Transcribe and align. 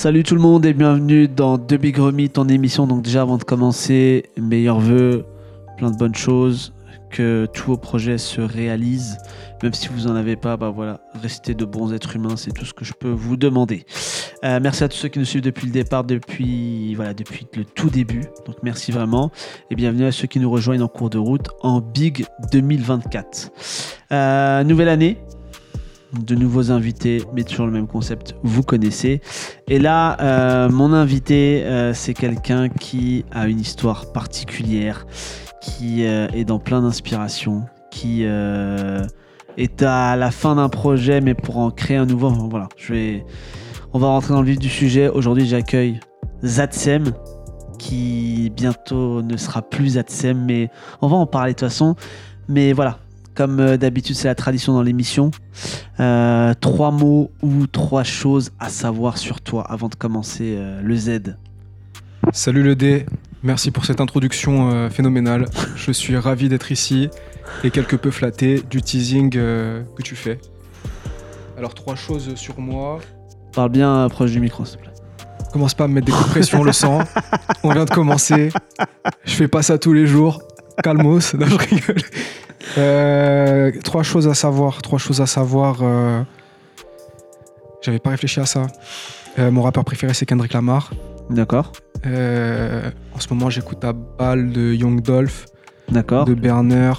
Salut 0.00 0.22
tout 0.22 0.34
le 0.34 0.40
monde 0.40 0.64
et 0.64 0.72
bienvenue 0.72 1.28
dans 1.28 1.58
The 1.58 1.74
Big 1.74 1.98
Remit, 1.98 2.30
ton 2.30 2.48
émission. 2.48 2.86
Donc 2.86 3.02
déjà 3.02 3.20
avant 3.20 3.36
de 3.36 3.44
commencer, 3.44 4.30
meilleurs 4.40 4.80
vœux, 4.80 5.26
plein 5.76 5.90
de 5.90 5.96
bonnes 5.98 6.14
choses, 6.14 6.72
que 7.10 7.46
tous 7.52 7.66
vos 7.66 7.76
projets 7.76 8.16
se 8.16 8.40
réalisent. 8.40 9.18
Même 9.62 9.74
si 9.74 9.88
vous 9.88 10.06
en 10.06 10.16
avez 10.16 10.36
pas, 10.36 10.56
bah 10.56 10.70
voilà, 10.74 11.02
restez 11.20 11.52
de 11.52 11.66
bons 11.66 11.92
êtres 11.92 12.16
humains, 12.16 12.36
c'est 12.38 12.50
tout 12.50 12.64
ce 12.64 12.72
que 12.72 12.86
je 12.86 12.94
peux 12.94 13.10
vous 13.10 13.36
demander. 13.36 13.84
Euh, 14.42 14.58
merci 14.62 14.84
à 14.84 14.88
tous 14.88 14.96
ceux 14.96 15.08
qui 15.08 15.18
nous 15.18 15.26
suivent 15.26 15.42
depuis 15.42 15.66
le 15.66 15.72
départ, 15.72 16.04
depuis 16.04 16.94
voilà, 16.94 17.12
depuis 17.12 17.46
le 17.54 17.66
tout 17.66 17.90
début. 17.90 18.22
Donc 18.46 18.56
merci 18.62 18.92
vraiment 18.92 19.30
et 19.70 19.74
bienvenue 19.74 20.06
à 20.06 20.12
ceux 20.12 20.28
qui 20.28 20.40
nous 20.40 20.50
rejoignent 20.50 20.80
en 20.80 20.88
cours 20.88 21.10
de 21.10 21.18
route 21.18 21.50
en 21.60 21.82
Big 21.82 22.24
2024. 22.52 23.50
Euh, 24.12 24.64
nouvelle 24.64 24.88
année, 24.88 25.18
de 26.12 26.34
nouveaux 26.34 26.70
invités, 26.70 27.22
mais 27.34 27.44
toujours 27.44 27.66
le 27.66 27.72
même 27.72 27.86
concept, 27.86 28.34
vous 28.42 28.62
connaissez. 28.62 29.20
Et 29.68 29.78
là, 29.78 30.16
euh, 30.20 30.68
mon 30.68 30.92
invité, 30.92 31.62
euh, 31.64 31.94
c'est 31.94 32.14
quelqu'un 32.14 32.68
qui 32.68 33.24
a 33.30 33.46
une 33.46 33.60
histoire 33.60 34.12
particulière, 34.12 35.06
qui 35.62 36.04
euh, 36.04 36.26
est 36.32 36.44
dans 36.44 36.58
plein 36.58 36.82
d'inspiration, 36.82 37.64
qui 37.90 38.22
est 38.22 39.82
à 39.82 40.16
la 40.16 40.30
fin 40.30 40.56
d'un 40.56 40.68
projet, 40.68 41.20
mais 41.20 41.34
pour 41.34 41.58
en 41.58 41.70
créer 41.70 41.96
un 41.96 42.06
nouveau. 42.06 42.28
Voilà, 42.28 42.68
on 43.92 43.98
va 43.98 44.08
rentrer 44.08 44.34
dans 44.34 44.42
le 44.42 44.46
vif 44.46 44.58
du 44.58 44.68
sujet. 44.68 45.08
Aujourd'hui, 45.08 45.46
j'accueille 45.46 46.00
Zatsem, 46.44 47.12
qui 47.78 48.52
bientôt 48.54 49.22
ne 49.22 49.36
sera 49.36 49.62
plus 49.62 49.90
Zatsem, 49.90 50.44
mais 50.44 50.70
on 51.02 51.08
va 51.08 51.16
en 51.16 51.26
parler 51.26 51.52
de 51.52 51.58
toute 51.58 51.68
façon. 51.68 51.96
Mais 52.48 52.72
voilà, 52.72 52.98
comme 53.40 53.58
euh, 53.58 53.78
d'habitude, 53.78 54.16
c'est 54.16 54.28
la 54.28 54.34
tradition 54.34 54.74
dans 54.74 54.82
l'émission. 54.82 55.30
Euh, 55.98 56.52
trois 56.60 56.90
mots 56.90 57.30
ou 57.40 57.66
trois 57.66 58.02
choses 58.02 58.52
à 58.60 58.68
savoir 58.68 59.16
sur 59.16 59.40
toi 59.40 59.64
avant 59.66 59.88
de 59.88 59.94
commencer 59.94 60.56
euh, 60.58 60.82
le 60.82 60.94
Z. 60.94 61.36
Salut 62.34 62.62
le 62.62 62.76
D, 62.76 63.06
merci 63.42 63.70
pour 63.70 63.86
cette 63.86 64.02
introduction 64.02 64.70
euh, 64.70 64.90
phénoménale. 64.90 65.46
Je 65.74 65.90
suis 65.90 66.18
ravi 66.18 66.50
d'être 66.50 66.70
ici 66.70 67.08
et 67.64 67.70
quelque 67.70 67.96
peu 67.96 68.10
flatté 68.10 68.62
du 68.68 68.82
teasing 68.82 69.30
que 69.30 70.02
tu 70.04 70.16
fais. 70.16 70.38
Alors 71.56 71.72
trois 71.72 71.94
choses 71.94 72.34
sur 72.34 72.60
moi. 72.60 72.98
Parle 73.54 73.70
bien 73.70 74.06
proche 74.10 74.32
du 74.32 74.40
micro, 74.40 74.66
s'il 74.66 74.76
te 74.76 74.82
plaît. 74.82 74.92
Commence 75.50 75.72
pas 75.72 75.84
à 75.84 75.88
me 75.88 75.94
mettre 75.94 76.08
des 76.08 76.12
coups 76.12 76.26
de 76.26 76.30
pression, 76.30 76.60
on 76.60 76.64
le 76.64 76.72
sent. 76.72 76.98
On 77.62 77.72
vient 77.72 77.86
de 77.86 77.90
commencer. 77.90 78.50
Je 79.24 79.32
fais 79.32 79.48
pas 79.48 79.62
ça 79.62 79.78
tous 79.78 79.94
les 79.94 80.06
jours. 80.06 80.42
Calmos, 80.82 81.32
non 81.32 81.46
je 81.46 81.56
rigole. 81.56 82.02
Euh, 82.78 83.72
trois 83.84 84.02
choses 84.02 84.28
à 84.28 84.34
savoir. 84.34 84.82
Trois 84.82 84.98
choses 84.98 85.20
à 85.20 85.26
savoir. 85.26 85.78
euh, 85.82 86.22
J'avais 87.82 87.98
pas 87.98 88.10
réfléchi 88.10 88.40
à 88.40 88.46
ça. 88.46 88.66
Euh, 89.38 89.50
mon 89.50 89.62
rappeur 89.62 89.84
préféré 89.84 90.12
c'est 90.14 90.26
Kendrick 90.26 90.52
Lamar. 90.52 90.90
D'accord, 91.30 91.70
en 92.04 93.20
ce 93.20 93.28
moment, 93.32 93.50
j'écoute 93.50 93.84
à 93.84 93.92
balle 93.92 94.50
de 94.50 94.72
Young 94.74 95.00
Dolph, 95.00 95.46
d'accord. 95.88 96.24
de 96.24 96.34
Berner, 96.34 96.92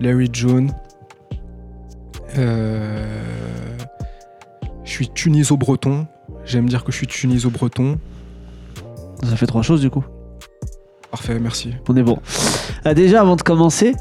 Larry 0.00 0.28
June. 0.32 0.72
Euh, 2.38 3.04
je 4.84 4.90
suis 4.90 5.08
tuniso-breton. 5.08 6.06
J'aime 6.44 6.68
dire 6.68 6.84
que 6.84 6.92
je 6.92 6.98
suis 6.98 7.06
tuniso-breton. 7.08 7.98
Ça 9.24 9.34
fait 9.36 9.46
trois 9.46 9.62
choses 9.62 9.80
du 9.80 9.90
coup. 9.90 10.04
Parfait, 11.10 11.38
merci. 11.40 11.74
On 11.88 11.96
est 11.96 12.02
bon. 12.04 12.18
Euh, 12.86 12.94
déjà, 12.94 13.20
avant 13.22 13.34
de 13.36 13.42
commencer, 13.42 13.94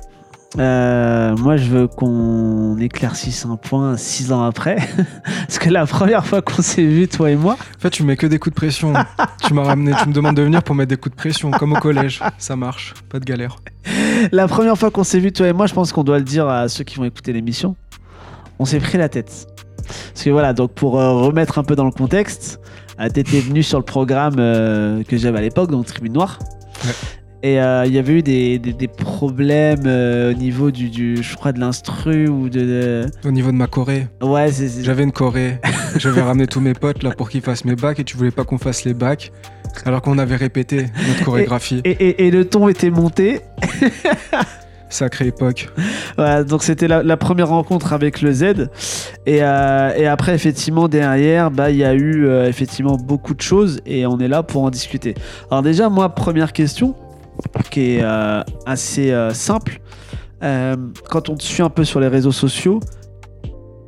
euh, 0.59 1.33
moi 1.37 1.55
je 1.55 1.69
veux 1.69 1.87
qu'on 1.87 2.77
éclaircisse 2.77 3.45
un 3.45 3.55
point 3.55 3.95
six 3.95 4.31
ans 4.31 4.43
après. 4.43 4.77
Parce 5.47 5.59
que 5.59 5.69
la 5.69 5.85
première 5.85 6.25
fois 6.25 6.41
qu'on 6.41 6.61
s'est 6.61 6.85
vu, 6.85 7.07
toi 7.07 7.31
et 7.31 7.35
moi, 7.35 7.53
En 7.53 7.79
fait, 7.79 7.89
tu 7.89 8.03
mets 8.03 8.17
que 8.17 8.27
des 8.27 8.37
coups 8.37 8.53
de 8.53 8.59
pression. 8.59 8.93
tu 9.45 9.53
m'as 9.53 9.63
ramené, 9.63 9.93
tu 10.01 10.09
me 10.09 10.13
demandes 10.13 10.35
de 10.35 10.41
venir 10.41 10.61
pour 10.61 10.75
mettre 10.75 10.89
des 10.89 10.97
coups 10.97 11.15
de 11.15 11.17
pression, 11.19 11.51
comme 11.51 11.73
au 11.73 11.79
collège. 11.79 12.21
Ça 12.37 12.55
marche, 12.55 12.93
pas 13.09 13.19
de 13.19 13.25
galère. 13.25 13.55
la 14.31 14.47
première 14.47 14.77
fois 14.77 14.91
qu'on 14.91 15.05
s'est 15.05 15.19
vu, 15.19 15.31
toi 15.31 15.47
et 15.47 15.53
moi, 15.53 15.67
je 15.67 15.73
pense 15.73 15.93
qu'on 15.93 16.03
doit 16.03 16.17
le 16.17 16.25
dire 16.25 16.47
à 16.49 16.67
ceux 16.67 16.83
qui 16.83 16.97
vont 16.97 17.05
écouter 17.05 17.31
l'émission, 17.31 17.75
on 18.59 18.65
s'est 18.65 18.79
pris 18.79 18.97
la 18.97 19.07
tête. 19.07 19.47
Parce 19.87 20.23
que 20.23 20.29
voilà, 20.29 20.53
donc 20.53 20.73
pour 20.73 20.99
euh, 20.99 21.13
remettre 21.13 21.59
un 21.59 21.63
peu 21.63 21.75
dans 21.75 21.85
le 21.85 21.91
contexte, 21.91 22.59
euh, 22.99 23.07
t'étais 23.07 23.39
venu 23.39 23.63
sur 23.63 23.79
le 23.79 23.85
programme 23.85 24.35
que 24.35 25.17
j'avais 25.17 25.37
à 25.37 25.41
l'époque, 25.41 25.71
donc 25.71 25.85
Tribune 25.85 26.13
Noire. 26.13 26.39
Ouais. 26.83 26.91
Et 27.43 27.59
euh, 27.59 27.85
il 27.87 27.93
y 27.93 27.97
avait 27.97 28.13
eu 28.13 28.21
des, 28.21 28.59
des- 28.59 28.73
des 28.73 28.87
problèmes 28.87 29.83
euh, 29.87 30.31
au 30.31 30.33
niveau 30.35 30.69
du, 30.69 30.89
du, 30.89 31.23
je 31.23 31.35
crois, 31.35 31.51
de 31.51 31.59
l'instru 31.59 32.27
ou 32.27 32.49
de, 32.49 32.59
de- 32.59 33.05
Au 33.27 33.31
niveau 33.31 33.51
de 33.51 33.55
ma 33.57 33.65
choré, 33.67 34.07
Ouais, 34.21 34.51
c'est... 34.51 34.83
j'avais 34.83 35.01
une 35.03 35.11
choré. 35.11 35.59
J'avais 35.97 36.21
ramené 36.21 36.45
tous 36.45 36.59
mes 36.61 36.73
potes 36.73 37.01
là 37.01 37.11
pour 37.11 37.29
qu'ils 37.29 37.41
fassent 37.41 37.65
mes 37.65 37.75
bacs 37.75 37.99
et 37.99 38.03
tu 38.03 38.15
voulais 38.15 38.29
pas 38.31 38.43
qu'on 38.43 38.59
fasse 38.59 38.85
les 38.85 38.93
bacs. 38.93 39.31
Alors 39.85 40.01
qu'on 40.03 40.17
avait 40.19 40.35
répété 40.35 40.85
notre 41.07 41.23
chorégraphie. 41.25 41.81
Et, 41.83 41.89
et- 41.91 42.27
et 42.27 42.31
le 42.31 42.45
ton 42.45 42.67
était 42.69 42.91
monté. 42.91 43.39
Sacrée 44.89 45.27
époque. 45.27 45.69
Voilà, 46.17 46.43
donc 46.43 46.63
c'était 46.63 46.89
la, 46.89 47.01
la 47.01 47.15
première 47.15 47.47
rencontre 47.47 47.93
avec 47.93 48.21
le 48.21 48.33
Z. 48.33 48.43
Et, 49.25 49.37
euh, 49.41 49.91
et 49.95 50.05
après, 50.05 50.35
effectivement, 50.35 50.89
derrière, 50.89 51.49
bah, 51.49 51.71
il 51.71 51.77
y 51.77 51.85
a 51.85 51.93
eu 51.93 52.25
euh, 52.27 52.45
effectivement 52.49 52.97
beaucoup 52.97 53.33
de 53.33 53.41
choses 53.41 53.79
et 53.85 54.05
on 54.05 54.19
est 54.19 54.27
là 54.27 54.43
pour 54.43 54.63
en 54.63 54.69
discuter. 54.69 55.15
Alors 55.49 55.63
déjà, 55.63 55.87
moi, 55.87 56.09
première 56.09 56.51
question, 56.51 56.93
qui 57.69 57.95
est 57.95 58.03
euh, 58.03 58.41
assez 58.65 59.11
euh, 59.11 59.33
simple. 59.33 59.79
Euh, 60.43 60.75
quand 61.09 61.29
on 61.29 61.35
te 61.35 61.43
suit 61.43 61.61
un 61.61 61.69
peu 61.69 61.83
sur 61.83 61.99
les 61.99 62.07
réseaux 62.07 62.31
sociaux, 62.31 62.79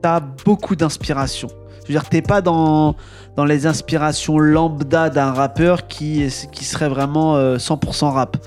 t'as 0.01 0.19
beaucoup 0.19 0.75
d'inspiration. 0.75 1.47
Je 1.83 1.87
veux 1.87 1.99
dire, 1.99 2.07
t'es 2.07 2.21
pas 2.21 2.41
dans, 2.41 2.95
dans 3.35 3.45
les 3.45 3.65
inspirations 3.65 4.37
lambda 4.37 5.09
d'un 5.09 5.31
rappeur 5.31 5.87
qui, 5.87 6.27
qui 6.51 6.63
serait 6.63 6.89
vraiment 6.89 7.35
euh, 7.35 7.57
100% 7.57 8.11
rap. 8.11 8.37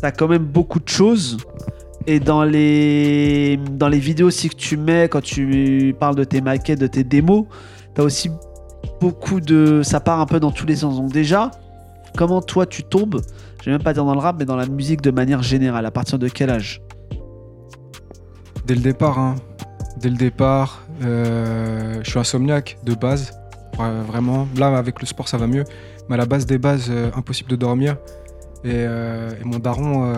T'as 0.00 0.10
quand 0.10 0.28
même 0.28 0.44
beaucoup 0.44 0.80
de 0.80 0.88
choses. 0.88 1.36
Et 2.06 2.18
dans 2.18 2.44
les, 2.44 3.58
dans 3.72 3.88
les 3.88 3.98
vidéos 3.98 4.28
aussi 4.28 4.48
que 4.48 4.56
tu 4.56 4.76
mets, 4.76 5.08
quand 5.08 5.20
tu 5.20 5.94
parles 6.00 6.16
de 6.16 6.24
tes 6.24 6.40
maquettes, 6.40 6.80
de 6.80 6.86
tes 6.86 7.04
démos, 7.04 7.44
t'as 7.94 8.02
aussi 8.02 8.30
beaucoup 9.00 9.40
de. 9.40 9.82
Ça 9.84 10.00
part 10.00 10.18
un 10.18 10.26
peu 10.26 10.40
dans 10.40 10.50
tous 10.50 10.66
les 10.66 10.76
sens. 10.76 10.96
Donc, 10.96 11.12
déjà, 11.12 11.50
comment 12.16 12.40
toi 12.40 12.64
tu 12.64 12.82
tombes, 12.82 13.20
je 13.60 13.66
vais 13.66 13.72
même 13.72 13.82
pas 13.82 13.92
dire 13.92 14.04
dans 14.04 14.14
le 14.14 14.20
rap, 14.20 14.36
mais 14.38 14.44
dans 14.44 14.56
la 14.56 14.66
musique 14.66 15.02
de 15.02 15.10
manière 15.10 15.42
générale 15.42 15.84
À 15.84 15.90
partir 15.90 16.18
de 16.18 16.28
quel 16.28 16.50
âge? 16.50 16.80
Dès 18.66 18.74
le 18.74 18.80
départ, 18.80 19.18
hein. 19.18 19.36
Dès 19.98 20.08
le 20.08 20.16
départ, 20.16 20.86
euh, 21.02 22.00
je 22.02 22.10
suis 22.10 22.18
insomniaque 22.18 22.78
de 22.84 22.94
base. 22.94 23.32
Vraiment. 23.76 24.46
Là, 24.56 24.76
avec 24.76 25.00
le 25.00 25.06
sport, 25.06 25.28
ça 25.28 25.38
va 25.38 25.46
mieux. 25.46 25.64
Mais 26.08 26.14
à 26.14 26.18
la 26.18 26.26
base 26.26 26.44
des 26.44 26.58
bases, 26.58 26.88
euh, 26.90 27.10
impossible 27.16 27.50
de 27.50 27.56
dormir. 27.56 27.96
Et, 28.62 28.72
euh, 28.74 29.30
mon 29.44 29.58
daron, 29.58 30.12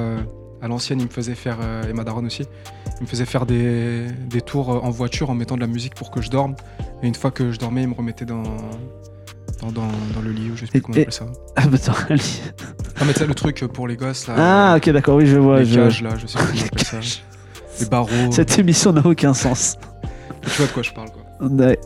à 0.61 0.69
l'ancienne, 0.69 1.01
il 1.01 1.07
me 1.07 1.11
faisait 1.11 1.35
faire, 1.35 1.59
et 1.89 1.93
ma 1.93 2.05
daronne 2.05 2.27
aussi, 2.27 2.45
il 2.99 3.03
me 3.03 3.07
faisait 3.07 3.25
faire 3.25 3.47
des, 3.47 4.07
des 4.29 4.41
tours 4.41 4.69
en 4.69 4.91
voiture 4.91 5.31
en 5.31 5.35
mettant 5.35 5.57
de 5.57 5.61
la 5.61 5.67
musique 5.67 5.95
pour 5.95 6.11
que 6.11 6.21
je 6.21 6.31
dorme. 6.31 6.55
Et 7.03 7.09
une 7.09 7.15
fois 7.15 7.31
que 7.31 7.53
je 7.53 7.59
dormais, 7.59 7.83
il 7.83 7.89
me 7.89 7.95
remettait 7.95 8.25
dans, 8.25 8.43
dans, 9.63 9.73
dans, 9.73 9.89
dans 10.15 10.21
le 10.23 10.31
lit, 10.31 10.51
ou 10.51 10.57
je 10.57 10.67
sais 10.67 10.67
plus 10.67 10.79
Et- 10.79 10.81
comment 10.83 10.99
on 10.99 11.01
appelle 11.01 11.13
ça. 11.13 11.27
Ah, 11.57 11.67
bah, 11.67 11.79
allez. 12.11 12.23
Non, 13.01 13.07
mais 13.07 13.13
tu 13.13 13.19
sais, 13.21 13.27
le 13.27 13.35
truc 13.35 13.65
pour 13.73 13.89
les 13.89 13.97
gosses, 13.97 14.27
là. 14.29 14.35
Ah, 14.37 14.75
ok, 14.77 14.91
d'accord, 14.91 15.17
oui, 15.17 15.27
je 15.27 15.37
vois. 15.39 15.61
les 15.61 15.65
je- 15.67 15.75
cages, 15.75 16.03
là, 16.03 16.11
je 16.21 16.27
sais 16.27 16.39
plus 16.39 16.47
comment 16.47 16.61
on 16.63 16.67
appelle 16.67 16.85
ça. 16.85 16.99
Les 17.81 17.87
barreaux. 17.87 18.31
Cette 18.33 18.59
émission 18.59 18.93
n'a 18.93 19.05
aucun 19.07 19.33
sens. 19.33 19.77
Tu 20.43 20.51
vois 20.59 20.67
de 20.67 20.73
quoi 20.73 20.83
je 20.83 20.91
parle, 20.93 21.09
quoi. 21.11 21.23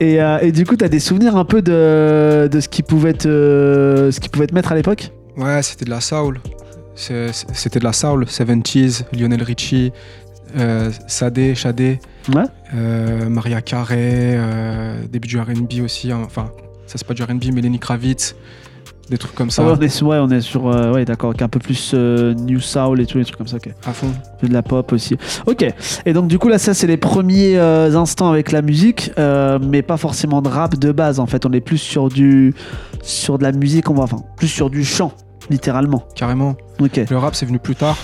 Et, 0.01 0.21
euh, 0.21 0.39
et 0.43 0.51
du 0.53 0.67
coup, 0.67 0.77
t'as 0.77 0.89
des 0.89 0.99
souvenirs 0.99 1.37
un 1.37 1.45
peu 1.45 1.63
de, 1.63 2.49
de 2.51 2.61
ce, 2.61 2.69
qui 2.69 2.83
pouvait 2.83 3.13
te, 3.15 4.11
ce 4.13 4.19
qui 4.21 4.29
pouvait 4.29 4.47
te 4.49 4.55
mettre 4.55 4.72
à 4.72 4.75
l'époque? 4.75 5.11
Ouais, 5.37 5.63
c'était 5.63 5.84
de 5.84 5.91
la 5.91 6.01
soul. 6.01 6.41
C'était 6.97 7.79
de 7.79 7.84
la 7.84 7.93
soul. 7.93 8.25
70s, 8.25 9.05
Lionel 9.13 9.43
Richie, 9.43 9.93
euh, 10.59 10.91
Sade, 11.07 11.55
Shadé, 11.55 12.01
Ouais. 12.34 12.43
euh, 12.75 13.29
Maria 13.29 13.63
Carey, 13.63 14.34
euh, 14.37 14.99
début 15.09 15.29
du 15.29 15.39
RB 15.39 15.81
aussi. 15.84 16.11
hein. 16.11 16.21
Enfin, 16.25 16.51
ça 16.86 16.98
c'est 16.98 17.06
pas 17.06 17.15
du 17.15 17.22
RB, 17.22 17.44
mais 17.53 17.60
Lenny 17.60 17.78
Kravitz, 17.78 18.36
des 19.09 19.18
trucs 19.18 19.34
comme 19.34 19.50
ça. 19.50 19.62
Ah 19.62 19.66
ouais, 19.71 19.77
on 19.78 19.83
est 19.83 19.88
sur, 19.88 20.06
ouais, 20.09 20.18
on 20.18 20.28
est 20.30 20.41
sur 20.41 20.68
euh, 20.68 20.92
ouais, 20.92 21.04
d'accord, 21.04 21.33
un 21.38 21.48
peu 21.48 21.59
plus 21.59 21.92
euh, 21.94 22.34
New 22.34 22.60
Soul 22.60 23.00
et 23.00 23.06
tous 23.06 23.18
les 23.18 23.24
trucs 23.24 23.36
comme 23.36 23.47
ça, 23.47 23.56
ok. 23.56 23.71
À 23.84 23.92
fond. 23.92 24.09
De 24.42 24.53
la 24.53 24.62
pop 24.62 24.92
aussi. 24.92 25.16
Ok, 25.47 25.65
et 26.04 26.12
donc 26.12 26.28
du 26.28 26.38
coup 26.38 26.48
là 26.48 26.59
ça 26.59 26.74
c'est 26.74 26.86
les 26.86 26.97
premiers 26.97 27.56
euh, 27.56 27.97
instants 27.97 28.30
avec 28.30 28.53
la 28.53 28.62
musique, 28.62 29.12
euh, 29.18 29.59
mais 29.62 29.83
pas 29.83 29.97
forcément 29.97 30.42
de 30.42 30.48
rap 30.48 30.77
de 30.77 30.92
base 30.92 31.21
en 31.21 31.27
fait, 31.27 31.47
on 31.47 31.53
est 31.53 31.60
plus 31.60 31.78
sur 31.78 32.09
du 32.09 32.54
sur 33.03 33.38
de 33.38 33.44
la 33.44 33.53
musique, 33.53 33.91
on 33.91 33.94
va 33.94 34.04
enfin 34.04 34.22
plus 34.36 34.48
sur 34.48 34.71
du 34.71 34.84
chant, 34.84 35.12
littéralement. 35.50 36.04
Carrément. 36.15 36.56
Ok, 36.80 37.00
Le 37.09 37.18
rap, 37.18 37.34
c'est 37.34 37.47
venu 37.47 37.59
plus 37.59 37.77
tard. 37.77 37.97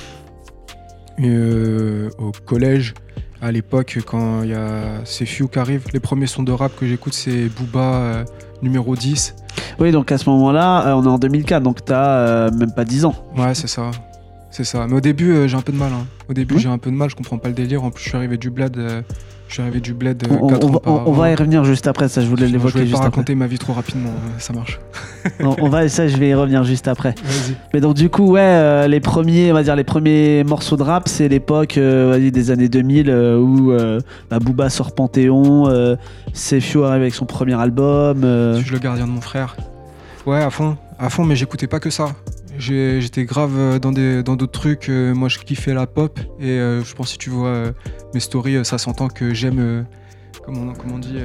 Au 1.19 2.32
collège, 2.46 2.94
à 3.40 3.52
l'époque, 3.52 3.99
quand 4.06 4.43
il 4.43 4.50
y 4.50 4.55
a 4.55 5.02
C'est 5.05 5.26
Few 5.26 5.46
qui 5.49 5.58
arrive, 5.58 5.84
les 5.93 6.00
premiers 6.00 6.26
sons 6.26 6.43
de 6.43 6.52
rap 6.52 6.75
que 6.76 6.87
j'écoute, 6.87 7.12
c'est 7.12 7.49
Booba 7.49 8.25
numéro 8.62 8.94
10. 8.97 9.35
oui 9.81 9.91
donc 9.93 10.11
à 10.12 10.19
ce 10.19 10.29
moment-là, 10.31 10.87
euh, 10.88 10.93
on 10.94 11.05
est 11.05 11.09
en 11.09 11.19
2004, 11.19 11.62
donc 11.62 11.85
t'as 11.85 12.06
euh, 12.06 12.50
même 12.53 12.73
pas 12.73 12.85
10 12.85 13.05
ans. 13.05 13.14
Ouais, 13.37 13.55
c'est 13.55 13.67
ça. 13.69 13.91
C'est 14.50 14.64
ça. 14.64 14.87
Mais 14.87 14.94
au 14.94 15.00
début, 15.00 15.32
euh, 15.32 15.49
j'ai 15.49 15.56
un 15.56 15.62
peu 15.62 15.73
de 15.73 15.79
mal. 15.79 15.93
hein. 15.93 16.06
Au 16.29 16.35
début, 16.35 16.55
Oui. 16.56 16.61
j'ai 16.61 16.69
un 16.69 16.79
peu 16.79 16.91
de 16.91 16.97
mal, 16.97 17.09
je 17.11 17.17
comprends 17.17 17.38
pas 17.38 17.49
le 17.49 17.55
délire. 17.55 17.82
En 17.85 17.91
plus, 17.91 18.05
je 18.05 18.09
suis 18.11 18.17
arrivé 18.19 18.37
du 18.37 18.50
bled. 18.50 18.76
Je 19.53 19.57
suis 19.57 19.63
arrivé 19.63 19.81
du 19.81 19.93
bled 19.93 20.23
euh, 20.27 20.35
On, 20.41 20.47
quatre 20.47 20.65
on 20.65 20.69
ans 20.69 20.73
va, 20.73 20.81
on- 20.87 21.03
on 21.11 21.13
va 21.13 21.31
y 21.31 21.35
revenir 21.35 21.63
juste 21.63 21.87
après, 21.87 22.09
ça 22.09 22.23
je 22.23 22.27
voulais 22.27 22.47
Je 22.47 22.53
l'évoquer 22.53 22.79
vais 22.79 22.85
juste 22.87 22.93
pas 22.93 22.99
après. 23.01 23.11
raconter 23.11 23.35
ma 23.35 23.47
vie 23.47 23.59
trop 23.59 23.75
rapidement, 23.75 24.09
euh, 24.09 24.39
ça 24.39 24.55
marche. 24.55 24.81
on, 25.41 25.55
on 25.61 25.69
va, 25.69 25.87
ça 25.91 26.09
je 26.09 26.17
vais 26.17 26.31
y 26.31 26.35
revenir 26.35 26.65
juste 26.65 26.89
après. 26.89 27.15
Vas-y. 27.23 27.57
Mais 27.75 27.81
donc 27.83 27.93
du 27.95 28.09
coup, 28.09 28.31
ouais, 28.33 28.41
euh, 28.41 28.89
les 28.89 29.01
premiers, 29.01 29.51
on 29.53 29.55
va 29.55 29.63
dire 29.63 29.77
les 29.77 29.85
premiers 29.85 30.43
morceaux 30.45 30.79
de 30.79 30.83
rap, 30.83 31.07
c'est 31.07 31.29
l'époque 31.29 31.77
euh, 31.77 32.31
des 32.31 32.51
années 32.51 32.71
2000 32.71 33.11
euh, 33.11 33.37
où 33.39 33.73
bah, 34.31 34.39
Booba 34.39 34.71
sort 34.71 34.95
Panthéon, 34.95 35.97
Sefio 36.33 36.85
arrive 36.85 37.03
avec 37.03 37.15
son 37.15 37.27
premier 37.27 37.61
album. 37.61 38.23
Suis-je 38.57 38.73
le 38.73 38.79
gardien 38.79 39.07
de 39.07 39.13
mon 39.13 39.21
frère 39.21 39.55
Ouais, 40.25 40.41
à 40.43 40.49
fond, 40.51 40.77
à 40.99 41.11
fond, 41.11 41.25
mais 41.25 41.37
j'écoutais 41.37 41.67
pas 41.67 41.79
que 41.81 41.91
ça. 41.91 42.15
J'étais 42.59 43.25
grave 43.25 43.55
euh, 43.57 43.79
dans 43.79 43.93
dans 43.93 44.37
d'autres 44.37 44.61
trucs. 44.61 44.89
euh, 44.89 45.15
moi, 45.15 45.29
je 45.29 45.39
kiffais 45.39 45.75
la 45.75 45.87
pop 45.87 46.21
et 46.39 46.51
euh, 46.51 46.85
je 46.85 46.95
pense 46.95 47.11
si 47.11 47.19
tu 47.19 47.31
vois 47.31 47.73
mes 48.15 48.21
stories, 48.21 48.65
ça 48.65 48.79
s'entend 48.79 49.09
que 49.09 49.35
j'aime, 49.35 49.87
comment, 50.45 50.73
comment 50.75 50.95
on 50.97 50.99
dit, 50.99 51.17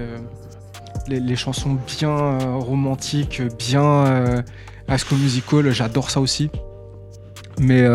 les, 1.07 1.19
les 1.19 1.35
chansons 1.35 1.77
bien 1.97 2.37
romantiques, 2.57 3.41
bien 3.57 4.43
High 4.89 4.97
School 4.97 5.19
Musical. 5.19 5.71
J'adore 5.71 6.09
ça 6.09 6.21
aussi. 6.21 6.49
Mais 7.59 7.85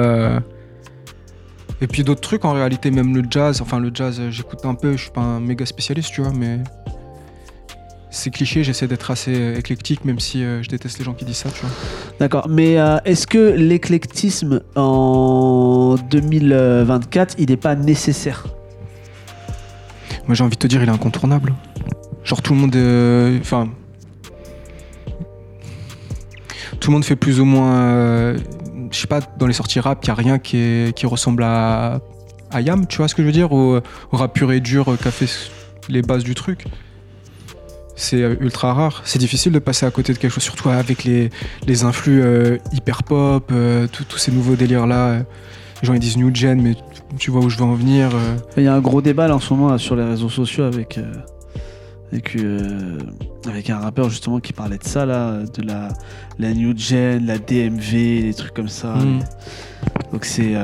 et 1.80 1.86
puis 1.88 2.04
d'autres 2.04 2.20
trucs 2.20 2.44
en 2.44 2.52
réalité, 2.52 2.90
même 2.90 3.16
le 3.16 3.24
jazz. 3.28 3.60
Enfin, 3.60 3.80
le 3.80 3.90
jazz, 3.92 4.20
j'écoute 4.30 4.64
un 4.64 4.74
peu. 4.74 4.92
Je 4.92 5.02
suis 5.02 5.10
pas 5.10 5.20
un 5.20 5.40
méga 5.40 5.66
spécialiste, 5.66 6.12
tu 6.12 6.22
vois, 6.22 6.32
mais 6.32 6.60
c'est 8.14 8.30
cliché, 8.30 8.62
j'essaie 8.62 8.86
d'être 8.86 9.10
assez 9.10 9.34
euh, 9.34 9.56
éclectique, 9.58 10.04
même 10.04 10.20
si 10.20 10.44
euh, 10.44 10.62
je 10.62 10.68
déteste 10.68 10.98
les 10.98 11.04
gens 11.04 11.14
qui 11.14 11.24
disent 11.24 11.38
ça, 11.38 11.50
tu 11.50 11.62
vois. 11.62 11.70
D'accord, 12.20 12.46
mais 12.48 12.78
euh, 12.78 12.98
est-ce 13.06 13.26
que 13.26 13.54
l'éclectisme 13.56 14.60
en 14.76 15.96
2024, 16.10 17.36
il 17.38 17.48
n'est 17.50 17.56
pas 17.56 17.74
nécessaire? 17.74 18.46
Moi 20.26 20.34
j'ai 20.34 20.44
envie 20.44 20.56
de 20.56 20.60
te 20.60 20.66
dire, 20.66 20.82
il 20.82 20.88
est 20.88 20.92
incontournable. 20.92 21.54
Genre 22.22 22.42
tout 22.42 22.52
le 22.54 22.60
monde. 22.60 23.40
Enfin. 23.40 23.68
tout 26.80 26.90
le 26.90 26.92
monde 26.94 27.04
fait 27.04 27.16
plus 27.16 27.40
ou 27.40 27.44
moins. 27.44 28.34
je 28.90 28.98
sais 28.98 29.06
pas, 29.06 29.20
dans 29.38 29.46
les 29.46 29.52
sorties 29.54 29.80
rap, 29.80 29.98
il 30.04 30.06
n'y 30.08 30.10
a 30.10 30.14
rien 30.14 30.38
qui, 30.38 30.56
est- 30.58 30.96
qui 30.96 31.06
ressemble 31.06 31.42
à, 31.44 32.00
à 32.50 32.60
Yam, 32.60 32.86
tu 32.86 32.98
vois 32.98 33.08
ce 33.08 33.14
que 33.14 33.22
je 33.22 33.26
veux 33.26 33.32
dire? 33.32 33.52
Au, 33.52 33.78
au 33.78 34.16
rap 34.16 34.34
pur 34.34 34.52
et 34.52 34.60
dur 34.60 34.88
euh, 34.90 34.96
qui 34.96 35.08
a 35.08 35.10
fait 35.10 35.50
les 35.88 36.02
bases 36.02 36.24
du 36.24 36.34
truc. 36.34 36.66
C'est 37.94 38.22
euh, 38.22 38.36
ultra 38.40 38.72
rare. 38.72 39.02
C'est 39.04 39.18
difficile 39.18 39.52
de 39.52 39.58
passer 39.58 39.84
à 39.86 39.90
côté 39.90 40.12
de 40.12 40.18
quelque 40.18 40.32
chose, 40.32 40.42
surtout 40.42 40.68
avec 40.70 41.04
les, 41.04 41.30
les 41.66 41.84
influx 41.84 42.22
euh, 42.22 42.56
hyper 42.72 43.02
pop, 43.02 43.50
euh, 43.52 43.86
tous 44.08 44.18
ces 44.18 44.32
nouveaux 44.32 44.56
délires 44.56 44.86
là. 44.86 45.18
Les 45.82 45.86
gens 45.86 45.94
ils 45.94 46.00
disent 46.00 46.16
new 46.16 46.34
gen, 46.34 46.60
mais 46.62 46.74
tu 47.18 47.30
vois 47.30 47.42
où 47.42 47.50
je 47.50 47.58
veux 47.58 47.64
en 47.64 47.74
venir. 47.74 48.10
euh. 48.14 48.36
Il 48.56 48.62
y 48.62 48.68
a 48.68 48.74
un 48.74 48.80
gros 48.80 49.02
débat 49.02 49.28
là, 49.28 49.34
en 49.36 49.40
ce 49.40 49.52
moment 49.52 49.70
là, 49.70 49.78
sur 49.78 49.94
les 49.96 50.04
réseaux 50.04 50.28
sociaux 50.30 50.64
avec, 50.64 50.98
avec, 52.12 52.36
avec 53.46 53.70
un 53.70 53.78
rappeur 53.78 54.08
justement 54.08 54.40
qui 54.40 54.52
parlait 54.52 54.78
de 54.78 54.84
ça, 54.84 55.04
là, 55.04 55.40
de 55.42 55.62
la, 55.62 55.88
la 56.38 56.54
New 56.54 56.76
Gen, 56.76 57.26
la 57.26 57.38
DMV, 57.38 58.22
des 58.22 58.34
trucs 58.34 58.54
comme 58.54 58.68
ça. 58.68 58.94
Mm. 58.94 59.20
Donc 60.12 60.24
c'est. 60.24 60.54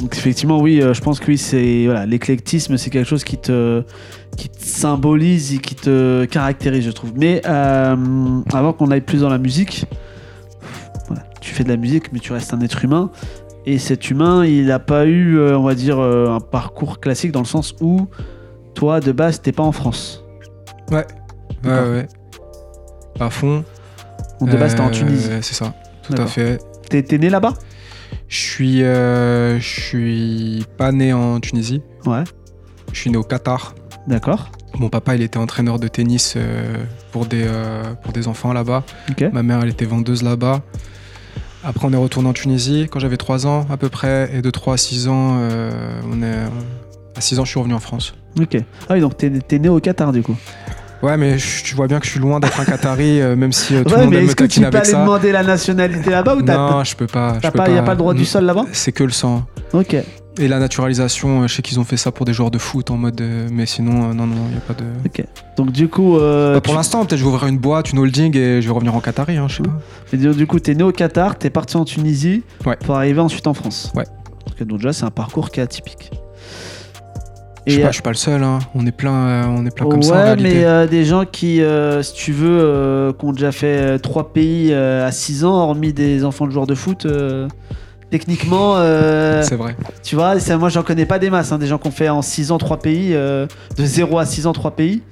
donc 0.00 0.16
effectivement, 0.16 0.60
oui, 0.60 0.80
je 0.80 1.00
pense 1.00 1.20
que 1.20 1.26
oui, 1.26 1.38
c'est. 1.38 1.84
Voilà, 1.84 2.06
l'éclectisme, 2.06 2.76
c'est 2.78 2.90
quelque 2.90 3.08
chose 3.08 3.24
qui 3.24 3.36
te, 3.36 3.82
qui 4.36 4.48
te 4.48 4.64
symbolise 4.64 5.54
et 5.54 5.58
qui 5.58 5.74
te 5.74 6.24
caractérise, 6.24 6.84
je 6.84 6.90
trouve. 6.90 7.12
Mais 7.16 7.42
euh, 7.46 8.40
avant 8.52 8.72
qu'on 8.72 8.90
aille 8.90 9.00
plus 9.00 9.20
dans 9.20 9.28
la 9.28 9.38
musique, 9.38 9.86
voilà, 11.06 11.22
tu 11.40 11.52
fais 11.54 11.64
de 11.64 11.68
la 11.68 11.76
musique, 11.76 12.12
mais 12.12 12.18
tu 12.18 12.32
restes 12.32 12.52
un 12.54 12.60
être 12.60 12.84
humain. 12.84 13.10
Et 13.64 13.78
cet 13.78 14.10
humain, 14.10 14.44
il 14.44 14.66
n'a 14.66 14.80
pas 14.80 15.06
eu, 15.06 15.38
euh, 15.38 15.56
on 15.56 15.62
va 15.62 15.74
dire, 15.74 15.98
euh, 16.00 16.28
un 16.30 16.40
parcours 16.40 16.98
classique 16.98 17.30
dans 17.30 17.40
le 17.40 17.46
sens 17.46 17.74
où 17.80 18.08
toi, 18.74 19.00
de 19.00 19.12
base, 19.12 19.40
t'es 19.40 19.52
pas 19.52 19.62
en 19.62 19.72
France. 19.72 20.24
Ouais, 20.90 21.06
D'accord. 21.62 21.90
ouais. 21.90 22.08
À 23.20 23.30
fond. 23.30 23.62
Donc, 24.40 24.50
de 24.50 24.56
base, 24.56 24.74
t'es 24.74 24.80
en 24.80 24.90
Tunisie. 24.90 25.28
C'est 25.42 25.54
ça, 25.54 25.74
tout 26.02 26.14
à 26.20 26.26
fait. 26.26 26.58
T'es 26.88 27.02
t'es 27.02 27.18
né 27.18 27.30
là-bas? 27.30 27.52
Je 28.28 28.36
suis, 28.40 28.82
euh, 28.82 29.60
je 29.60 29.80
suis 29.80 30.64
pas 30.76 30.90
né 30.90 31.12
en 31.12 31.38
Tunisie. 31.38 31.82
Ouais, 32.06 32.24
Je 32.92 32.98
suis 32.98 33.10
né 33.10 33.16
au 33.16 33.22
Qatar. 33.22 33.74
D'accord. 34.06 34.50
Mon 34.78 34.88
papa, 34.88 35.14
il 35.14 35.22
était 35.22 35.38
entraîneur 35.38 35.78
de 35.78 35.86
tennis 35.88 36.34
euh, 36.36 36.76
pour, 37.12 37.26
des, 37.26 37.44
euh, 37.44 37.82
pour 38.02 38.12
des 38.12 38.26
enfants 38.28 38.52
là-bas. 38.52 38.84
Ma 39.32 39.42
mère, 39.42 39.60
elle 39.62 39.68
était 39.68 39.84
vendeuse 39.84 40.22
là-bas. 40.22 40.62
Après, 41.64 41.86
on 41.86 41.92
est 41.92 41.96
retourné 41.96 42.28
en 42.28 42.32
Tunisie 42.32 42.88
quand 42.90 42.98
j'avais 42.98 43.16
3 43.18 43.46
ans 43.46 43.66
à 43.70 43.76
peu 43.76 43.88
près. 43.88 44.30
Et 44.34 44.42
de 44.42 44.50
3 44.50 44.74
à 44.74 44.76
6 44.76 45.08
ans, 45.08 45.36
euh, 45.38 45.70
on 46.10 46.22
est... 46.22 46.38
à 47.16 47.20
6 47.20 47.38
ans, 47.38 47.44
je 47.44 47.50
suis 47.50 47.58
revenu 47.60 47.74
en 47.74 47.80
France. 47.80 48.14
Ok. 48.40 48.56
Ah 48.88 48.94
oui, 48.94 49.00
donc 49.00 49.16
t'es 49.16 49.58
né 49.58 49.68
au 49.68 49.78
Qatar 49.78 50.10
du 50.12 50.22
coup. 50.22 50.34
Ouais, 51.02 51.16
mais 51.16 51.36
je- 51.38 51.64
tu 51.64 51.74
vois 51.74 51.86
bien 51.88 51.98
que 52.00 52.06
je 52.06 52.12
suis 52.12 52.20
loin 52.20 52.38
d'être 52.40 52.58
un 52.60 52.64
Qatari, 52.64 53.20
euh, 53.20 53.34
même 53.36 53.52
si 53.52 53.74
euh, 53.74 53.82
tout 53.82 53.90
ouais, 53.90 53.98
le 53.98 54.04
monde 54.04 54.14
mais 54.14 54.24
est-ce 54.24 54.36
que 54.36 54.44
tu 54.44 54.60
peux 54.60 54.66
aller 54.68 54.84
ça. 54.84 55.02
demander 55.02 55.32
la 55.32 55.42
nationalité 55.42 56.10
là-bas 56.10 56.36
ou 56.36 56.42
t'as 56.42 56.56
Non, 56.56 56.84
je 56.84 56.94
peux 56.96 57.08
pas. 57.08 57.32
t'as 57.40 57.48
je 57.48 57.52
peux 57.52 57.58
pas, 57.58 57.68
y 57.68 57.76
a 57.76 57.82
pas 57.82 57.90
le 57.92 57.98
droit 57.98 58.14
du 58.14 58.24
sol 58.24 58.44
là-bas? 58.44 58.66
C'est 58.72 58.92
que 58.92 59.02
le 59.04 59.10
sang. 59.10 59.42
Ok. 59.72 59.96
Et 60.38 60.48
la 60.48 60.58
naturalisation, 60.58 61.42
euh, 61.42 61.46
je 61.46 61.54
sais 61.54 61.62
qu'ils 61.62 61.78
ont 61.78 61.84
fait 61.84 61.98
ça 61.98 62.10
pour 62.10 62.24
des 62.24 62.32
joueurs 62.32 62.50
de 62.50 62.56
foot 62.58 62.90
en 62.90 62.96
mode. 62.96 63.20
euh, 63.20 63.48
mais 63.52 63.66
sinon, 63.66 64.10
euh, 64.10 64.14
non, 64.14 64.26
non, 64.26 64.36
il 64.46 64.52
n'y 64.52 64.56
a 64.56 64.60
pas 64.60 64.72
de. 64.74 64.84
Ok. 65.04 65.24
Donc 65.58 65.72
du 65.72 65.88
coup, 65.88 66.16
euh, 66.18 66.54
Bah, 66.54 66.60
pour 66.62 66.74
l'instant, 66.74 67.04
peut-être 67.04 67.18
je 67.18 67.24
vais 67.24 67.28
ouvrir 67.30 67.48
une 67.48 67.58
boîte, 67.58 67.92
une 67.92 67.98
holding 67.98 68.34
et 68.36 68.62
je 68.62 68.66
vais 68.66 68.72
revenir 68.72 68.94
en 68.94 69.00
Qatari, 69.00 69.36
hein, 69.36 69.46
je 69.48 69.56
sais 69.56 69.62
pas. 69.62 69.78
Et 70.12 70.16
du 70.16 70.30
du 70.30 70.46
coup, 70.46 70.58
t'es 70.58 70.74
né 70.74 70.82
au 70.82 70.92
Qatar, 70.92 71.36
t'es 71.36 71.50
parti 71.50 71.76
en 71.76 71.84
Tunisie 71.84 72.42
Ouais. 72.64 72.76
pour 72.76 72.96
arriver 72.96 73.20
ensuite 73.20 73.46
en 73.46 73.52
France. 73.54 73.92
Ouais. 73.94 74.04
Ok, 74.50 74.66
donc 74.66 74.78
déjà, 74.78 74.92
c'est 74.94 75.04
un 75.04 75.10
parcours 75.10 75.50
qui 75.50 75.60
est 75.60 75.62
atypique. 75.62 76.10
Je 77.66 77.74
sais 77.76 77.80
pas, 77.82 77.88
je 77.88 77.92
suis 77.92 78.02
pas 78.02 78.10
le 78.10 78.16
seul, 78.16 78.42
hein. 78.42 78.58
on 78.74 78.84
est 78.86 78.90
plein, 78.92 79.12
euh, 79.14 79.44
on 79.46 79.64
est 79.64 79.70
plein 79.72 79.86
comme 79.86 79.98
ouais, 80.00 80.02
ça 80.04 80.14
en 80.18 80.22
réalité. 80.24 80.48
mais 80.48 80.64
euh, 80.64 80.88
des 80.88 81.04
gens 81.04 81.24
qui, 81.24 81.62
euh, 81.62 82.02
si 82.02 82.12
tu 82.14 82.32
veux, 82.32 82.58
euh, 82.60 83.12
qui 83.12 83.24
ont 83.24 83.32
déjà 83.32 83.52
fait 83.52 83.66
euh, 83.78 83.98
trois 83.98 84.32
pays 84.32 84.70
euh, 84.72 85.06
à 85.06 85.12
6 85.12 85.44
ans, 85.44 85.54
hormis 85.54 85.92
des 85.92 86.24
enfants 86.24 86.46
de 86.48 86.50
joueurs 86.50 86.66
de 86.66 86.74
foot, 86.74 87.06
euh, 87.06 87.46
techniquement, 88.12 88.74
euh, 88.76 89.42
C'est 89.42 89.56
vrai. 89.56 89.74
tu 90.02 90.16
vois, 90.16 90.34
moi 90.58 90.68
j'en 90.68 90.82
connais 90.82 91.06
pas 91.06 91.18
des 91.18 91.30
masses, 91.30 91.50
hein, 91.50 91.58
des 91.58 91.66
gens 91.66 91.78
qui 91.78 91.88
ont 91.88 91.92
fait 91.92 92.10
en 92.10 92.20
6 92.20 92.50
ans 92.52 92.58
trois 92.58 92.78
pays, 92.78 93.14
euh, 93.14 93.46
de 93.78 93.84
0 93.84 94.18
à 94.18 94.26
6 94.26 94.46
ans 94.46 94.52
trois 94.52 94.72
pays, 94.72 95.02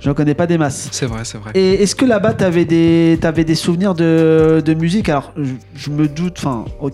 j'en 0.00 0.14
connais 0.14 0.34
pas 0.34 0.48
des 0.48 0.58
masses. 0.58 0.88
C'est 0.90 1.06
vrai, 1.06 1.20
c'est 1.24 1.38
vrai. 1.38 1.52
Et 1.54 1.82
est-ce 1.82 1.94
que 1.94 2.04
là-bas, 2.04 2.34
tu 2.34 2.42
avais 2.42 2.64
des, 2.64 3.18
t'avais 3.20 3.44
des 3.44 3.54
souvenirs 3.54 3.94
de, 3.94 4.60
de 4.64 4.74
musique? 4.74 5.08
Alors, 5.08 5.32
je, 5.36 5.52
je 5.76 5.90
me 5.90 6.08
doute, 6.08 6.34
enfin, 6.38 6.64
au 6.80 6.90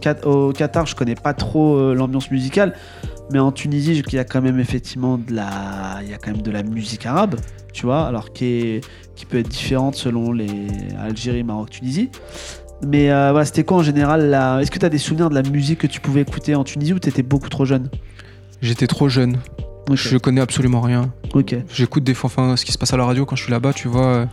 Qatar, 0.52 0.84
je 0.86 0.94
connais 0.94 1.14
pas 1.14 1.32
trop 1.32 1.76
euh, 1.76 1.94
l'ambiance 1.94 2.30
musicale, 2.30 2.74
mais 3.32 3.38
en 3.38 3.50
Tunisie, 3.50 4.02
il 4.06 4.14
y 4.14 4.18
a 4.18 4.24
quand 4.24 4.42
même 4.42 4.60
effectivement 4.60 5.16
de 5.16 5.34
la, 5.34 6.00
il 6.02 6.10
y 6.10 6.14
a 6.14 6.18
quand 6.18 6.32
même 6.32 6.42
de 6.42 6.50
la 6.50 6.62
musique 6.62 7.06
arabe, 7.06 7.36
tu 7.72 7.86
vois, 7.86 8.06
alors 8.06 8.34
qui, 8.34 8.44
est, 8.44 8.80
qui 9.16 9.24
peut 9.24 9.38
être 9.38 9.48
différente 9.48 9.94
selon 9.94 10.32
les 10.32 10.68
Algérie, 11.02 11.42
Maroc, 11.44 11.70
Tunisie. 11.70 12.10
Mais 12.82 13.10
euh, 13.10 13.30
voilà, 13.30 13.44
c'était 13.46 13.64
quoi 13.64 13.78
en 13.78 13.82
général 13.82 14.28
la... 14.30 14.60
Est-ce 14.60 14.70
que 14.70 14.78
tu 14.78 14.84
as 14.86 14.90
des 14.90 14.98
souvenirs 14.98 15.30
de 15.30 15.34
la 15.34 15.42
musique 15.42 15.78
que 15.80 15.86
tu 15.86 16.00
pouvais 16.00 16.20
écouter 16.22 16.54
en 16.54 16.64
Tunisie 16.64 16.92
ou 16.92 16.98
tu 16.98 17.08
étais 17.08 17.22
beaucoup 17.22 17.48
trop 17.48 17.64
jeune? 17.64 17.88
J'étais 18.60 18.86
trop 18.86 19.08
jeune, 19.08 19.38
je 19.92 20.16
connais 20.18 20.40
absolument 20.40 20.80
rien. 20.80 21.12
Ok. 21.34 21.54
J'écoute 21.72 22.04
des 22.04 22.14
fois, 22.14 22.28
enfin, 22.28 22.56
ce 22.56 22.64
qui 22.64 22.72
se 22.72 22.78
passe 22.78 22.92
à 22.92 22.96
la 22.96 23.04
radio 23.04 23.24
quand 23.26 23.36
je 23.36 23.42
suis 23.42 23.52
là-bas, 23.52 23.72
tu 23.72 23.88
vois. 23.88 24.06
euh, 24.06 24.26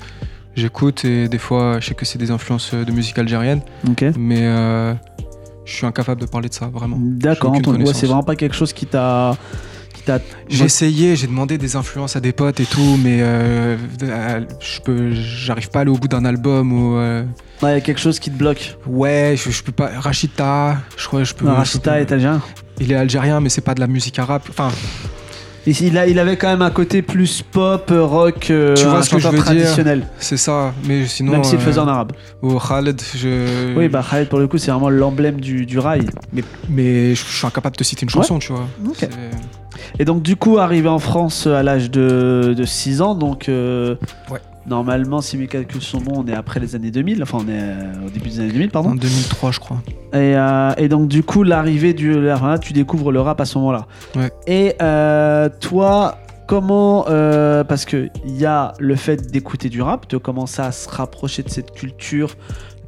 J'écoute 0.56 1.06
et 1.06 1.30
des 1.30 1.38
fois, 1.38 1.80
je 1.80 1.88
sais 1.88 1.94
que 1.94 2.06
c'est 2.06 2.18
des 2.18 2.30
influences 2.32 2.74
euh, 2.74 2.84
de 2.84 2.92
musique 2.92 3.18
algérienne, 3.18 3.62
Ok. 3.90 4.04
mais 4.18 4.42
euh, 4.42 4.94
je 5.66 5.74
suis 5.74 5.86
incapable 5.86 6.20
de 6.20 6.26
parler 6.26 6.50
de 6.50 6.54
ça, 6.54 6.68
vraiment. 6.68 6.98
D'accord. 7.00 7.54
Ouais, 7.54 7.94
c'est 7.94 8.06
vraiment 8.08 8.24
pas 8.24 8.36
quelque 8.36 8.56
chose 8.56 8.74
qui 8.74 8.86
t'a, 8.86 9.38
t'a. 10.02 10.20
J'ai 10.50 10.66
essayé, 10.66 11.16
j'ai 11.16 11.28
demandé 11.28 11.58
des 11.58 11.76
influences 11.76 12.16
à 12.16 12.20
des 12.20 12.32
potes 12.34 12.60
et 12.60 12.66
tout, 12.66 12.98
mais 13.04 13.20
euh, 13.22 13.78
euh, 14.04 14.42
je 14.60 14.80
peux, 14.82 15.12
j'arrive 15.14 15.70
pas 15.70 15.80
à 15.80 15.82
aller 15.84 15.92
au 15.92 15.98
bout 15.98 16.08
d'un 16.08 16.26
album 16.26 16.72
ou. 16.74 16.98
euh, 16.98 17.24
Ouais, 17.62 17.72
il 17.74 17.76
y 17.76 17.78
a 17.78 17.82
quelque 17.82 18.02
chose 18.02 18.20
qui 18.20 18.32
te 18.32 18.38
bloque. 18.38 18.76
ouais, 18.88 19.36
je, 19.38 19.52
je 19.52 19.64
peux 19.64 19.72
pas. 19.72 19.92
Rachita, 20.00 20.78
je 20.98 21.06
crois, 21.08 21.24
je 21.24 21.34
peux. 21.34 21.46
Non, 21.46 21.54
Rachita 21.56 22.00
est 22.02 22.12
algérien. 22.12 22.42
Il 22.80 22.92
est 22.92 22.96
algérien, 22.96 23.40
mais 23.40 23.50
c'est 23.50 23.62
pas 23.62 23.76
de 23.76 23.80
la 23.80 23.88
musique 23.88 24.18
arabe. 24.18 24.42
Enfin, 24.50 24.70
Il, 25.68 25.96
a- 25.96 26.08
il 26.08 26.18
avait 26.18 26.38
quand 26.38 26.48
même 26.50 26.64
un 26.64 26.72
côté 26.72 27.04
plus 27.04 27.44
pop, 27.44 27.92
rock, 27.96 28.48
euh, 28.50 28.74
Tu 28.74 28.84
vois 28.86 28.98
un 28.98 29.02
ce 29.04 29.12
que 29.12 29.18
je 29.20 29.22
chanteur 29.22 29.32
veux 29.32 29.38
dire? 29.54 29.62
Traditionnel, 29.64 30.08
c'est 30.18 30.38
ça. 30.38 30.74
Mais 30.88 31.06
sinon. 31.06 31.34
même 31.34 31.44
s'il 31.44 31.60
le 31.60 31.64
faisait 31.64 31.80
en 31.80 31.88
arabe. 31.88 32.14
Ou 32.42 32.58
Khaled, 32.58 33.00
je. 33.16 33.76
Oui, 33.78 33.88
bah 33.88 34.04
Khaled, 34.10 34.28
pour 34.28 34.40
le 34.40 34.48
coup, 34.48 34.58
c'est 34.58 34.72
vraiment 34.72 34.90
l'emblème 34.90 35.40
du, 35.40 35.68
du 35.68 35.78
rail. 35.78 36.08
Mais, 36.34 36.44
mais 36.68 37.14
je 37.14 37.22
suis 37.24 37.46
incapable 37.46 37.74
de 37.76 37.78
te 37.78 37.84
citer 37.84 38.04
une 38.06 38.10
chanson, 38.10 38.40
tu 38.40 38.52
vois. 38.54 38.68
Ok. 38.88 39.08
Et 40.00 40.06
donc, 40.06 40.22
du 40.24 40.36
coup, 40.36 40.58
arrivé 40.58 40.88
en 40.90 41.00
France 41.00 41.46
euh, 41.48 41.56
à 41.56 41.64
l'âge 41.64 41.92
de, 41.92 42.54
de 42.58 42.64
6 42.66 43.02
ans, 43.02 43.16
donc 43.16 43.50
euh, 43.50 43.96
Ouais. 44.32 44.40
normalement, 44.66 45.22
si 45.22 45.38
mes 45.38 45.48
calculs 45.48 45.82
sont 45.82 46.00
bons, 46.00 46.24
on 46.24 46.28
est 46.28 46.34
après 46.36 46.60
les 46.60 46.76
années 46.76 46.92
2000, 46.92 47.22
enfin, 47.24 47.40
on 47.42 47.48
est 47.50 47.60
euh, 47.60 48.08
au 48.08 48.10
début 48.10 48.30
des 48.30 48.40
années 48.40 48.52
2000, 48.52 48.70
pardon. 48.70 48.90
En 48.92 48.96
2003, 48.96 49.52
je 49.52 49.60
crois. 49.60 49.78
Et, 50.14 50.36
euh, 50.36 50.72
et 50.78 50.88
donc, 50.88 51.08
du 51.08 51.24
coup, 51.24 51.44
l'arrivée 51.44 51.94
du. 51.94 52.20
Là, 52.22 52.58
tu 52.60 52.74
découvres 52.74 53.12
le 53.12 53.22
rap 53.22 53.40
à 53.42 53.46
ce 53.46 53.58
moment-là. 53.60 53.86
Ouais. 54.16 54.32
Et 54.48 54.76
euh, 54.82 55.50
toi, 55.60 56.18
comment. 56.48 57.04
parce 57.68 57.86
qu'il 57.86 58.10
y 58.26 58.46
a 58.46 58.74
le 58.80 58.96
fait 58.96 59.32
d'écouter 59.32 59.70
du 59.70 59.82
rap, 59.82 60.10
de 60.10 60.18
commencer 60.18 60.62
à 60.62 60.72
se 60.72 60.90
rapprocher 60.90 61.44
de 61.44 61.50
cette 61.50 61.72
culture 61.72 62.36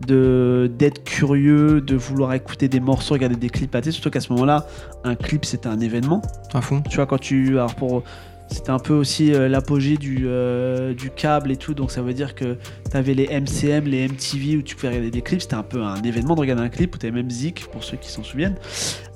de 0.05 0.69
d'être 0.77 1.03
curieux, 1.03 1.81
de 1.81 1.95
vouloir 1.95 2.33
écouter 2.33 2.67
des 2.67 2.79
morceaux, 2.79 3.13
regarder 3.13 3.35
des 3.35 3.49
clips 3.49 3.73
à 3.75 3.81
télé, 3.81 3.91
surtout 3.91 4.09
qu'à 4.09 4.21
ce 4.21 4.31
moment-là, 4.33 4.65
un 5.03 5.15
clip 5.15 5.45
c'était 5.45 5.67
un 5.67 5.79
événement. 5.79 6.21
À 6.53 6.61
fond. 6.61 6.81
Tu 6.89 6.97
vois, 6.97 7.05
quand 7.05 7.19
tu. 7.19 7.51
Alors 7.57 7.75
pour. 7.75 8.03
C'était 8.49 8.71
un 8.71 8.79
peu 8.79 8.93
aussi 8.93 9.33
euh, 9.33 9.47
l'apogée 9.47 9.97
du, 9.97 10.25
euh, 10.25 10.93
du 10.93 11.09
câble 11.09 11.51
et 11.51 11.55
tout, 11.55 11.73
donc 11.73 11.91
ça 11.91 12.03
veut 12.03 12.13
dire 12.13 12.35
que 12.35 12.57
tu 12.91 12.97
avais 12.97 13.15
les 13.15 13.27
MCM, 13.27 13.85
les 13.85 14.07
MTV 14.07 14.57
où 14.57 14.61
tu 14.61 14.75
pouvais 14.75 14.89
regarder 14.89 15.09
des 15.09 15.21
clips, 15.21 15.41
c'était 15.41 15.55
un 15.55 15.63
peu 15.63 15.81
un 15.81 16.01
événement 16.03 16.35
de 16.35 16.41
regarder 16.41 16.61
un 16.61 16.69
clip, 16.69 16.93
où 16.93 16.97
tu 16.99 17.07
avais 17.07 17.15
même 17.15 17.31
Zik, 17.31 17.65
pour 17.71 17.83
ceux 17.83 17.97
qui 17.97 18.11
s'en 18.11 18.21
souviennent. 18.21 18.57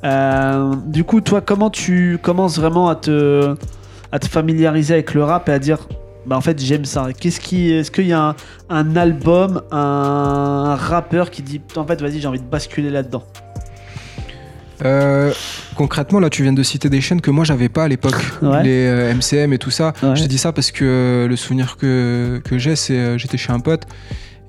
Euh, 0.03 0.74
du 0.88 1.03
coup, 1.03 1.22
toi, 1.22 1.41
comment 1.41 1.69
tu 1.69 2.17
commences 2.19 2.57
vraiment 2.57 2.89
à 2.89 2.96
te, 2.96 3.55
à 4.12 4.17
te 4.17 4.27
familiariser 4.27 4.96
avec 4.96 5.13
le 5.13 5.24
rap 5.24 5.50
et 5.50 5.51
à 5.51 5.60
dire, 5.60 5.88
bah 6.27 6.38
en 6.38 6.41
fait 6.41 6.60
j'aime 6.62 6.86
ça. 6.86 7.07
Qu'est-ce 7.19 7.39
qui, 7.39 7.72
est-ce 7.72 7.89
qu'il 7.89 8.07
y 8.07 8.13
a 8.13 8.22
un, 8.22 8.36
un 8.69 8.96
album, 8.96 9.62
un, 9.72 10.75
rappeur 10.75 11.31
qui 11.31 11.41
dit, 11.41 11.62
en 11.75 11.86
fait 11.86 12.01
vas-y 12.01 12.19
j'ai 12.19 12.27
envie 12.27 12.39
de 12.39 12.46
basculer 12.46 12.89
là-dedans? 12.89 13.24
Euh, 14.86 15.31
concrètement, 15.75 16.19
là, 16.19 16.29
tu 16.29 16.43
viens 16.43 16.53
de 16.53 16.62
citer 16.62 16.88
des 16.89 17.01
chaînes 17.01 17.22
que 17.22 17.31
moi 17.31 17.43
j'avais 17.46 17.69
pas 17.69 17.86
à 17.86 17.88
l'époque, 17.88 18.13
Ouais. 18.43 18.62
les 18.63 18.86
euh, 18.86 19.13
MCM 19.13 19.53
et 19.53 19.57
tout 19.57 19.72
ça. 19.72 19.93
Ouais. 20.03 20.15
Je 20.15 20.24
te 20.24 20.27
dis 20.27 20.38
ça 20.38 20.51
parce 20.51 20.72
que 20.72 20.86
euh, 20.86 21.27
le 21.27 21.36
souvenir 21.36 21.77
que, 21.77 22.39
que 22.43 22.57
j'ai, 22.60 22.75
c'est 22.75 22.93
euh, 22.93 23.17
j'étais 23.17 23.38
chez 23.38 23.51
un 23.51 23.60
pote 23.60 23.84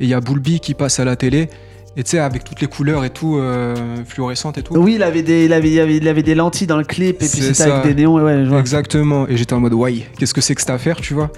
et 0.00 0.04
il 0.04 0.08
y 0.08 0.14
a 0.14 0.20
Boulby 0.20 0.60
qui 0.60 0.74
passe 0.74 1.00
à 1.00 1.04
la 1.04 1.16
télé. 1.16 1.48
Et 1.96 2.04
tu 2.04 2.10
sais, 2.10 2.18
avec 2.18 2.44
toutes 2.44 2.60
les 2.60 2.66
couleurs 2.68 3.04
et 3.04 3.10
tout, 3.10 3.38
euh, 3.38 3.74
fluorescentes 4.06 4.58
et 4.58 4.62
tout. 4.62 4.74
Oui, 4.76 4.94
il 4.96 5.02
avait 5.02 5.22
des, 5.22 5.46
il 5.46 5.52
avait, 5.52 5.70
il 5.70 5.80
avait, 5.80 5.96
il 5.96 6.06
avait 6.06 6.22
des 6.22 6.34
lentilles 6.36 6.66
dans 6.68 6.76
le 6.76 6.84
clip 6.84 7.16
et 7.22 7.26
puis 7.28 7.40
c'était 7.40 7.62
avec 7.70 7.86
des 7.86 7.94
néons. 8.02 8.20
et 8.20 8.22
Ouais, 8.22 8.44
je 8.44 8.50
vois. 8.50 8.60
Exactement. 8.60 9.26
Et 9.26 9.36
j'étais 9.36 9.54
en 9.54 9.60
mode, 9.60 9.72
ouais, 9.72 10.06
qu'est-ce 10.18 10.34
que 10.34 10.40
c'est 10.40 10.54
que 10.54 10.60
cette 10.60 10.70
affaire, 10.70 10.96
tu 11.00 11.14
vois? 11.14 11.30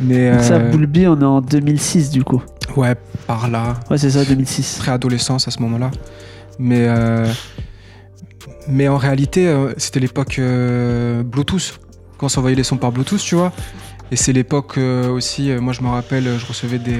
Mais 0.00 0.32
Donc 0.32 0.40
ça, 0.42 0.54
euh, 0.54 0.70
Boulby, 0.70 1.06
on 1.06 1.20
est 1.20 1.24
en 1.24 1.40
2006 1.40 2.10
du 2.10 2.22
coup. 2.24 2.42
ouais, 2.76 2.94
par 3.26 3.48
là, 3.50 3.74
Ouais, 3.90 3.98
c'est 3.98 4.10
ça, 4.10 4.24
2006. 4.24 4.76
préadolescence 4.78 5.48
à 5.48 5.50
ce 5.50 5.60
moment-là. 5.62 5.90
Mais, 6.58 6.86
euh, 6.88 7.26
mais 8.68 8.88
en 8.88 8.96
réalité, 8.96 9.48
euh, 9.48 9.72
c'était 9.76 10.00
l'époque 10.00 10.38
euh, 10.38 11.22
Bluetooth, 11.22 11.80
quand 12.16 12.26
on 12.26 12.28
s'envoyait 12.28 12.56
les 12.56 12.64
sons 12.64 12.76
par 12.76 12.92
Bluetooth, 12.92 13.20
tu 13.20 13.34
vois. 13.34 13.52
Et 14.10 14.16
c'est 14.16 14.32
l'époque 14.32 14.78
euh, 14.78 15.08
aussi, 15.10 15.50
moi 15.60 15.72
je 15.72 15.82
me 15.82 15.88
rappelle, 15.88 16.24
je 16.38 16.46
recevais 16.46 16.78
des. 16.78 16.96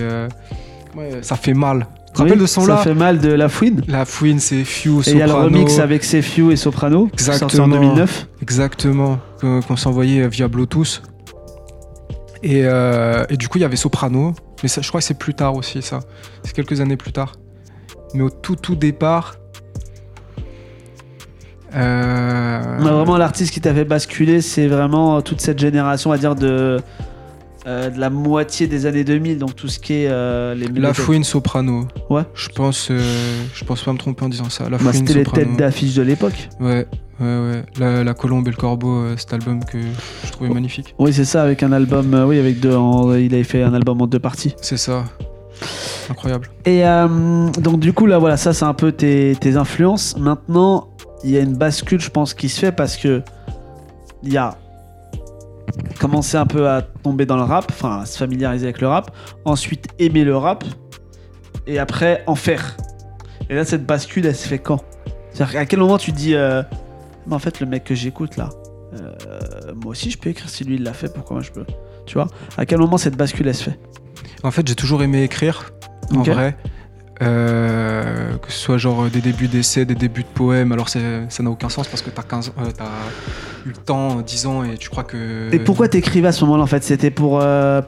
ouais, 0.97 1.19
ça 1.23 1.37
fait 1.37 1.55
mal. 1.55 1.87
Tu 2.09 2.13
te 2.15 2.19
rappelles 2.19 2.33
Oui, 2.35 2.41
de 2.41 2.47
ce 2.47 2.55
Ça 2.55 2.61
son-là 2.63 2.77
fait 2.79 2.95
mal 2.95 3.19
de 3.19 3.29
la 3.33 3.49
fouine. 3.49 3.83
La 3.87 4.05
fouine, 4.05 4.41
c'est 4.41 4.65
Few, 4.65 5.03
Et 5.07 5.11
il 5.13 5.19
y 5.19 5.23
a 5.23 5.27
le 5.27 5.33
Soprano. 5.33 5.45
remix 5.57 5.79
avec 5.79 6.05
Sefiu 6.05 6.51
et 6.53 6.57
Soprano, 6.57 7.09
sorti 7.17 7.31
en 7.31 7.47
Exactement. 7.47 7.69
2009. 7.69 8.27
Exactement, 8.43 9.19
qu'on 9.41 9.77
s'envoyait 9.77 10.27
via 10.29 10.49
Bluetooth. 10.49 11.03
Et, 12.43 12.63
euh, 12.65 13.25
et 13.29 13.37
du 13.37 13.49
coup, 13.49 13.59
il 13.59 13.63
y 13.63 13.65
avait 13.65 13.77
Soprano, 13.77 14.35
mais 14.63 14.69
je 14.69 14.89
crois 14.89 15.01
que 15.01 15.07
c'est 15.07 15.19
plus 15.19 15.35
tard 15.35 15.55
aussi, 15.57 15.83
ça. 15.83 16.01
C'est 16.45 16.55
quelques 16.55 16.81
années 16.81 16.97
plus 16.97 17.13
tard. 17.13 17.33
Mais 18.15 18.23
au 18.23 18.31
tout, 18.31 18.57
tout 18.57 18.77
départ. 18.77 19.37
euh, 21.75 22.77
vraiment, 22.79 23.17
l'artiste 23.19 23.53
qui 23.53 23.61
t'a 23.61 23.75
fait 23.75 23.85
basculer, 23.85 24.41
c'est 24.41 24.69
vraiment 24.69 25.21
toute 25.21 25.41
cette 25.41 25.59
génération, 25.59 26.11
on 26.11 26.13
va 26.13 26.19
dire, 26.19 26.35
de, 26.35 26.81
euh, 27.69 27.91
de 27.91 28.01
la 28.01 28.09
moitié 28.11 28.67
des 28.67 28.87
années 28.87 29.05
2000, 29.05 29.39
donc 29.39 29.55
tout 29.55 29.69
ce 29.69 29.79
qui 29.79 29.93
est 29.93 30.09
euh, 30.09 30.55
les 30.55 30.67
La. 30.69 30.95
Fouine 30.95 31.23
Soprano. 31.25 31.87
Ouais. 32.11 32.23
Je 32.35 32.49
pense, 32.49 32.89
euh, 32.91 32.99
je 33.55 33.65
pense 33.65 33.83
pas 33.83 33.93
me 33.93 33.99
tromper 33.99 34.25
en 34.25 34.29
disant 34.29 34.49
ça. 34.49 34.65
La 34.65 34.79
Bah, 34.79 34.91
Fouine 34.93 35.07
C'était 35.07 35.15
les 35.15 35.25
têtes 35.25 35.57
d'affiche 35.57 35.95
de 35.95 36.03
l'époque. 36.03 36.49
Ouais, 36.61 36.87
ouais, 37.21 37.27
ouais. 37.27 37.63
La, 37.79 38.03
la 38.03 38.15
Colombe 38.15 38.49
et 38.49 38.51
le 38.51 38.57
Corbeau, 38.57 38.97
euh, 39.03 39.15
cet 39.19 39.33
album 39.35 39.63
que 39.65 39.79
je 40.25 40.33
trouvais 40.33 40.51
Oh. 40.51 40.55
magnifique. 40.55 40.95
Oui, 40.99 41.13
c'est 41.13 41.25
ça, 41.27 41.43
avec 41.43 41.63
un 41.63 41.73
album. 41.73 42.25
oui, 42.27 42.39
avec 42.39 42.59
deux. 42.61 42.75
en- 42.75 43.15
il 43.15 43.33
avait 43.35 43.45
fait 43.45 43.63
un 43.63 43.75
album 43.75 44.01
en 44.01 44.07
deux 44.07 44.19
parties. 44.21 44.55
C'est 44.63 44.77
ça. 44.79 45.05
Incroyable. 46.11 46.49
Et 46.65 46.83
donc, 47.61 47.81
du 47.81 47.93
coup, 47.93 48.07
là, 48.07 48.19
voilà, 48.19 48.37
ça, 48.37 48.53
c'est 48.55 48.65
un 48.65 48.75
peu 48.75 48.93
tes, 48.93 49.37
tes 49.41 49.57
influences. 49.57 50.17
Maintenant, 50.17 50.89
il 51.25 51.31
y 51.31 51.37
a 51.37 51.41
une 51.41 51.55
bascule, 51.57 52.01
je 52.01 52.11
pense, 52.11 52.33
qui 52.33 52.49
se 52.49 52.61
fait 52.61 52.73
parce 52.73 52.97
que 52.97 53.23
il 54.23 54.33
y 54.33 54.37
a 54.37 54.57
commencé 55.99 56.37
un 56.37 56.47
peu 56.47 56.69
à 56.69 56.83
tomber 56.83 57.27
dans 57.27 57.37
le 57.37 57.43
rap, 57.43 57.67
enfin, 57.71 58.01
à 58.01 58.07
se 58.07 58.19
familiariser 58.19 58.67
avec 58.67 58.81
le 58.81 58.89
rap. 58.89 59.11
Ensuite, 59.45 59.87
aimer 59.99 60.25
le 60.25 60.37
rap. 60.37 60.65
Et 61.67 61.79
après, 61.79 62.23
en 62.27 62.35
faire. 62.35 62.77
Et 63.51 63.55
là, 63.55 63.65
cette 63.65 63.87
bascule, 63.87 64.27
elle 64.27 64.37
se 64.37 64.49
fait 64.49 64.59
quand? 64.59 64.83
C'est-à-dire, 65.33 65.61
à 65.61 65.67
quel 65.67 65.81
moment 65.81 65.99
tu 65.99 66.13
te 66.13 66.17
dis, 66.17 66.35
euh, 66.35 66.63
mais 67.27 67.35
en 67.35 67.39
fait, 67.39 67.61
le 67.61 67.67
mec 67.67 67.85
que 67.85 67.95
j'écoute 67.95 68.37
là, 68.37 68.51
euh, 68.95 69.75
moi 69.75 69.91
aussi, 69.91 70.11
je 70.11 70.19
peux 70.19 70.31
écrire 70.31 70.49
si 70.49 70.65
lui 70.65 70.77
il 70.77 70.83
l'a 70.83 70.93
fait, 70.93 71.13
pourquoi 71.13 71.37
moi 71.37 71.43
je 71.43 71.51
peux? 71.51 71.67
Tu 72.07 72.15
vois? 72.15 72.29
À 72.57 72.65
quel 72.65 72.79
moment 72.79 72.97
cette 72.97 73.17
bascule, 73.17 73.49
elle 73.49 73.55
se 73.55 73.65
fait? 73.65 73.79
En 74.43 74.51
fait, 74.51 74.67
j'ai 74.67 74.75
toujours 74.75 75.03
aimé 75.03 75.23
écrire, 75.23 75.73
en 76.15 76.23
vrai. 76.23 76.57
Euh, 77.21 78.37
que 78.37 78.53
ce 78.53 78.59
soit 78.59 78.79
genre 78.79 79.07
des 79.11 79.21
débuts 79.21 79.49
d'essais, 79.49 79.85
des 79.85 79.95
débuts 79.97 80.23
de 80.23 80.29
poèmes. 80.35 80.71
Alors 80.73 80.89
ça 80.89 80.99
n'a 81.01 81.51
aucun 81.51 81.69
sens 81.69 81.89
parce 81.89 82.03
que 82.03 82.11
t'as 82.11 82.23
15 82.23 82.53
euh, 82.59 82.71
t'as 82.77 82.85
eu 83.67 83.71
le 83.71 83.75
temps, 83.77 84.21
10 84.21 84.47
ans 84.47 84.65
et 84.65 84.77
tu 84.77 84.89
crois 84.89 85.03
que... 85.05 85.53
Et 85.53 85.59
pourquoi 85.59 85.89
t'écrivais 85.89 86.29
à 86.29 86.33
ce 86.33 86.45
moment-là 86.45 86.63
en 86.63 86.67
fait? 86.69 86.85
C'était 86.85 87.11
pour 87.11 87.41
euh, 87.43 87.83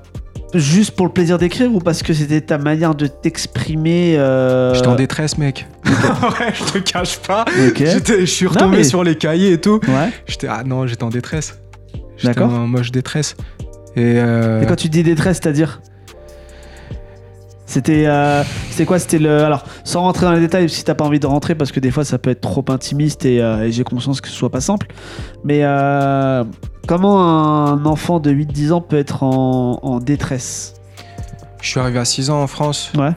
juste 0.55 0.97
pour 0.97 1.07
le 1.07 1.13
plaisir 1.13 1.39
d'écrire 1.39 1.73
ou 1.73 1.79
parce 1.79 2.03
que 2.03 2.13
c'était 2.13 2.41
ta 2.41 2.59
manière 2.59 2.95
de 2.97 3.07
t'exprimer 3.07 4.17
euh, 4.19 4.75
J'étais 4.75 4.89
en 4.89 4.97
détresse, 4.97 5.39
mec. 5.39 5.69
ouais, 5.87 6.53
je 6.53 6.65
te 6.73 6.79
cache 6.79 7.19
pas. 7.21 7.45
Ok. 7.69 7.77
J'étais- 7.85 8.21
Je 8.21 8.25
suis 8.25 8.47
retombé 8.49 8.79
mais- 8.79 8.85
sur 8.85 9.05
les 9.05 9.15
cahiers 9.17 9.53
et 9.53 9.61
tout. 9.61 9.81
Ouais. 9.87 10.11
J'étais 10.27 10.49
ah 10.49 10.63
non, 10.67 10.87
j'étais 10.89 11.05
en 11.05 11.09
détresse. 11.09 11.57
J'étais 12.17 12.35
D'accord. 12.35 12.53
en 12.53 12.67
moche 12.67 12.91
détresse. 12.91 13.37
Et, 13.97 14.15
euh, 14.19 14.63
Et 14.63 14.67
quand 14.67 14.77
tu 14.77 14.89
dis 14.89 15.03
détresse, 15.03 15.39
c'est-à-dire? 15.43 15.81
C'était 17.71 18.07
euh, 18.07 18.43
c'était 18.69 18.85
quoi? 18.85 18.99
C'était 18.99 19.21
le 19.21 19.45
alors 19.45 19.63
sans 19.85 20.01
rentrer 20.01 20.27
dans 20.27 20.33
les 20.33 20.41
détails 20.41 20.69
si 20.69 20.83
t'as 20.83 20.97
pas 20.97 21.05
envie 21.05 21.21
de 21.21 21.27
rentrer 21.29 21.55
parce 21.55 21.71
que 21.71 21.79
des 21.79 21.93
fois 21.93 22.05
ça 22.05 22.19
peut 22.19 22.31
être 22.31 22.41
trop 22.41 22.65
intimiste 22.69 23.25
et, 23.25 23.41
euh, 23.41 23.63
et 23.63 23.71
j'ai 23.71 23.85
conscience 23.85 24.21
que 24.21 24.27
ce 24.27 24.35
soit 24.35 24.51
pas 24.51 24.61
simple. 24.61 24.89
Mais 25.45 25.61
euh, 25.63 26.43
comment 26.89 27.23
un 27.69 27.87
enfant 27.87 28.19
de 28.19 28.33
8-10 28.33 28.73
ans 28.73 28.81
peut 28.81 28.99
être 28.99 29.23
en, 29.23 29.79
en 29.85 30.01
détresse? 30.01 30.75
Je 31.63 31.69
suis 31.69 31.79
arrivé 31.79 32.01
à 32.01 32.05
6 32.05 32.31
ans 32.31 32.43
en 32.43 32.49
France. 32.49 32.93
Ouais. 32.99 33.13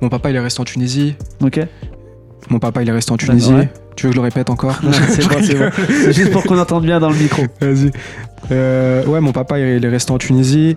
Mon 0.00 0.08
papa, 0.08 0.30
il 0.30 0.36
est 0.36 0.40
resté 0.40 0.60
en 0.60 0.64
Tunisie. 0.64 1.16
Ok. 1.42 1.58
Mon 2.50 2.60
papa, 2.60 2.82
il 2.82 2.88
est 2.88 2.92
resté 2.92 3.10
en 3.10 3.16
Tunisie. 3.16 3.52
ouais. 3.52 3.68
Tu 3.96 4.06
veux 4.06 4.10
que 4.10 4.14
je 4.16 4.20
le 4.20 4.24
répète 4.24 4.48
encore? 4.48 4.80
C'est 5.08 5.28
bon, 5.28 5.36
c'est 5.42 5.54
bon. 5.58 5.70
C'est 5.88 6.12
juste 6.12 6.30
pour 6.30 6.44
qu'on 6.44 6.58
entende 6.58 6.84
bien 6.84 7.00
dans 7.00 7.10
le 7.10 7.16
micro. 7.16 7.42
Vas-y. 7.60 7.90
Euh, 8.50 9.04
ouais, 9.04 9.20
mon 9.20 9.32
papa, 9.32 9.58
il 9.58 9.84
est 9.84 9.88
resté 9.88 10.12
en 10.12 10.18
Tunisie. 10.18 10.76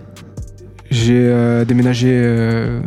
J'ai 0.90 1.14
euh, 1.28 1.64
déménagé. 1.64 2.08
euh, 2.12 2.80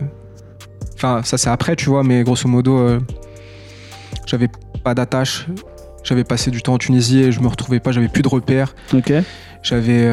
Enfin, 0.96 1.22
ça 1.24 1.38
c'est 1.38 1.50
après, 1.50 1.76
tu 1.76 1.90
vois, 1.90 2.04
mais 2.04 2.24
grosso 2.24 2.48
modo, 2.50 2.76
euh, 2.78 3.00
j'avais 4.26 4.48
pas 4.84 4.96
d'attache. 4.96 5.48
J'avais 6.04 6.24
passé 6.24 6.50
du 6.52 6.62
temps 6.64 6.74
en 6.74 6.78
Tunisie 6.80 7.20
et 7.20 7.32
je 7.32 7.40
me 7.40 7.48
retrouvais 7.48 7.80
pas, 7.80 7.92
j'avais 7.92 8.08
plus 8.08 8.24
de 8.24 8.28
repères. 8.30 8.74
Ok. 8.94 9.14
J'avais. 9.62 10.08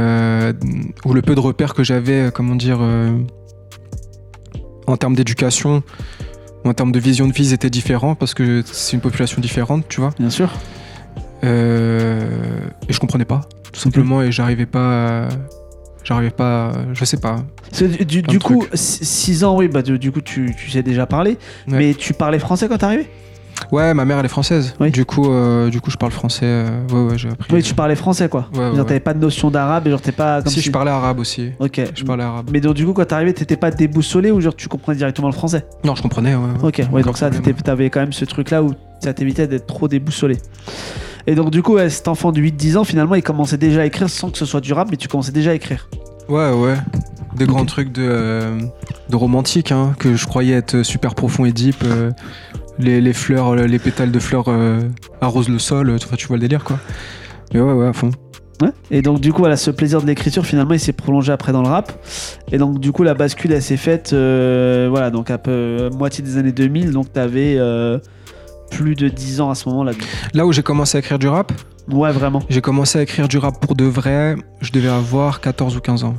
ou 1.06 1.14
le 1.14 1.22
peu 1.22 1.34
de 1.34 1.40
repères 1.40 1.72
que 1.74 1.82
j'avais, 1.84 2.30
comment 2.34 2.54
dire. 2.56 2.80
en 4.86 4.96
termes 4.98 5.14
d'éducation 5.14 5.82
ou 6.64 6.68
en 6.68 6.74
termes 6.74 6.92
de 6.92 6.98
vision 6.98 7.26
de 7.28 7.32
vie, 7.32 7.46
ils 7.48 7.52
étaient 7.54 7.70
différents 7.70 8.14
parce 8.14 8.34
que 8.34 8.62
c'est 8.66 8.94
une 8.96 9.00
population 9.02 9.40
différente, 9.40 9.84
tu 9.88 10.00
vois. 10.00 10.10
Bien 10.18 10.30
sûr. 10.30 10.50
Euh, 11.44 12.26
et 12.88 12.92
je 12.92 12.98
comprenais 13.00 13.24
pas, 13.26 13.42
tout 13.72 13.80
simplement, 13.80 14.22
et 14.22 14.32
j'arrivais 14.32 14.66
pas. 14.66 15.24
à- 15.24 15.28
J'arrivais 16.04 16.30
pas. 16.30 16.72
Je 16.92 17.04
sais 17.04 17.16
pas. 17.16 17.36
Du, 18.06 18.38
coup, 18.38 18.64
6 18.72 19.44
ans, 19.44 19.56
oui, 19.56 19.68
bah 19.68 19.82
du, 19.82 19.98
du 19.98 20.12
coup, 20.12 20.20
tu, 20.20 20.54
tu 20.56 20.70
sais 20.70 20.82
déjà 20.82 21.06
parler. 21.06 21.38
Ouais. 21.66 21.78
Mais 21.78 21.94
tu 21.94 22.12
parlais 22.12 22.38
français 22.38 22.68
quand 22.68 22.78
t'es 22.78 22.84
arrivé? 22.84 23.08
Ouais, 23.72 23.94
ma 23.94 24.04
mère, 24.04 24.18
elle 24.18 24.24
est 24.24 24.28
française. 24.28 24.74
Oui. 24.80 24.90
Du 24.90 25.04
coup, 25.04 25.30
euh, 25.30 25.70
du 25.70 25.80
coup, 25.80 25.90
je 25.90 25.96
parle 25.96 26.12
français. 26.12 26.44
euh, 26.44 26.86
ouais, 26.90 27.10
ouais, 27.12 27.18
j'ai 27.18 27.28
appris. 27.30 27.54
Oui, 27.54 27.62
tu 27.62 27.74
parlais 27.74 27.96
français, 27.96 28.28
quoi. 28.28 28.48
Ouais, 28.52 28.60
genre, 28.60 28.74
ouais, 28.74 28.84
t'avais 28.84 29.00
pas 29.00 29.14
de 29.14 29.20
notion 29.20 29.50
d'arabe 29.50 29.86
et 29.86 29.90
genre, 29.90 30.00
t'es 30.00 30.12
pas 30.12 30.42
comme 30.42 30.52
Si, 30.52 30.60
je 30.60 30.70
parlais 30.70 30.90
arabe 30.90 31.18
aussi. 31.20 31.50
Ok. 31.58 31.80
Je 31.94 32.04
parlais 32.04 32.24
arabe. 32.24 32.50
Mais 32.52 32.60
donc, 32.60 32.74
du 32.74 32.84
coup, 32.84 32.92
quand 32.92 33.04
t'es 33.04 33.14
arrivé, 33.14 33.32
t'étais 33.32 33.56
pas 33.56 33.70
déboussolé 33.70 34.30
ou 34.30 34.40
genre 34.40 34.54
tu 34.54 34.68
comprenais 34.68 34.98
directement 34.98 35.28
le 35.28 35.34
français? 35.34 35.64
Non, 35.84 35.94
je 35.94 36.02
comprenais, 36.02 36.34
ouais. 36.34 36.48
Ok, 36.62 36.82
ouais, 36.92 37.02
donc 37.02 37.16
ça, 37.16 37.30
t'avais 37.30 37.90
quand 37.90 38.00
même 38.00 38.12
ce 38.12 38.24
truc-là 38.24 38.62
où 38.62 38.72
ça 39.00 39.14
t'évitait 39.14 39.46
d'être 39.46 39.66
trop 39.66 39.88
déboussolé. 39.88 40.36
Et 41.26 41.34
donc, 41.34 41.50
du 41.50 41.62
coup, 41.62 41.74
ouais, 41.74 41.88
cet 41.88 42.08
enfant 42.08 42.32
de 42.32 42.40
8-10 42.40 42.76
ans, 42.78 42.84
finalement, 42.84 43.14
il 43.14 43.22
commençait 43.22 43.56
déjà 43.56 43.82
à 43.82 43.86
écrire 43.86 44.10
sans 44.10 44.30
que 44.30 44.38
ce 44.38 44.44
soit 44.44 44.60
du 44.60 44.72
rap, 44.72 44.88
mais 44.90 44.96
tu 44.96 45.08
commençais 45.08 45.32
déjà 45.32 45.50
à 45.50 45.54
écrire. 45.54 45.88
Ouais, 46.28 46.52
ouais. 46.52 46.76
Des 47.36 47.46
grands 47.46 47.64
trucs 47.64 47.92
de, 47.92 48.06
euh, 48.06 48.60
de 49.08 49.16
romantique, 49.16 49.72
hein, 49.72 49.94
que 49.98 50.14
je 50.14 50.26
croyais 50.26 50.54
être 50.54 50.82
super 50.82 51.14
profond 51.14 51.44
et 51.44 51.52
deep. 51.52 51.76
euh, 51.84 52.10
les, 52.78 53.00
les 53.00 53.12
fleurs, 53.12 53.48
euh, 53.54 53.66
les 53.66 53.78
pétales 53.78 54.10
de 54.10 54.18
fleurs 54.18 54.48
euh, 54.48 54.80
arrosent 55.20 55.48
le 55.48 55.58
sol, 55.58 55.90
enfin, 55.94 56.16
tu 56.16 56.26
vois 56.26 56.36
le 56.36 56.42
délire, 56.42 56.62
quoi. 56.64 56.78
Mais 57.52 57.60
ouais, 57.60 57.72
ouais, 57.72 57.86
à 57.86 57.92
fond. 57.92 58.10
Ouais. 58.62 58.70
Et 58.90 59.02
donc, 59.02 59.20
du 59.20 59.32
coup, 59.32 59.40
voilà, 59.40 59.56
ce 59.56 59.70
plaisir 59.70 60.00
de 60.00 60.06
l'écriture, 60.06 60.46
finalement, 60.46 60.74
il 60.74 60.80
s'est 60.80 60.92
prolongé 60.92 61.32
après 61.32 61.52
dans 61.52 61.62
le 61.62 61.68
rap. 61.68 61.92
Et 62.52 62.58
donc, 62.58 62.78
du 62.78 62.92
coup, 62.92 63.02
la 63.02 63.14
bascule, 63.14 63.52
elle 63.52 63.62
s'est 63.62 63.76
faite, 63.76 64.12
euh, 64.12 64.86
voilà, 64.90 65.10
donc 65.10 65.30
à 65.30 65.38
peu 65.38 65.90
moitié 65.96 66.22
des 66.22 66.36
années 66.36 66.52
2000. 66.52 66.92
Donc, 66.92 67.12
t'avais 67.12 67.56
euh, 67.58 67.98
plus 68.76 68.94
de 68.94 69.08
10 69.08 69.40
ans 69.40 69.50
à 69.50 69.54
ce 69.54 69.68
moment-là. 69.68 69.92
Là 70.34 70.46
où 70.46 70.52
j'ai 70.52 70.62
commencé 70.62 70.96
à 70.96 71.00
écrire 71.00 71.18
du 71.18 71.28
rap, 71.28 71.52
Ouais, 71.90 72.12
vraiment. 72.12 72.42
j'ai 72.48 72.60
commencé 72.60 72.98
à 72.98 73.02
écrire 73.02 73.28
du 73.28 73.38
rap 73.38 73.60
pour 73.60 73.74
de 73.74 73.84
vrai, 73.84 74.36
je 74.60 74.72
devais 74.72 74.88
avoir 74.88 75.40
14 75.40 75.76
ou 75.76 75.80
15 75.80 76.04
ans. 76.04 76.14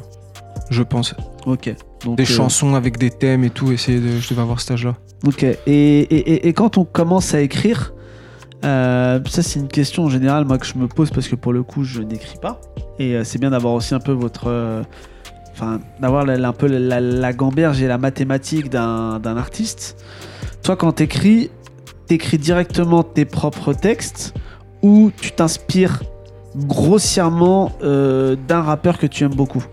je 0.71 0.81
pense. 0.83 1.13
Ok. 1.45 1.75
Donc, 2.03 2.17
Des 2.17 2.24
euh, 2.24 2.25
chansons 2.25 2.74
avec 2.75 2.97
des 2.97 3.09
thèmes 3.12 3.43
et 3.43 3.50
tout, 3.51 3.71
essayer 3.71 4.00
de, 4.00 4.19
je 4.19 4.29
devais 4.29 4.41
avoir 4.41 4.59
cet 4.59 4.71
âge-là. 4.71 4.95
Ok. 5.25 5.43
Et, 5.43 5.57
et, 5.67 6.47
et- 6.47 6.53
quand 6.53 6.77
on 6.77 6.85
commence 6.85 7.33
à 7.35 7.41
écrire, 7.41 7.93
euh, 8.63 9.19
ça 9.27 9.43
c'est 9.43 9.59
une 9.59 9.67
question 9.67 10.05
en 10.05 10.09
général 10.09 10.45
moi 10.45 10.57
que 10.57 10.65
je 10.65 10.75
me 10.75 10.88
pose 10.88 11.12
parce 11.12 11.27
que 11.27 11.35
pour 11.35 11.53
le 11.53 11.62
coup 11.63 11.83
je 11.83 12.01
n'écris 12.01 12.38
pas. 12.41 12.59
Et 13.00 13.15
euh, 13.15 13.24
c'est 13.24 13.38
bien 13.39 13.51
d'avoir 13.51 13.74
aussi 13.74 13.93
un 13.93 14.00
peu 14.00 14.12
votre, 14.12 14.50
enfin 15.53 15.79
d'avoir 16.00 16.25
la- 16.25 16.38
la- 16.38 16.50
un 16.50 16.53
peu 16.53 16.67
la, 16.67 17.00
la 17.00 17.33
gamberge 17.33 17.81
et 17.81 17.88
la 17.88 17.97
mathématique 17.97 18.69
d'un 18.69 19.19
d'un 19.19 19.38
artiste. 19.38 19.97
Toi 20.63 20.75
quand 20.75 20.93
t'écris, 20.93 21.51
t'écris 22.07 22.38
directement 22.38 23.03
tes 23.03 23.25
propres 23.25 23.74
textes 23.74 24.33
ou 24.81 25.12
tu 25.19 25.31
t'inspires 25.31 26.03
grossièrement 26.55 27.74
euh, 27.83 28.35
d'un 28.47 28.62
rappeur 28.62 28.97
que 28.97 29.07
tu 29.07 29.24
aimes 29.24 29.35
beaucoup 29.35 29.63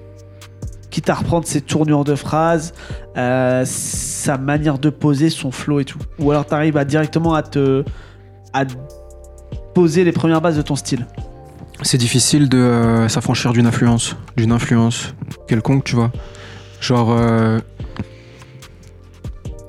quitte 0.91 1.09
à 1.09 1.15
reprendre 1.15 1.47
ses 1.47 1.63
tournures 1.63 2.05
de 2.05 2.15
phrases, 2.15 2.75
euh, 3.17 3.63
sa 3.65 4.37
manière 4.37 4.79
de 4.79 4.91
poser, 4.91 5.31
son 5.31 5.51
flow 5.51 5.81
et 5.81 5.87
tout. 5.87 5.99
Ou 6.19 6.31
alors 6.31 6.45
tu 6.45 6.53
arrives 6.53 6.77
à 6.77 6.85
directement 6.85 7.33
à 7.33 7.43
te 7.43 7.83
à 8.53 8.65
poser 9.75 10.05
les 10.05 10.13
premières 10.13 10.43
bases 10.43 10.59
de 10.59 10.63
ton 10.63 10.77
style. 10.77 11.07
C'est 11.81 11.97
difficile 11.97 12.51
de 12.51 12.59
euh, 12.59 13.09
s'affranchir 13.09 13.55
d'une 13.55 13.65
influence, 13.67 14.17
d'une 14.37 14.53
influence 14.53 15.15
quelconque, 15.49 15.85
tu 15.85 15.97
vois. 15.97 16.13
Genre, 16.83 17.17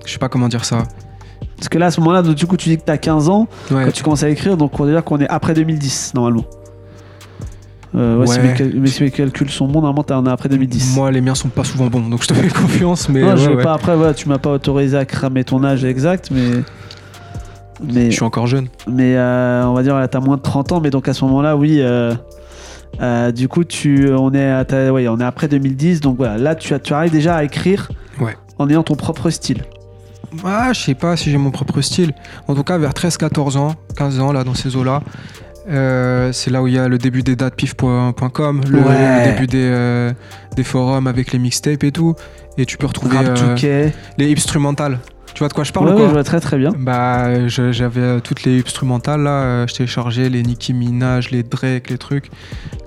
je 0.05 0.11
sais 0.11 0.19
pas 0.19 0.27
comment 0.27 0.49
dire 0.49 0.65
ça. 0.65 0.83
Parce 1.57 1.69
que 1.69 1.77
là, 1.77 1.87
à 1.87 1.91
ce 1.91 1.99
moment-là, 2.01 2.21
du 2.23 2.45
coup, 2.47 2.57
tu 2.57 2.69
dis 2.69 2.77
que 2.77 2.83
tu 2.85 2.91
as 2.91 2.97
15 2.97 3.29
ans 3.29 3.47
Ouais, 3.71 3.85
quand 3.85 3.91
tu 3.91 4.03
commences 4.03 4.23
à 4.23 4.29
écrire, 4.29 4.57
donc 4.57 4.79
on 4.79 4.85
va 4.85 4.91
dire 4.91 5.03
qu'on 5.03 5.19
est 5.19 5.27
après 5.29 5.53
2010, 5.53 6.13
normalement. 6.15 6.43
Euh, 7.95 8.17
ouais, 8.17 8.27
Si, 8.27 8.39
mes 8.39 8.53
cal- 8.55 8.71
mais 8.73 8.87
si 8.87 9.03
mes 9.03 9.11
calculs 9.11 9.49
sont 9.51 9.67
bons, 9.67 9.81
normalement, 9.81 10.03
t'en 10.03 10.25
es 10.25 10.29
après 10.31 10.49
2010. 10.49 10.95
moi 10.95 11.11
les 11.11 11.21
miens 11.21 11.35
sont 11.35 11.49
pas 11.49 11.63
souvent 11.63 11.87
bons, 11.87 12.01
donc 12.09 12.23
je 12.23 12.27
te 12.27 12.33
fais 12.33 12.47
confiance, 12.61 13.07
mais 13.07 13.21
non, 13.21 13.35
je 13.35 13.49
veux 13.51 13.61
pas, 13.61 13.73
après, 13.73 13.95
voilà, 13.95 14.15
tu 14.15 14.27
m'as 14.27 14.39
pas 14.39 14.49
autorisé 14.51 14.97
à 14.97 15.05
cramer 15.05 15.43
ton 15.43 15.63
âge 15.63 15.85
exact, 15.85 16.29
mais. 16.31 16.49
Mais, 17.83 18.05
je 18.05 18.15
suis 18.15 18.23
encore 18.23 18.47
jeune. 18.47 18.67
mais 18.87 19.15
euh, 19.17 19.65
on 19.67 19.73
va 19.73 19.83
dire, 19.83 19.99
tu 20.09 20.17
as 20.17 20.19
moins 20.21 20.37
de 20.37 20.41
30 20.41 20.71
ans, 20.71 20.79
mais 20.81 20.89
donc 20.89 21.07
à 21.07 21.13
ce 21.13 21.23
moment-là, 21.25 21.55
oui. 21.57 21.77
euh, 21.81 22.13
euh, 23.01 23.31
du 23.31 23.47
coup, 23.47 23.63
tu, 23.63 24.09
on, 24.11 24.31
est 24.33 24.49
à 24.51 24.63
ta- 24.65 24.91
ouais, 24.93 25.07
on 25.07 25.19
est 25.19 25.23
après 25.23 25.47
2010, 25.47 25.99
donc 26.01 26.17
voilà, 26.17 26.37
là, 26.37 26.55
tu, 26.55 26.73
as- 26.73 26.79
tu 26.79 26.93
arrives 26.93 27.11
déjà 27.11 27.35
à 27.35 27.43
écrire 27.43 27.89
Ouais. 28.21 28.35
en 28.57 28.69
ayant 28.69 28.83
ton 28.83 28.95
propre 28.95 29.29
style. 29.29 29.63
Ah, 30.43 30.73
je 30.73 30.79
sais 30.81 30.95
pas 30.95 31.15
si 31.15 31.29
j'ai 31.31 31.37
mon 31.37 31.51
propre 31.51 31.81
style. 31.81 32.13
En 32.47 32.55
tout 32.55 32.63
cas, 32.63 32.77
vers 32.77 32.91
13-14 32.93 33.57
ans, 33.57 33.75
15 33.97 34.19
ans, 34.19 34.31
là, 34.31 34.43
dans 34.43 34.53
ces 34.55 34.75
eaux-là, 34.75 35.01
euh, 35.69 36.31
c'est 36.33 36.49
là 36.51 36.61
où 36.61 36.67
il 36.67 36.73
y 36.73 36.79
a 36.79 36.87
le 36.87 36.97
début 36.97 37.23
des 37.23 37.35
dates 37.35 37.55
pif.com, 37.55 38.61
le, 38.69 38.79
Ouais. 38.79 39.25
le 39.25 39.31
début 39.31 39.47
des, 39.47 39.69
euh, 39.71 40.11
des 40.55 40.63
forums 40.63 41.07
avec 41.07 41.31
les 41.31 41.39
mixtapes 41.39 41.83
et 41.83 41.91
tout. 41.91 42.15
Et 42.57 42.65
tu 42.65 42.77
peux 42.77 42.87
retrouver 42.87 43.17
euh, 43.19 43.89
les 44.17 44.31
instrumentales. 44.33 44.99
Tu 45.33 45.39
vois 45.39 45.47
de 45.47 45.53
quoi 45.53 45.63
je 45.63 45.71
parle 45.71 45.87
Ouais, 45.87 45.91
ou 45.93 45.95
ouais, 45.95 46.01
quoi 46.01 46.07
je 46.09 46.13
vois 46.13 46.23
très 46.23 46.39
très 46.39 46.57
bien. 46.57 46.71
Bah, 46.77 47.47
j'avais 47.47 48.01
euh, 48.01 48.19
toutes 48.19 48.43
les 48.43 48.59
instrumentales 48.61 49.21
là, 49.23 49.65
je 49.65 49.73
téléchargeais 49.73 50.29
les 50.29 50.43
Nicki 50.43 50.73
Minaj, 50.73 51.31
les 51.31 51.41
Drake, 51.41 51.89
les 51.89 51.97
trucs. 51.97 52.29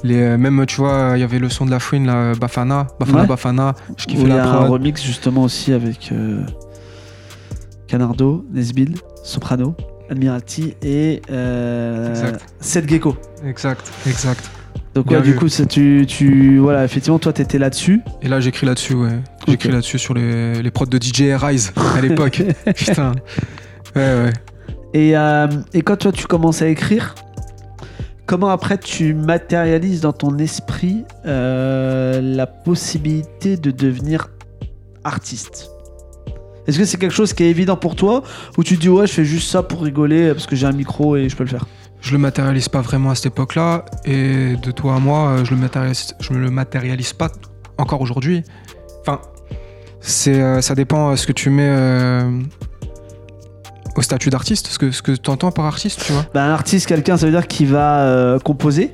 Les, 0.05 0.37
même, 0.37 0.65
tu 0.67 0.77
vois, 0.77 1.13
il 1.15 1.21
y 1.21 1.25
avait 1.25 1.41
le 1.41 1.49
son 1.49 1.67
de 1.67 1.73
la 1.73 1.81
fouine, 1.81 2.07
là, 2.07 2.35
Bafana, 2.35 2.87
Bafana. 3.01 3.25
Bafana. 3.25 3.75
Je 3.97 4.07
kiffais 4.07 4.23
il 4.23 4.29
y 4.29 4.33
la 4.33 4.45
a 4.45 4.57
un 4.59 4.67
remix 4.69 5.03
justement 5.03 5.43
aussi 5.43 5.73
avec 5.73 6.13
Canardo, 7.87 8.45
Nesbill, 8.53 8.95
Soprano, 9.23 9.75
Admiralty 10.11 10.75
et 10.83 11.23
euh, 11.31 12.11
Exact. 12.11 12.45
Seth 12.61 12.89
Gecko. 12.89 13.17
Exact, 13.45 13.91
exact. 14.07 14.51
Donc 14.95 15.11
ouais, 15.11 15.21
du 15.21 15.35
coup, 15.37 15.49
ça, 15.49 15.67
tu, 15.67 16.07
tu, 16.09 16.57
voilà, 16.57 16.85
effectivement, 16.85 17.19
toi, 17.19 17.33
t'étais 17.33 17.59
là-dessus. 17.59 18.01
Et 18.23 18.29
là, 18.29 18.41
j'écris 18.41 18.65
là-dessus, 18.65 18.95
ouais. 18.95 19.19
J'écris 19.47 19.71
là-dessus 19.71 19.99
sur 19.99 20.15
les, 20.15 20.63
les 20.63 20.71
prods 20.71 20.87
de 20.87 20.97
DJ 20.97 21.35
Rise 21.37 21.73
à 21.77 22.01
l'époque. 22.01 22.43
Putain. 22.75 23.13
Ouais, 23.95 24.15
ouais. 24.15 24.33
Et, 24.95 25.17
euh, 25.17 25.49
et 25.75 25.83
quand 25.83 25.97
toi, 25.97 26.13
tu 26.13 26.27
commences 26.27 26.63
à 26.63 26.69
écrire, 26.69 27.15
comment 28.25 28.49
après 28.49 28.79
tu 28.79 29.13
matérialises 29.13 30.01
dans 30.01 30.15
ton 30.15 30.39
esprit 30.39 31.05
euh, 31.27 32.23
la 32.23 32.47
possibilité 32.47 33.59
de 33.59 33.71
devenir 33.71 34.29
artiste? 35.05 35.71
Est-ce 36.67 36.79
que 36.79 36.85
c'est 36.85 36.97
quelque 36.99 37.15
chose 37.15 37.33
qui 37.33 37.45
est 37.45 37.51
évident 37.51 37.77
pour 37.77 37.95
toi 37.97 38.23
ou 38.59 38.65
tu 38.65 38.77
te 38.77 38.81
dis 38.81 38.89
ouais, 38.89 39.07
je 39.07 39.13
fais 39.13 39.25
juste 39.25 39.51
ça 39.51 39.63
pour 39.63 39.83
rigoler 39.83 40.33
parce 40.33 40.47
que 40.47 40.57
j'ai 40.57 40.67
un 40.67 40.73
micro 40.73 41.17
et 41.17 41.29
je 41.29 41.37
peux 41.37 41.45
le 41.45 41.51
faire? 41.51 41.65
Je 42.01 42.13
le 42.13 42.19
matérialise 42.19 42.69
pas 42.69 42.81
vraiment 42.83 43.11
à 43.11 43.15
cette 43.15 43.27
époque-là. 43.27 43.85
Et 44.05 44.57
de 44.57 44.71
toi 44.71 44.97
à 44.97 44.99
moi, 44.99 45.29
euh, 45.31 45.45
je 45.45 45.53
le 45.53 45.57
matérialise, 45.61 46.15
je 46.21 46.33
me 46.33 46.39
le 46.39 46.51
matérialise 46.51 47.13
pas 47.13 47.31
encore 47.79 48.01
aujourd'hui. 48.01 48.43
Enfin, 49.01 49.21
c'est, 50.01 50.41
euh, 50.41 50.61
ça 50.61 50.75
dépend 50.75 51.11
euh, 51.13 51.17
ce 51.17 51.27
que 51.27 51.33
tu 51.33 51.51
mets 51.51 51.69
euh, 51.69 52.31
au 53.97 54.03
statut 54.03 54.31
d'artiste, 54.31 54.67
ce 54.69 54.79
que, 54.79 54.91
ce 54.91 55.03
que 55.03 55.13
tu 55.13 55.31
entends 55.31 55.51
par 55.51 55.65
artiste, 55.65 56.03
tu 56.05 56.13
vois. 56.13 56.27
Bah, 56.35 56.45
un 56.45 56.51
artiste, 56.53 56.87
quelqu'un, 56.87 57.17
ça 57.17 57.27
veut 57.27 57.33
dire 57.33 57.47
qu'il 57.47 57.69
va 57.69 58.01
euh, 58.03 58.39
composer 58.39 58.93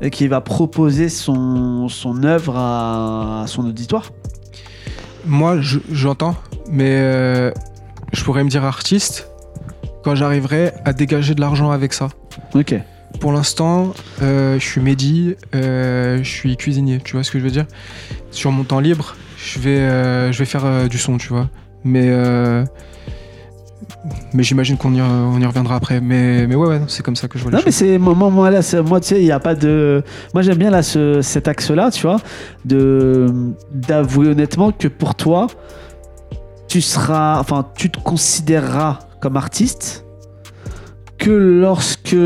et 0.00 0.10
qu'il 0.10 0.28
va 0.28 0.40
proposer 0.40 1.08
son, 1.08 1.88
son 1.88 2.24
œuvre 2.24 2.56
à, 2.56 3.42
à 3.42 3.46
son 3.46 3.64
auditoire. 3.66 4.10
Moi, 5.26 5.60
je- 5.60 5.78
j'entends, 5.92 6.34
mais 6.70 6.90
euh, 6.90 7.50
je 8.12 8.22
pourrais 8.24 8.44
me 8.44 8.48
dire 8.50 8.64
artiste 8.64 9.28
quand 10.04 10.14
j'arriverai 10.14 10.72
à 10.84 10.92
dégager 10.92 11.34
de 11.34 11.40
l'argent 11.40 11.70
avec 11.70 11.92
ça. 11.92 12.08
Ok. 12.54 12.74
Pour 13.20 13.32
l'instant, 13.32 13.92
euh, 14.22 14.58
je 14.58 14.64
suis 14.64 14.80
Mehdi, 14.80 15.36
euh, 15.54 16.18
je 16.22 16.28
suis 16.28 16.56
cuisinier, 16.56 16.98
tu 17.04 17.12
vois 17.12 17.22
ce 17.22 17.30
que 17.30 17.38
je 17.38 17.44
veux 17.44 17.50
dire? 17.50 17.66
Sur 18.30 18.50
mon 18.52 18.64
temps 18.64 18.80
libre, 18.80 19.14
je 19.36 19.58
vais, 19.58 20.32
je 20.32 20.38
vais 20.38 20.44
faire 20.44 20.88
du 20.88 20.98
son, 20.98 21.18
tu 21.18 21.28
vois. 21.28 21.48
Mais, 21.84 22.10
mais 24.32 24.42
j'imagine 24.42 24.76
qu'on 24.76 24.94
y, 24.94 25.00
on 25.02 25.38
y 25.38 25.44
reviendra 25.44 25.76
après. 25.76 26.00
Mais, 26.00 26.46
mais 26.46 26.54
ouais, 26.54 26.66
ouais, 26.68 26.80
c'est 26.88 27.02
comme 27.04 27.16
ça 27.16 27.28
que 27.28 27.38
je 27.38 27.42
vois 27.42 27.52
les 27.52 27.58
Non, 27.58 27.62
mais 27.64 27.72
c'est 27.72 27.98
moi, 27.98 28.14
moi, 28.14 28.50
là, 28.50 28.60
moi, 28.82 29.00
tu 29.00 29.08
sais, 29.08 29.20
il 29.20 29.24
n'y 29.24 29.32
a 29.32 29.40
pas 29.40 29.54
de. 29.54 30.02
Moi, 30.32 30.42
j'aime 30.42 30.58
bien 30.58 30.70
là 30.70 30.82
ce- 30.82 31.20
cet 31.20 31.48
axe-là, 31.48 31.90
tu 31.90 32.02
vois, 32.02 32.20
de 32.64 33.26
d'avouer 33.72 34.28
honnêtement 34.28 34.72
que 34.72 34.88
pour 34.88 35.14
toi, 35.14 35.48
tu 36.72 36.80
seras, 36.80 37.38
enfin, 37.38 37.66
tu 37.74 37.90
te 37.90 37.98
considéreras 38.00 39.00
comme 39.20 39.36
artiste 39.36 40.06
que 41.18 41.30
lorsque 41.30 42.16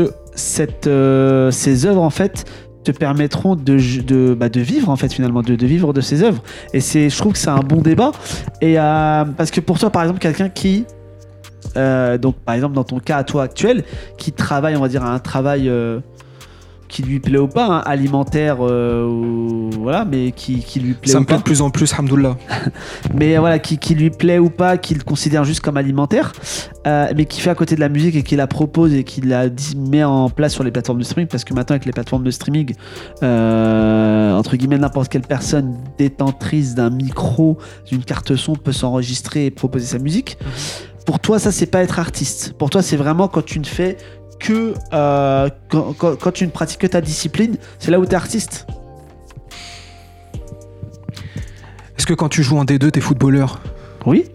euh, 0.87 1.51
ces 1.51 1.85
œuvres 1.85 2.01
en 2.01 2.09
fait 2.09 2.49
te 2.85 2.91
permettront 2.91 3.57
de, 3.57 4.33
bah, 4.35 4.47
vivre 4.47 4.87
en 4.87 4.95
fait 4.95 5.11
finalement 5.11 5.41
de, 5.41 5.53
vivre 5.65 5.91
de 5.91 5.99
ces 5.99 6.23
œuvres. 6.23 6.41
Et 6.71 6.79
c'est 6.79 7.09
je 7.09 7.17
trouve 7.17 7.33
que 7.33 7.39
c'est 7.39 7.49
un 7.49 7.59
bon 7.59 7.81
débat. 7.81 8.13
Et 8.61 8.79
euh, 8.79 9.25
parce 9.25 9.51
que 9.51 9.59
pour 9.59 9.79
toi 9.79 9.89
par 9.89 10.03
exemple 10.03 10.19
quelqu'un 10.19 10.47
qui 10.47 10.85
euh, 11.75 12.17
donc 12.17 12.37
par 12.37 12.55
exemple 12.55 12.73
dans 12.73 12.85
ton 12.85 12.99
cas 12.99 13.17
à 13.17 13.25
toi 13.25 13.43
actuel 13.43 13.83
qui 14.17 14.31
travaille 14.31 14.77
on 14.77 14.81
va 14.81 14.87
dire 14.87 15.03
à 15.03 15.13
un 15.13 15.19
travail 15.19 15.69
qui 16.87 17.03
lui 17.03 17.19
plaît 17.19 17.37
ou 17.37 17.47
pas 17.47 17.65
hein, 17.67 17.79
alimentaire 17.85 18.57
euh, 18.61 19.05
ou- 19.05 19.69
voilà 19.81 20.05
mais 20.05 20.31
qui, 20.31 20.59
qui 20.59 20.79
lui 20.79 20.93
plaît 20.93 21.11
Ça 21.11 21.17
ou 21.17 21.21
me 21.21 21.25
plaît 21.25 21.35
pas 21.35 21.39
de 21.39 21.43
plus 21.43 21.61
en 21.61 21.69
plus, 21.69 21.93
Hamdoullah. 21.97 22.37
mais 23.13 23.37
voilà, 23.37 23.59
qui, 23.59 23.77
qui 23.77 23.95
lui 23.95 24.09
plaît 24.09 24.39
ou 24.39 24.49
pas, 24.49 24.77
qu'il 24.77 25.03
considère 25.03 25.43
juste 25.43 25.61
comme 25.61 25.77
alimentaire, 25.77 26.31
euh, 26.85 27.11
mais 27.15 27.25
qui 27.25 27.41
fait 27.41 27.49
à 27.49 27.55
côté 27.55 27.75
de 27.75 27.79
la 27.81 27.89
musique 27.89 28.15
et 28.15 28.23
qui 28.23 28.35
la 28.35 28.47
propose 28.47 28.93
et 28.93 29.03
qui 29.03 29.21
la 29.21 29.45
met 29.89 30.03
en 30.03 30.29
place 30.29 30.53
sur 30.53 30.63
les 30.63 30.71
plateformes 30.71 30.99
de 30.99 31.03
streaming, 31.03 31.27
parce 31.27 31.43
que 31.43 31.53
maintenant 31.53 31.73
avec 31.75 31.85
les 31.85 31.91
plateformes 31.91 32.23
de 32.23 32.31
streaming, 32.31 32.73
euh, 33.23 34.33
entre 34.33 34.55
guillemets, 34.55 34.77
n'importe 34.77 35.09
quelle 35.09 35.21
personne 35.21 35.77
détentrice 35.97 36.75
d'un 36.75 36.89
micro, 36.89 37.57
d'une 37.89 38.03
carte 38.03 38.35
son 38.35 38.55
peut 38.55 38.71
s'enregistrer 38.71 39.45
et 39.45 39.51
proposer 39.51 39.85
sa 39.85 39.99
musique. 39.99 40.37
Pour 41.05 41.19
toi, 41.19 41.39
ça, 41.39 41.51
c'est 41.51 41.67
pas 41.67 41.81
être 41.83 41.99
artiste. 41.99 42.53
Pour 42.57 42.69
toi, 42.69 42.81
c'est 42.81 42.97
vraiment 42.97 43.27
quand 43.29 43.43
tu 43.45 43.59
ne 43.59 43.65
fais 43.65 43.97
que 44.39 44.73
euh, 44.93 45.49
quand, 45.69 45.93
quand- 45.97 46.15
quand 46.19 46.31
tu 46.31 46.45
ne 46.45 46.51
pratiques 46.51 46.79
que 46.81 46.87
ta 46.87 47.01
discipline, 47.01 47.57
c'est 47.79 47.91
là 47.91 47.99
où 47.99 48.05
tu 48.05 48.11
es 48.11 48.15
artiste. 48.15 48.67
Est-ce 51.97 52.05
que 52.05 52.13
quand 52.13 52.29
tu 52.29 52.43
joues 52.43 52.57
en 52.57 52.63
D2, 52.65 52.91
t'es 52.91 53.01
footballeur? 53.01 53.59
Oui. 54.05 54.25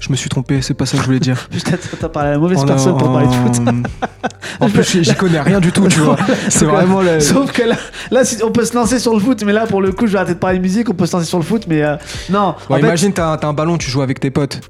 Je 0.00 0.10
me 0.10 0.16
suis 0.16 0.28
trompé, 0.28 0.60
c'est 0.62 0.74
pas 0.74 0.84
ça 0.84 0.96
que 0.96 1.02
je 1.02 1.06
voulais 1.06 1.20
dire. 1.20 1.48
Peut-être 1.50 1.96
t'as 1.98 2.08
parlé 2.08 2.30
à 2.30 2.32
la 2.32 2.38
mauvaise 2.38 2.58
En- 2.58 2.66
personne 2.66 2.96
pour 2.98 3.12
parler 3.12 3.28
de 3.28 3.32
foot. 3.32 3.62
en 4.60 4.68
plus, 4.68 5.02
j'y- 5.02 5.14
connais 5.14 5.40
rien 5.40 5.60
du 5.60 5.70
tout, 5.70 5.86
tu 5.86 6.00
vois. 6.00 6.16
C'est 6.48 6.64
vraiment 6.64 7.00
le. 7.02 7.20
Sauf 7.20 7.52
que 7.52 7.62
là, 7.62 7.76
là, 8.10 8.22
on 8.44 8.50
peut 8.50 8.64
se 8.64 8.74
lancer 8.74 8.98
sur 8.98 9.14
le 9.14 9.20
foot, 9.20 9.44
mais 9.46 9.52
là, 9.52 9.66
pour 9.66 9.80
le 9.80 9.92
coup, 9.92 10.08
je 10.08 10.12
vais 10.12 10.18
arrêter 10.18 10.34
de 10.34 10.38
parler 10.40 10.58
de 10.58 10.62
musique, 10.62 10.90
on 10.90 10.94
peut 10.94 11.06
se 11.06 11.16
lancer 11.16 11.28
sur 11.28 11.38
le 11.38 11.44
foot, 11.44 11.66
mais 11.68 11.82
euh, 11.84 11.96
non. 12.30 12.56
Bon, 12.68 12.74
en 12.74 12.78
fait, 12.78 12.82
imagine, 12.82 13.12
t'as 13.12 13.36
t'as 13.36 13.46
un 13.46 13.52
ballon, 13.52 13.78
tu 13.78 13.88
joues 13.90 14.02
avec 14.02 14.18
tes 14.18 14.32
potes. 14.32 14.60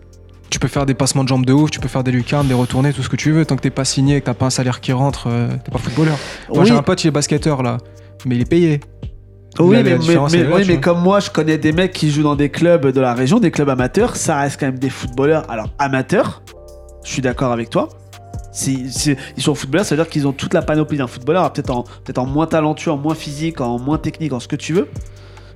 Tu 0.52 0.58
peux 0.58 0.68
faire 0.68 0.84
des 0.84 0.92
passements 0.92 1.24
de 1.24 1.28
jambes 1.30 1.46
de 1.46 1.54
ouf, 1.54 1.70
tu 1.70 1.80
peux 1.80 1.88
faire 1.88 2.04
des 2.04 2.12
lucarnes, 2.12 2.46
des 2.46 2.52
retournées, 2.52 2.92
tout 2.92 3.02
ce 3.02 3.08
que 3.08 3.16
tu 3.16 3.32
veux. 3.32 3.46
Tant 3.46 3.56
que 3.56 3.62
t'es 3.62 3.70
pas 3.70 3.86
signé, 3.86 4.20
que 4.20 4.26
t'as 4.26 4.34
pas 4.34 4.44
un 4.44 4.50
salaire 4.50 4.82
qui 4.82 4.92
rentre, 4.92 5.28
euh, 5.28 5.48
t'es 5.64 5.70
pas 5.70 5.78
footballeur. 5.78 6.18
Moi, 6.50 6.58
oui, 6.58 6.66
j'ai 6.66 6.74
un 6.74 6.82
pote, 6.82 7.02
il 7.04 7.06
est 7.08 7.10
basketteur 7.10 7.62
là, 7.62 7.78
mais 8.26 8.34
il 8.36 8.42
est 8.42 8.48
payé. 8.50 8.80
oui, 9.58 9.76
mais, 9.82 9.94
oui, 10.54 10.64
comme 10.80 11.00
moi, 11.00 11.20
je 11.20 11.30
connais 11.30 11.56
des 11.56 11.72
mecs 11.72 11.92
qui 11.94 12.10
jouent 12.10 12.22
dans 12.22 12.36
des 12.36 12.50
clubs 12.50 12.86
de 12.86 13.00
la 13.00 13.14
région, 13.14 13.38
des 13.40 13.50
clubs 13.50 13.70
amateurs, 13.70 14.14
ça 14.16 14.40
reste 14.40 14.60
quand 14.60 14.66
même 14.66 14.78
des 14.78 14.90
footballeurs. 14.90 15.50
Alors, 15.50 15.68
amateurs, 15.78 16.42
je 17.02 17.10
suis 17.10 17.22
d'accord 17.22 17.52
avec 17.52 17.70
toi. 17.70 17.88
Si, 18.52 18.90
si- 18.92 19.16
ils 19.38 19.42
sont 19.42 19.54
footballeurs, 19.54 19.86
ça 19.86 19.94
veut 19.96 20.02
dire 20.02 20.10
qu'ils 20.10 20.26
ont 20.26 20.32
toute 20.32 20.52
la 20.52 20.60
panoplie 20.60 20.98
d'un 20.98 21.06
footballeur, 21.06 21.50
peut-être 21.50 21.70
en, 21.70 21.84
peut 22.04 22.12
en 22.18 22.26
moins 22.26 22.46
talentueux, 22.46 22.90
en 22.92 22.98
moins 22.98 23.14
physique, 23.14 23.62
en 23.62 23.78
moins 23.78 23.96
technique, 23.96 24.34
en 24.34 24.40
ce 24.40 24.48
que 24.48 24.56
tu 24.56 24.74
veux. 24.74 24.88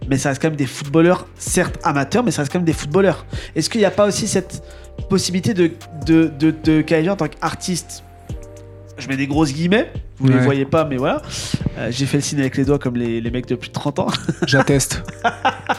mais 0.08 0.18
ça 0.18 0.28
reste 0.30 0.40
quand 0.40 0.48
même 0.48 0.56
des 0.56 0.66
footballeurs, 0.66 1.26
certes 1.36 1.78
amateurs, 1.82 2.22
mais 2.22 2.30
ça 2.30 2.42
reste 2.42 2.52
quand 2.52 2.58
même 2.58 2.66
des 2.66 2.72
footballeurs. 2.72 3.26
Est-ce 3.56 3.68
qu'il 3.68 3.80
n'y 3.80 3.86
a 3.86 3.90
pas 3.90 4.06
aussi 4.06 4.28
cette 4.28 4.62
possibilité 5.08 5.54
de, 5.54 5.70
de, 6.04 6.30
de, 6.38 6.50
de 6.50 7.08
en 7.08 7.16
tant 7.16 7.28
qu'artiste 7.28 8.02
Je 8.98 9.08
mets 9.08 9.16
des 9.16 9.26
grosses 9.26 9.52
guillemets, 9.52 9.92
vous 10.18 10.26
ne 10.28 10.32
les 10.32 10.38
Ouais. 10.38 10.44
voyez 10.44 10.64
pas, 10.64 10.84
mais 10.84 10.96
voilà. 10.96 11.22
Euh, 11.78 11.88
J'ai 11.90 12.06
fait 12.06 12.16
le 12.18 12.22
signe 12.22 12.40
avec 12.40 12.56
les 12.56 12.64
doigts 12.64 12.78
comme 12.78 12.96
les, 12.96 13.20
les 13.20 13.30
mecs 13.30 13.46
de 13.46 13.54
plus 13.54 13.68
de 13.68 13.74
30 13.74 13.98
ans. 14.00 14.06
J'atteste. 14.46 15.02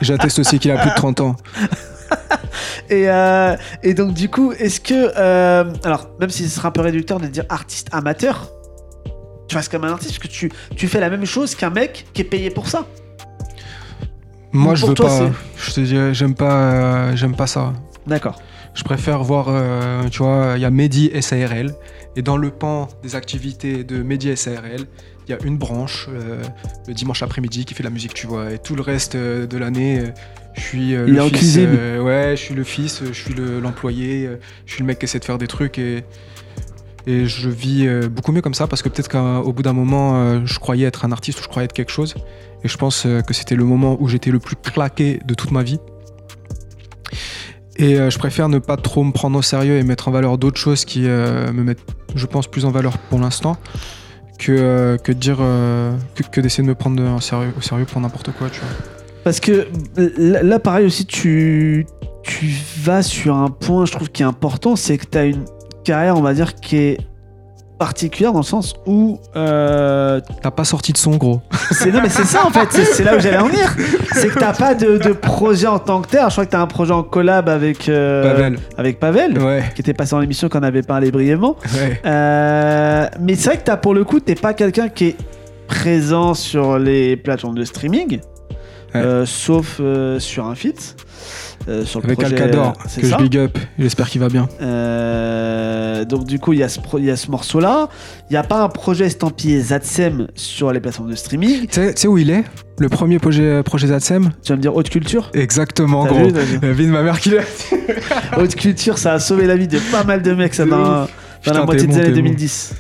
J'atteste 0.02 0.40
aussi 0.40 0.60
qu'il 0.60 0.72
a 0.72 0.78
plus 0.78 0.90
de 0.92 0.96
30 0.96 1.22
ans. 1.22 1.36
Et, 2.90 3.10
euh, 3.10 3.56
et 3.84 3.94
donc, 3.94 4.14
du 4.14 4.30
coup, 4.30 4.54
est-ce 4.54 4.80
que. 4.80 5.12
euh, 5.18 5.66
alors, 5.84 6.10
même 6.20 6.30
si 6.30 6.48
ce 6.48 6.56
serait 6.56 6.68
un 6.70 6.72
peu 6.72 6.82
réducteur 6.82 7.20
de 7.20 7.28
dire 7.28 7.44
artiste 7.50 7.90
amateur, 7.92 8.50
tu 9.50 9.56
restes 9.58 9.72
comme 9.72 9.84
un 9.84 9.92
artiste 9.92 10.12
parce 10.12 10.20
que 10.20 10.28
tu, 10.28 10.52
tu 10.76 10.88
fais 10.88 11.00
la 11.02 11.10
même 11.10 11.26
chose 11.26 11.54
qu'un 11.56 11.70
mec 11.70 12.06
qui 12.14 12.22
est 12.22 12.26
payé 12.26 12.50
pour 12.50 12.68
ça. 12.70 12.86
Moi, 14.54 14.74
Donc, 14.74 14.76
je 14.78 14.86
veux 14.86 14.94
toi, 14.94 15.08
pas. 15.08 15.32
Je 15.58 15.74
te 15.74 15.82
dis, 15.82 16.14
j'aime 16.14 16.34
pas, 16.36 17.14
j'aime 17.16 17.36
pas 17.36 17.48
ça. 17.48 17.74
D'accord. 18.06 18.40
Je 18.78 18.84
préfère 18.84 19.24
voir, 19.24 19.48
euh, 19.50 20.08
tu 20.10 20.20
vois, 20.20 20.54
il 20.56 20.62
y 20.62 20.66
a 20.66 20.70
Mehdi 20.70 21.10
SARL. 21.20 21.74
Et 22.16 22.22
dans 22.22 22.38
le 22.38 22.52
pan 22.52 22.88
des 23.02 23.16
activités 23.16 23.84
de 23.84 24.04
Mehdi 24.04 24.38
SARL, 24.38 24.86
il 25.28 25.32
y 25.32 25.34
a 25.34 25.40
une 25.44 25.58
branche 25.58 26.08
euh, 26.14 26.44
le 26.88 26.94
dimanche 26.94 27.24
après-midi 27.24 27.66
qui 27.66 27.74
fait 27.74 27.82
de 27.82 27.88
la 27.88 27.94
musique, 27.94 28.14
tu 28.14 28.28
vois. 28.28 28.52
Et 28.54 28.60
tout 28.60 28.76
le 28.76 28.84
reste 28.84 29.16
euh, 29.16 29.48
de 29.48 29.58
l'année, 29.58 30.00
euh, 30.02 30.06
je 30.54 30.62
suis 30.62 30.90
Il 30.92 30.96
le 30.98 31.18
est 31.24 31.30
fils. 31.36 31.58
ouais, 31.58 32.36
je 32.36 32.42
suis 32.42 32.54
le 32.54 32.64
fils, 32.64 33.02
je 33.04 33.12
suis 33.14 33.34
le- 33.34 33.60
l'employé, 33.60 34.30
je 34.68 34.74
suis 34.74 34.84
le 34.84 34.88
mec 34.88 35.00
qui 35.00 35.06
essaie 35.06 35.20
de 35.20 35.26
faire 35.26 35.40
des 35.40 35.48
trucs 35.48 35.80
et. 35.80 36.04
Et 37.10 37.26
je 37.26 37.50
vis 37.50 37.88
beaucoup 38.12 38.34
mieux 38.34 38.42
comme 38.42 38.54
ça 38.54 38.68
parce 38.68 38.82
que 38.82 38.90
peut-être 38.90 39.08
qu'au 39.10 39.54
bout 39.54 39.64
d'un 39.64 39.72
moment, 39.72 40.46
je 40.46 40.60
croyais 40.60 40.86
être 40.86 41.06
un 41.06 41.14
artiste 41.14 41.40
ou 41.40 41.42
je 41.44 41.48
croyais 41.48 41.64
être 41.64 41.72
quelque 41.72 41.92
chose. 41.92 42.16
Et 42.66 42.68
je 42.68 42.76
pense 42.76 43.04
que 43.26 43.34
c'était 43.34 43.56
le 43.56 43.64
moment 43.64 43.96
où 44.02 44.10
j'étais 44.10 44.30
le 44.30 44.40
plus 44.40 44.58
claqué 44.58 45.22
de 45.26 45.34
toute 45.34 45.52
ma 45.52 45.64
vie. 45.64 45.80
Et 47.78 48.00
euh, 48.00 48.10
je 48.10 48.18
préfère 48.18 48.50
ne 48.50 48.60
pas 48.60 48.76
trop 48.76 49.04
me 49.04 49.12
prendre 49.12 49.38
au 49.38 49.42
sérieux 49.42 49.78
et 49.78 49.84
mettre 49.84 50.08
en 50.08 50.12
valeur 50.12 50.38
d'autres 50.38 50.58
choses 50.58 50.84
qui 50.84 51.08
euh, 51.08 51.52
me 51.54 51.64
mettent, 51.64 51.86
je 52.16 52.26
pense, 52.26 52.48
plus 52.48 52.66
en 52.66 52.72
valeur 52.72 52.98
pour 52.98 53.20
l'instant 53.20 53.56
que, 54.40 54.52
euh, 54.52 54.98
que 54.98 55.12
dire 55.12 55.38
que, 55.38 56.42
d'essayer 56.42 56.64
de 56.64 56.70
me 56.70 56.76
prendre 56.76 57.02
au 57.16 57.22
sérieux 57.22 57.86
pour 57.86 58.02
n'importe 58.02 58.32
quoi, 58.32 58.50
tu 58.50 58.60
vois. 58.60 58.70
Parce 59.24 59.40
que 59.40 59.68
là, 60.18 60.42
là, 60.42 60.60
pareil 60.60 60.86
aussi, 60.86 61.06
tu, 61.06 61.86
tu 62.24 62.52
vas 62.82 63.04
sur 63.04 63.36
un 63.36 63.50
point, 63.50 63.86
je 63.86 63.92
trouve, 63.92 64.10
qui 64.10 64.24
est 64.24 64.26
important, 64.26 64.76
c'est 64.76 64.98
que 64.98 65.06
tu 65.06 65.18
as 65.18 65.26
une 65.26 65.46
carrière, 65.84 66.18
on 66.18 66.22
va 66.22 66.34
dire, 66.34 66.56
qui 66.56 66.78
est 66.78 66.98
particulière 67.78 68.32
dans 68.34 68.40
le 68.40 68.46
sens 68.46 68.74
où 68.86 69.20
euh, 69.36 70.20
T'as 70.42 70.52
pas 70.52 70.64
sorti 70.64 70.94
de 70.94 70.98
son, 70.98 71.16
gros. 71.18 71.42
c'est 71.72 71.92
non 71.92 72.00
mais 72.02 72.10
c'est 72.10 72.26
ça 72.26 72.46
en 72.46 72.50
fait 72.50 72.68
c'est- 72.72 72.86
c'est 72.86 73.04
là 73.04 73.16
où 73.16 73.20
j'allais 73.20 73.38
en 73.38 73.48
venir 73.48 73.76
c'est 74.14 74.30
que 74.30 74.40
t'as 74.40 74.54
pas 74.54 74.74
de, 74.76 74.98
de 74.98 75.14
projet 75.14 75.68
en 75.68 75.80
tant 75.80 76.02
que 76.02 76.08
tel 76.10 76.22
je 76.28 76.32
crois 76.32 76.46
que 76.46 76.52
t'as 76.52 76.62
un 76.62 76.68
projet 76.68 76.94
en 76.94 77.04
collab 77.04 77.50
avec 77.50 77.88
euh, 77.90 78.24
Pavel. 78.24 78.60
avec 78.78 79.00
Pavel 79.00 79.40
Ouais, 79.40 79.64
qui 79.76 79.82
était 79.82 79.94
passé 79.94 80.12
dans 80.12 80.20
l'émission 80.20 80.50
qu'on 80.50 80.64
avait 80.64 80.82
parlé 80.82 81.12
brièvement 81.12 81.56
ouais. 81.76 82.02
Euh, 82.06 83.08
mais 83.20 83.36
c'est 83.36 83.50
vrai 83.50 83.58
que 83.58 83.64
t'as 83.64 83.78
pour 83.78 83.94
le 83.94 84.04
coup 84.04 84.20
t'es 84.20 84.36
pas 84.36 84.54
quelqu'un 84.54 84.90
qui 84.90 85.08
est 85.10 85.16
présent 85.68 86.34
sur 86.34 86.80
les 86.80 87.16
plateformes 87.18 87.56
de 87.58 87.64
streaming 87.66 88.20
Ouais. 88.96 89.02
euh, 89.02 89.26
sauf 89.26 89.78
euh, 89.82 90.18
sur 90.18 90.46
un 90.46 90.56
feat 90.56 90.96
euh, 91.68 91.86
sur 91.86 92.00
le 92.00 92.06
Avec 92.06 92.20
projet 92.20 92.36
Alcador, 92.36 92.74
euh, 92.78 92.84
c'est 92.88 93.02
que 93.02 93.08
ça 93.08 93.18
je 93.18 93.24
big 93.24 93.38
up. 93.38 93.58
J'espère 93.78 94.10
qu'il 94.10 94.22
va 94.22 94.30
bien. 94.30 94.48
Euh, 94.62 96.06
donc 96.06 96.26
du 96.26 96.40
coup, 96.40 96.54
il 96.54 96.60
y 96.60 96.64
a 96.64 96.70
ce, 96.70 97.32
morceau-là. 97.32 97.90
Il 98.30 98.34
n'y 98.34 98.38
a 98.38 98.44
pas 98.44 98.62
un 98.64 98.70
projet 98.70 99.06
estampillé 99.06 99.60
Zatsem 99.60 100.28
sur 100.36 100.72
les 100.72 100.80
plateformes 100.80 101.10
de 101.10 101.16
streaming. 101.16 101.68
Tu 101.68 101.82
sais- 101.96 102.08
où 102.08 102.18
il 102.18 102.30
est? 102.30 102.44
Le 102.80 102.90
premier 102.90 103.20
projet, 103.20 103.64
projet 103.64 103.88
Zatsem? 103.88 104.32
Tu 104.44 104.52
vas 104.52 104.58
me 104.58 104.62
dire 104.62 104.76
haute 104.76 104.90
culture? 104.90 105.30
Exactement, 105.34 106.06
gros. 106.06 106.28
vu, 106.28 106.60
La 106.62 106.72
vie 106.72 106.86
de 106.86 106.92
ma 106.92 107.04
mère 107.04 107.20
qui 107.20 107.32
l'a. 107.32 107.42
Haute 108.38 108.56
culture, 108.56 108.98
ça 108.98 109.14
a 109.14 109.20
sauvé 109.20 109.48
la 109.48 109.56
vie 109.56 109.68
de 109.68 109.80
pas 109.92 110.04
mal 110.04 110.22
de 110.22 110.34
mecs 110.34 110.54
ça, 110.54 110.66
dans, 110.66 110.78
dans 110.78 111.08
Putain, 111.42 111.60
la 111.60 111.66
moitié 111.66 111.88
des 111.88 111.96
années 111.96 112.04
t'es 112.04 112.10
bon. 112.10 112.16
2010. 112.16 112.74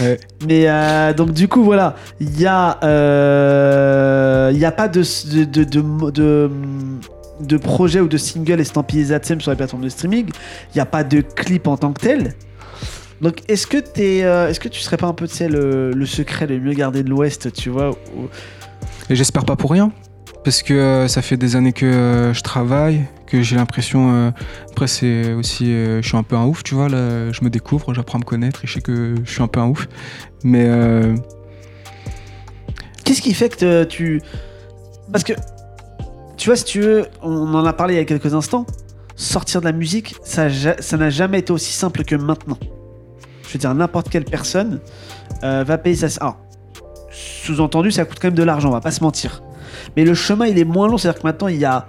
Ouais. 0.00 0.18
Mais 0.46 0.64
euh, 0.66 1.12
donc 1.12 1.32
du 1.32 1.48
coup 1.48 1.62
voilà, 1.64 1.96
il 2.20 2.40
y 2.40 2.46
a, 2.46 2.78
euh, 2.82 4.50
il 4.52 4.58
y 4.58 4.64
a 4.64 4.72
pas 4.72 4.88
de 4.88 5.02
de, 5.30 5.44
de, 5.64 6.10
de, 6.10 6.50
de- 7.42 7.46
de 7.46 7.56
projet 7.56 8.00
ou 8.00 8.08
de 8.08 8.16
single 8.16 8.60
estampillé 8.60 9.04
Zatsem 9.04 9.40
sur 9.40 9.50
les 9.50 9.56
plateformes 9.56 9.82
de 9.84 9.88
streaming. 9.88 10.26
Il 10.26 10.74
n'y 10.76 10.80
a 10.80 10.86
pas 10.86 11.04
de 11.04 11.20
clip 11.20 11.66
en 11.66 11.76
tant 11.76 11.92
que 11.92 12.00
tel. 12.00 12.34
Donc 13.20 13.42
est-ce 13.48 13.66
que 13.66 13.76
t'es, 13.78 14.24
euh, 14.24 14.48
est-ce 14.48 14.58
que 14.58 14.68
tu 14.68 14.80
serais 14.80 14.96
pas 14.96 15.06
un 15.06 15.12
peu 15.14 15.28
tu 15.28 15.36
sais, 15.36 15.48
le, 15.48 15.92
le 15.92 16.06
secret 16.06 16.46
le 16.46 16.58
mieux 16.58 16.72
gardé 16.74 17.02
de 17.04 17.08
l'Ouest, 17.10 17.52
tu 17.52 17.70
vois 17.70 17.90
où- 17.90 18.28
Et 19.10 19.14
j'espère 19.16 19.44
pas 19.44 19.54
pour 19.56 19.70
rien. 19.70 19.92
Parce 20.44 20.64
que 20.64 20.74
euh, 20.74 21.06
ça 21.06 21.22
fait 21.22 21.36
des 21.36 21.54
années 21.54 21.72
que 21.72 21.86
euh, 21.86 22.34
je 22.34 22.40
travaille, 22.42 23.02
que 23.28 23.42
j'ai 23.42 23.54
l'impression. 23.54 24.32
après, 24.72 24.88
c'est 24.88 25.34
aussi. 25.34 25.66
je 25.66 26.00
suis 26.02 26.16
un 26.16 26.24
peu 26.24 26.34
un 26.34 26.46
ouf, 26.46 26.64
tu 26.64 26.74
vois. 26.74 26.88
Là, 26.88 27.30
je 27.30 27.44
me 27.44 27.48
découvre, 27.50 27.94
j'apprends 27.94 28.18
à 28.18 28.20
me 28.22 28.24
connaître 28.24 28.64
et 28.64 28.66
je 28.66 28.72
sais 28.74 28.80
que 28.80 29.14
je 29.24 29.30
suis 29.30 29.42
un 29.42 29.46
peu 29.46 29.60
un 29.60 29.68
ouf. 29.68 29.86
Mais. 30.42 30.64
euh, 30.66 31.14
Qu'est-ce 33.04 33.22
qui 33.22 33.34
fait 33.34 33.56
que 33.56 33.84
tu. 33.84 34.20
Parce 35.12 35.24
que, 35.24 35.32
tu 36.42 36.48
vois, 36.48 36.56
si 36.56 36.64
tu 36.64 36.80
veux, 36.80 37.06
on 37.22 37.54
en 37.54 37.64
a 37.64 37.72
parlé 37.72 37.94
il 37.94 37.98
y 37.98 38.00
a 38.00 38.04
quelques 38.04 38.34
instants, 38.34 38.66
sortir 39.14 39.60
de 39.60 39.66
la 39.66 39.70
musique, 39.70 40.16
ça 40.24 40.48
n'a 40.48 41.08
jamais 41.08 41.38
été 41.38 41.52
aussi 41.52 41.72
simple 41.72 42.02
que 42.02 42.16
maintenant. 42.16 42.58
Je 43.46 43.52
veux 43.52 43.60
dire, 43.60 43.72
n'importe 43.72 44.08
quelle 44.08 44.24
personne 44.24 44.80
euh, 45.44 45.62
va 45.62 45.78
payer 45.78 45.94
sa. 45.94 46.20
Alors, 46.20 46.38
sous-entendu, 47.12 47.92
ça 47.92 48.04
coûte 48.04 48.18
quand 48.20 48.26
même 48.26 48.34
de 48.34 48.42
l'argent, 48.42 48.70
on 48.70 48.72
va 48.72 48.80
pas 48.80 48.90
se 48.90 49.04
mentir. 49.04 49.40
Mais 49.96 50.04
le 50.04 50.14
chemin, 50.14 50.48
il 50.48 50.58
est 50.58 50.64
moins 50.64 50.88
long, 50.88 50.98
c'est-à-dire 50.98 51.22
que 51.22 51.26
maintenant, 51.28 51.46
il 51.46 51.58
y 51.58 51.64
a. 51.64 51.86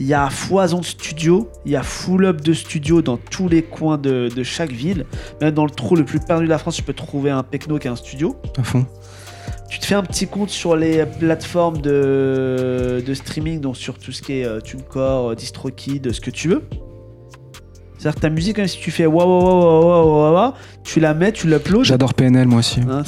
Il 0.00 0.06
y 0.06 0.12
a 0.12 0.28
foison 0.28 0.80
de 0.80 0.84
studios, 0.84 1.48
il 1.64 1.70
y 1.70 1.76
a 1.76 1.84
full 1.84 2.24
up 2.24 2.40
de 2.40 2.52
studios 2.52 3.00
dans 3.00 3.16
tous 3.16 3.48
les 3.48 3.62
coins 3.62 3.96
de, 3.96 4.28
de 4.28 4.42
chaque 4.42 4.72
ville. 4.72 5.06
Même 5.40 5.52
dans 5.52 5.64
le 5.64 5.70
trou 5.70 5.94
le 5.94 6.04
plus 6.04 6.18
perdu 6.18 6.46
de 6.46 6.50
la 6.50 6.58
France, 6.58 6.74
tu 6.74 6.82
peux 6.82 6.92
trouver 6.92 7.30
un 7.30 7.44
Pecno 7.44 7.78
qui 7.78 7.86
a 7.86 7.92
un 7.92 7.96
studio 7.96 8.34
à 8.58 8.64
fond. 8.64 8.86
Tu 9.74 9.80
te 9.80 9.86
fais 9.86 9.96
un 9.96 10.04
petit 10.04 10.28
compte 10.28 10.50
sur 10.50 10.76
les 10.76 11.04
plateformes 11.04 11.78
de, 11.78 13.02
de 13.04 13.14
streaming, 13.14 13.60
donc 13.60 13.76
sur 13.76 13.98
tout 13.98 14.12
ce 14.12 14.22
qui 14.22 14.34
est 14.34 14.44
euh, 14.44 14.60
TuneCore, 14.60 15.30
euh, 15.30 15.34
DistroKid, 15.34 16.12
ce 16.12 16.20
que 16.20 16.30
tu 16.30 16.46
veux. 16.46 16.62
C'est-à-dire 17.98 18.14
que 18.14 18.20
ta 18.20 18.30
musique, 18.30 18.56
même 18.58 18.68
si 18.68 18.78
tu 18.78 18.92
fais 18.92 19.06
waouh 19.06 19.26
waouh 19.26 19.42
waouh 19.42 19.84
waouh 19.84 20.06
waouh 20.06 20.32
waouh, 20.32 20.52
tu 20.84 21.00
la 21.00 21.12
mets, 21.12 21.32
tu 21.32 21.48
l'uploads. 21.48 21.82
J'adore 21.82 22.14
PNL, 22.14 22.46
moi 22.46 22.60
aussi. 22.60 22.82
Hein, 22.88 23.02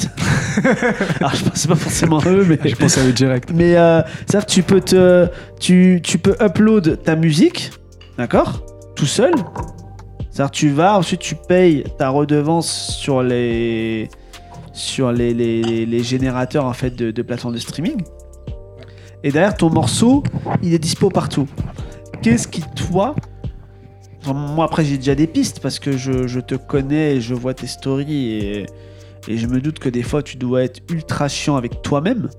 Alors 1.21 1.35
je 1.35 1.45
pense 1.45 1.67
pas 1.67 1.75
forcément 1.75 2.19
à 2.19 2.27
eux, 2.31 2.45
mais. 2.45 2.59
Je 2.65 2.75
pense 2.75 2.97
à 2.97 3.05
eux 3.05 3.13
direct. 3.13 3.49
Mais 3.55 3.77
euh, 3.77 4.01
c'est-à-dire 4.25 4.45
que 4.45 4.51
tu 4.51 4.63
peux 4.63 4.81
te, 4.81 5.29
tu, 5.61 6.01
tu 6.03 6.17
peux 6.17 6.35
upload 6.41 7.01
ta 7.01 7.15
musique, 7.15 7.71
d'accord, 8.17 8.65
tout 8.93 9.05
seul. 9.05 9.31
C'est-à-dire 10.31 10.51
que 10.51 10.57
tu 10.57 10.69
vas, 10.69 10.97
ensuite 10.97 11.21
tu 11.21 11.35
payes 11.35 11.85
ta 11.97 12.09
redevance 12.09 12.91
sur 12.99 13.23
les, 13.23 14.09
sur 14.77 15.11
les, 15.11 15.33
les, 15.33 15.85
les 15.85 16.03
générateurs 16.03 16.65
en 16.65 16.73
fait 16.73 16.95
de, 16.95 17.11
de 17.11 17.21
plateformes 17.21 17.53
de 17.55 17.59
streaming. 17.59 18.01
Et 19.23 19.31
derrière 19.31 19.57
ton 19.57 19.69
morceau, 19.69 20.23
il 20.61 20.73
est 20.73 20.79
dispo 20.79 21.09
partout. 21.09 21.47
Qu'est-ce 22.21 22.47
qui 22.47 22.61
toi 22.75 23.15
moi 24.33 24.65
après 24.65 24.83
j'ai 24.83 24.97
déjà 24.97 25.15
des 25.15 25.25
pistes 25.27 25.61
parce 25.61 25.79
que 25.79 25.93
je, 25.93 26.27
je 26.27 26.41
te 26.41 26.55
connais 26.55 27.15
et 27.15 27.21
je 27.21 27.33
vois 27.33 27.53
tes 27.53 27.67
stories 27.67 28.33
et, 28.33 28.65
et 29.29 29.37
je 29.37 29.47
me 29.47 29.61
doute 29.61 29.79
que 29.79 29.87
des 29.87 30.03
fois 30.03 30.21
tu 30.21 30.35
dois 30.35 30.63
être 30.63 30.81
ultra 30.89 31.29
chiant 31.29 31.55
avec 31.55 31.81
toi-même. 31.81 32.29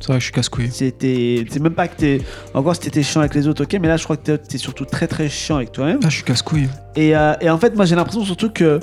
C'est 0.00 0.06
vrai, 0.06 0.20
je 0.20 0.24
suis 0.24 0.32
casse-couille. 0.32 0.70
C'était, 0.70 1.44
c'est 1.50 1.60
même 1.60 1.74
pas 1.74 1.86
que 1.88 1.96
t'es. 1.96 2.20
Encore 2.54 2.74
si 2.74 2.80
t'étais 2.80 3.02
chiant 3.02 3.20
avec 3.20 3.34
les 3.34 3.46
autres, 3.46 3.64
ok, 3.64 3.76
mais 3.80 3.88
là 3.88 3.96
je 3.96 4.04
crois 4.04 4.16
que 4.16 4.22
t'es, 4.22 4.38
t'es 4.38 4.58
surtout 4.58 4.84
très 4.86 5.06
très 5.06 5.28
chiant 5.28 5.56
avec 5.56 5.70
toi-même. 5.72 6.00
Ah, 6.02 6.08
je 6.08 6.16
suis 6.16 6.24
casse-couille. 6.24 6.68
Et, 6.96 7.14
euh, 7.16 7.34
et 7.40 7.50
en 7.50 7.58
fait, 7.58 7.76
moi 7.76 7.84
j'ai 7.84 7.94
l'impression 7.94 8.24
surtout 8.24 8.50
que 8.50 8.80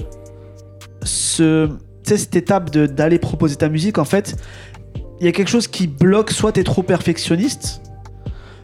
ce, 1.04 1.68
cette 2.04 2.36
étape 2.36 2.70
de, 2.70 2.86
d'aller 2.86 3.20
proposer 3.20 3.56
ta 3.56 3.70
musique, 3.70 3.98
en 3.98 4.06
fait, 4.06 4.36
il 5.20 5.26
y 5.26 5.30
a 5.30 5.32
quelque 5.32 5.50
chose 5.50 5.68
qui 5.68 5.88
bloque. 5.88 6.32
Soit 6.32 6.54
t'es 6.54 6.64
trop 6.64 6.84
perfectionniste, 6.84 7.82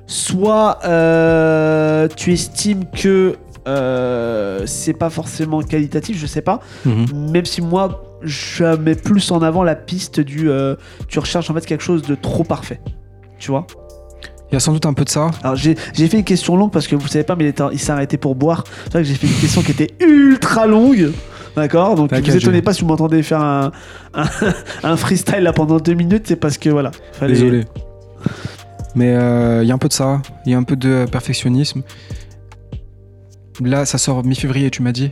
soit 0.08 0.80
euh, 0.86 2.08
tu 2.16 2.34
estimes 2.34 2.86
que 2.90 3.36
euh, 3.68 4.62
c'est 4.66 4.94
pas 4.94 5.10
forcément 5.10 5.62
qualitatif, 5.62 6.18
je 6.18 6.26
sais 6.26 6.42
pas. 6.42 6.60
Mhm. 6.86 7.32
Même 7.32 7.46
si 7.46 7.62
moi, 7.62 8.04
je 8.22 8.76
mets 8.78 8.96
plus 8.96 9.32
en 9.32 9.42
avant 9.42 9.64
la 9.64 9.76
piste 9.76 10.20
du. 10.20 10.50
euh, 10.50 10.76
tu 11.08 11.20
recherches 11.20 11.50
en 11.50 11.54
fait 11.54 11.66
quelque 11.66 11.84
chose 11.84 12.02
de 12.02 12.16
trop 12.16 12.44
parfait. 12.44 12.80
Tu 13.38 13.52
vois? 13.52 13.68
Il 14.50 14.54
y 14.54 14.58
a 14.58 14.62
sans 14.62 14.72
doute 14.72 14.86
un 14.86 14.94
peu 14.94 15.04
de 15.04 15.10
ça. 15.10 15.30
Alors 15.44 15.58
j'ai 15.58 15.76
fait 15.76 16.18
une 16.18 16.24
question 16.24 16.56
longue 16.56 16.72
parce 16.72 16.88
que 16.88 16.96
vous 16.96 17.08
savez 17.08 17.26
pas, 17.26 17.36
mais 17.36 17.54
il 17.74 17.80
s'est 17.80 17.92
arrêté 17.92 18.16
pour 18.16 18.34
boire. 18.34 18.64
C'est 18.86 18.94
vrai 18.94 19.02
que 19.02 19.08
j'ai 19.10 19.16
fait 19.16 19.28
une 19.28 19.34
question 19.34 19.62
qui 19.62 19.72
était 19.72 19.94
ultra 20.00 20.66
longue. 20.66 21.12
D'accord 21.58 21.96
Donc 21.96 22.12
ne 22.12 22.22
vous 22.22 22.38
étonnez 22.38 22.62
pas 22.62 22.72
si 22.74 22.82
vous 22.82 22.88
m'entendez 22.88 23.22
faire 23.24 23.42
un, 23.42 23.72
un, 24.14 24.26
un 24.84 24.96
freestyle 24.96 25.40
là 25.42 25.52
pendant 25.54 25.78
deux 25.78 25.94
minutes, 25.96 26.24
c'est 26.28 26.36
parce 26.38 26.58
que 26.58 26.70
voilà. 26.70 26.92
fallait- 27.14 27.34
Désolé. 27.34 27.66
Mais 28.96 29.14
euh, 29.16 29.64
il 29.64 29.68
y 29.68 29.72
a 29.72 29.76
un 29.76 29.80
peu 29.80 29.88
de 29.90 29.94
ça. 29.94 30.22
Il 30.46 30.52
y 30.52 30.56
a 30.56 30.58
un 30.58 30.64
peu 30.64 30.76
de 30.76 31.06
perfectionnisme. 31.12 31.82
Là, 33.64 33.86
ça 33.86 33.98
sort 33.98 34.24
mi-février, 34.24 34.70
tu 34.70 34.82
m'as 34.84 34.92
dit 34.92 35.12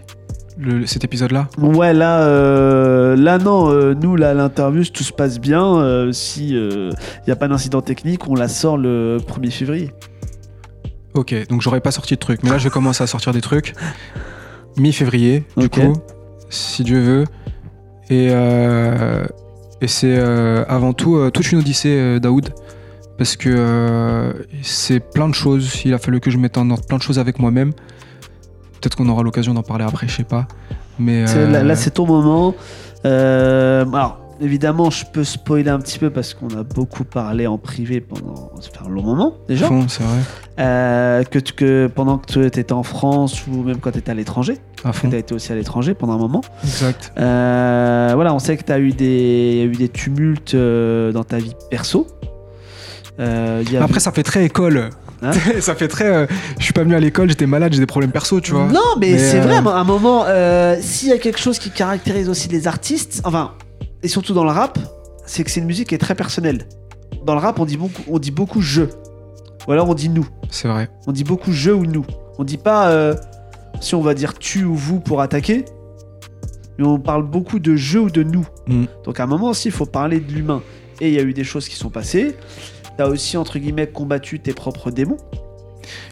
le- 0.57 0.85
cet 0.85 1.03
épisode-là 1.03 1.47
Ouais, 1.57 1.93
là, 1.93 2.21
euh, 2.21 3.13
euh, 3.13 3.15
là, 3.15 3.37
non, 3.39 3.69
euh, 3.71 3.93
nous, 3.93 4.15
là, 4.15 4.33
l'interview, 4.33 4.83
tout 4.85 5.03
se 5.03 5.11
passe 5.11 5.39
bien, 5.39 5.77
euh, 5.79 6.11
si 6.11 6.49
il 6.49 6.89
n'y 7.27 7.33
a 7.33 7.35
pas 7.35 7.47
d'incident 7.47 7.81
technique, 7.81 8.27
on 8.29 8.35
la 8.35 8.47
sort 8.47 8.77
le 8.77 9.17
1er 9.17 9.51
février. 9.51 9.91
Ok, 11.15 11.33
donc 11.49 11.61
j'aurais 11.61 11.81
pas 11.81 11.91
sorti 11.91 12.13
de 12.13 12.19
trucs, 12.19 12.43
mais 12.43 12.49
là 12.49 12.57
je 12.57 12.67
commence 12.69 13.01
à 13.01 13.07
sortir 13.07 13.31
des 13.33 13.41
trucs. 13.41 13.73
Mi-février, 14.77 15.43
du 15.57 15.69
coup, 15.69 15.93
si 16.55 16.83
Dieu 16.83 16.99
veut. 16.99 17.25
Et, 18.09 18.29
euh, 18.31 19.25
et 19.81 19.87
c'est 19.87 20.15
euh, 20.17 20.63
avant 20.67 20.93
tout 20.93 21.15
euh, 21.15 21.31
toute 21.31 21.51
une 21.51 21.59
odyssée 21.59 22.19
Daoud. 22.19 22.53
Parce 23.17 23.37
que 23.37 24.33
c'est 24.61 24.99
plein 24.99 25.29
de 25.29 25.33
choses. 25.33 25.81
Il 25.85 25.93
a 25.93 25.97
fallu 25.97 26.19
que 26.19 26.29
je 26.29 26.37
mette 26.37 26.57
en 26.57 26.69
ordre 26.69 26.85
plein 26.85 26.97
de 26.97 27.01
choses 27.01 27.17
avec 27.17 27.39
moi-même. 27.39 27.71
Peut-être 27.71 28.97
qu'on 28.97 29.07
aura 29.07 29.23
l'occasion 29.23 29.53
d'en 29.53 29.63
parler 29.63 29.85
après, 29.85 30.07
je 30.09 30.17
sais 30.17 30.25
pas. 30.25 30.47
Mais 30.99 31.23
Là, 31.25 31.63
là, 31.63 31.75
c'est 31.77 31.91
ton 31.91 32.05
moment. 32.05 32.55
Alors, 33.05 34.19
évidemment, 34.41 34.89
je 34.89 35.05
peux 35.05 35.23
spoiler 35.23 35.69
un 35.69 35.79
petit 35.79 35.97
peu 35.97 36.09
parce 36.09 36.33
qu'on 36.33 36.49
a 36.57 36.63
beaucoup 36.63 37.05
parlé 37.05 37.47
en 37.47 37.57
privé 37.57 38.01
pendant 38.01 38.51
un 38.85 38.89
long 38.89 39.03
moment 39.03 39.35
déjà. 39.47 39.69
c'est 39.87 40.03
vrai. 40.03 40.19
Euh, 40.57 41.23
que, 41.23 41.87
pendant 41.87 42.17
que 42.17 42.31
tu 42.31 42.45
étais 42.45 42.71
en 42.71 42.83
France 42.83 43.45
ou 43.47 43.63
même 43.63 43.77
quand 43.77 43.91
tu 43.91 43.97
étais 43.97 44.11
à 44.11 44.13
l'étranger, 44.13 44.57
tu 45.01 45.13
as 45.13 45.17
été 45.17 45.33
aussi 45.33 45.51
à 45.51 45.55
l'étranger 45.55 45.93
pendant 45.93 46.13
un 46.13 46.17
moment. 46.17 46.41
Exact. 46.63 47.11
Euh, 47.17 48.11
voilà, 48.15 48.33
on 48.33 48.39
sait 48.39 48.55
que 48.55 48.63
tu 48.63 48.71
as 48.71 48.79
eu 48.79 48.93
des, 48.93 49.51
il 49.53 49.57
y 49.57 49.61
a 49.61 49.65
eu 49.65 49.75
des 49.75 49.89
tumultes 49.89 50.53
euh, 50.53 51.11
dans 51.11 51.25
ta 51.25 51.37
vie 51.37 51.55
perso. 51.69 52.07
Euh, 53.19 53.63
il 53.65 53.71
y 53.71 53.77
a 53.77 53.83
Après, 53.83 53.99
ça 53.99 54.11
fait 54.11 54.23
très 54.23 54.45
école. 54.45 54.89
Hein 55.21 55.31
ça 55.59 55.75
fait 55.75 55.87
très. 55.87 56.07
euh, 56.07 56.27
je 56.57 56.63
suis 56.63 56.73
pas 56.73 56.83
venu 56.83 56.95
à 56.95 56.99
l'école, 56.99 57.29
j'étais 57.29 57.47
malade, 57.47 57.73
j'ai 57.73 57.79
des 57.79 57.85
problèmes 57.85 58.11
perso, 58.11 58.39
tu 58.39 58.51
vois. 58.51 58.67
Non, 58.67 58.95
mais, 58.99 59.11
Mais, 59.11 59.17
c'est 59.17 59.39
euh, 59.39 59.43
vrai, 59.43 59.55
à 59.55 59.77
un 59.77 59.83
moment, 59.83 60.25
s'il 60.79 61.09
y 61.09 61.13
a 61.13 61.17
quelque 61.17 61.39
chose 61.39 61.59
qui 61.59 61.69
caractérise 61.69 62.29
aussi 62.29 62.47
les 62.47 62.67
artistes, 62.67 63.21
enfin, 63.25 63.51
et 64.03 64.07
surtout 64.07 64.33
dans 64.33 64.43
le 64.43 64.51
rap, 64.51 64.77
c'est 65.25 65.43
que 65.43 65.51
c'est 65.51 65.59
une 65.59 65.65
musique 65.65 65.89
qui 65.89 65.95
est 65.95 65.99
très 65.99 66.15
personnelle. 66.15 66.67
Dans 67.25 67.33
le 67.33 67.39
rap, 67.39 67.59
on 67.59 67.65
dit 67.65 67.77
beaucoup, 67.77 68.03
on 68.07 68.19
dit 68.19 68.31
beaucoup 68.31 68.61
je. 68.61 68.83
Ou 69.67 69.71
alors 69.71 69.89
on 69.89 69.93
dit 69.93 70.09
nous. 70.09 70.27
C'est 70.49 70.67
vrai. 70.67 70.89
On 71.07 71.11
dit 71.11 71.23
beaucoup 71.23 71.51
je 71.51 71.71
ou 71.71 71.85
nous. 71.85 72.05
On 72.37 72.43
dit 72.43 72.57
pas 72.57 72.89
euh, 72.89 73.15
si 73.81 73.95
on 73.95 74.01
va 74.01 74.13
dire 74.13 74.37
tu 74.37 74.63
ou 74.63 74.75
vous 74.75 74.99
pour 74.99 75.21
attaquer, 75.21 75.65
mais 76.77 76.85
on 76.85 76.99
parle 76.99 77.23
beaucoup 77.23 77.59
de 77.59 77.75
je 77.75 77.99
ou 77.99 78.09
de 78.09 78.23
nous. 78.23 78.47
Mm. 78.67 78.85
Donc 79.03 79.19
à 79.19 79.23
un 79.23 79.27
moment 79.27 79.49
aussi, 79.49 79.69
il 79.69 79.73
faut 79.73 79.85
parler 79.85 80.19
de 80.19 80.31
l'humain. 80.31 80.61
Et 81.01 81.09
il 81.09 81.13
y 81.13 81.19
a 81.19 81.23
eu 81.23 81.33
des 81.33 81.43
choses 81.43 81.67
qui 81.67 81.75
sont 81.75 81.89
passées. 81.89 82.35
T'as 82.97 83.07
aussi, 83.07 83.35
entre 83.35 83.59
guillemets, 83.59 83.87
combattu 83.87 84.39
tes 84.39 84.53
propres 84.53 84.91
démons. 84.91 85.17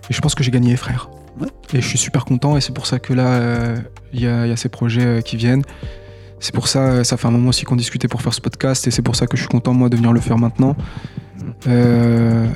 Et 0.09 0.13
je 0.13 0.19
pense 0.19 0.35
que 0.35 0.43
j'ai 0.43 0.51
gagné, 0.51 0.75
frère. 0.75 1.09
Ouais. 1.39 1.47
Et 1.73 1.81
je 1.81 1.87
suis 1.87 1.97
super 1.97 2.25
content, 2.25 2.57
et 2.57 2.61
c'est 2.61 2.73
pour 2.73 2.85
ça 2.85 2.99
que 2.99 3.13
là, 3.13 3.27
euh, 3.27 3.77
il 4.11 4.21
y, 4.21 4.27
a, 4.27 4.45
il 4.45 4.49
y 4.49 4.51
a 4.51 4.57
ces 4.57 4.69
projets 4.69 5.05
euh, 5.05 5.21
qui 5.21 5.37
viennent. 5.37 5.63
C'est 6.39 6.53
pour 6.53 6.67
ça, 6.67 6.79
euh, 6.79 7.03
ça 7.05 7.15
fait 7.15 7.27
un 7.27 7.31
moment 7.31 7.49
aussi 7.49 7.63
qu'on 7.63 7.77
discutait 7.77 8.09
pour 8.09 8.21
faire 8.21 8.33
ce 8.33 8.41
podcast, 8.41 8.85
et 8.85 8.91
c'est 8.91 9.01
pour 9.01 9.15
ça 9.15 9.27
que 9.27 9.37
je 9.37 9.43
suis 9.43 9.49
content, 9.49 9.73
moi, 9.73 9.87
de 9.87 9.95
venir 9.95 10.11
le 10.11 10.19
faire 10.19 10.37
maintenant. 10.37 10.75
Euh, 11.67 12.47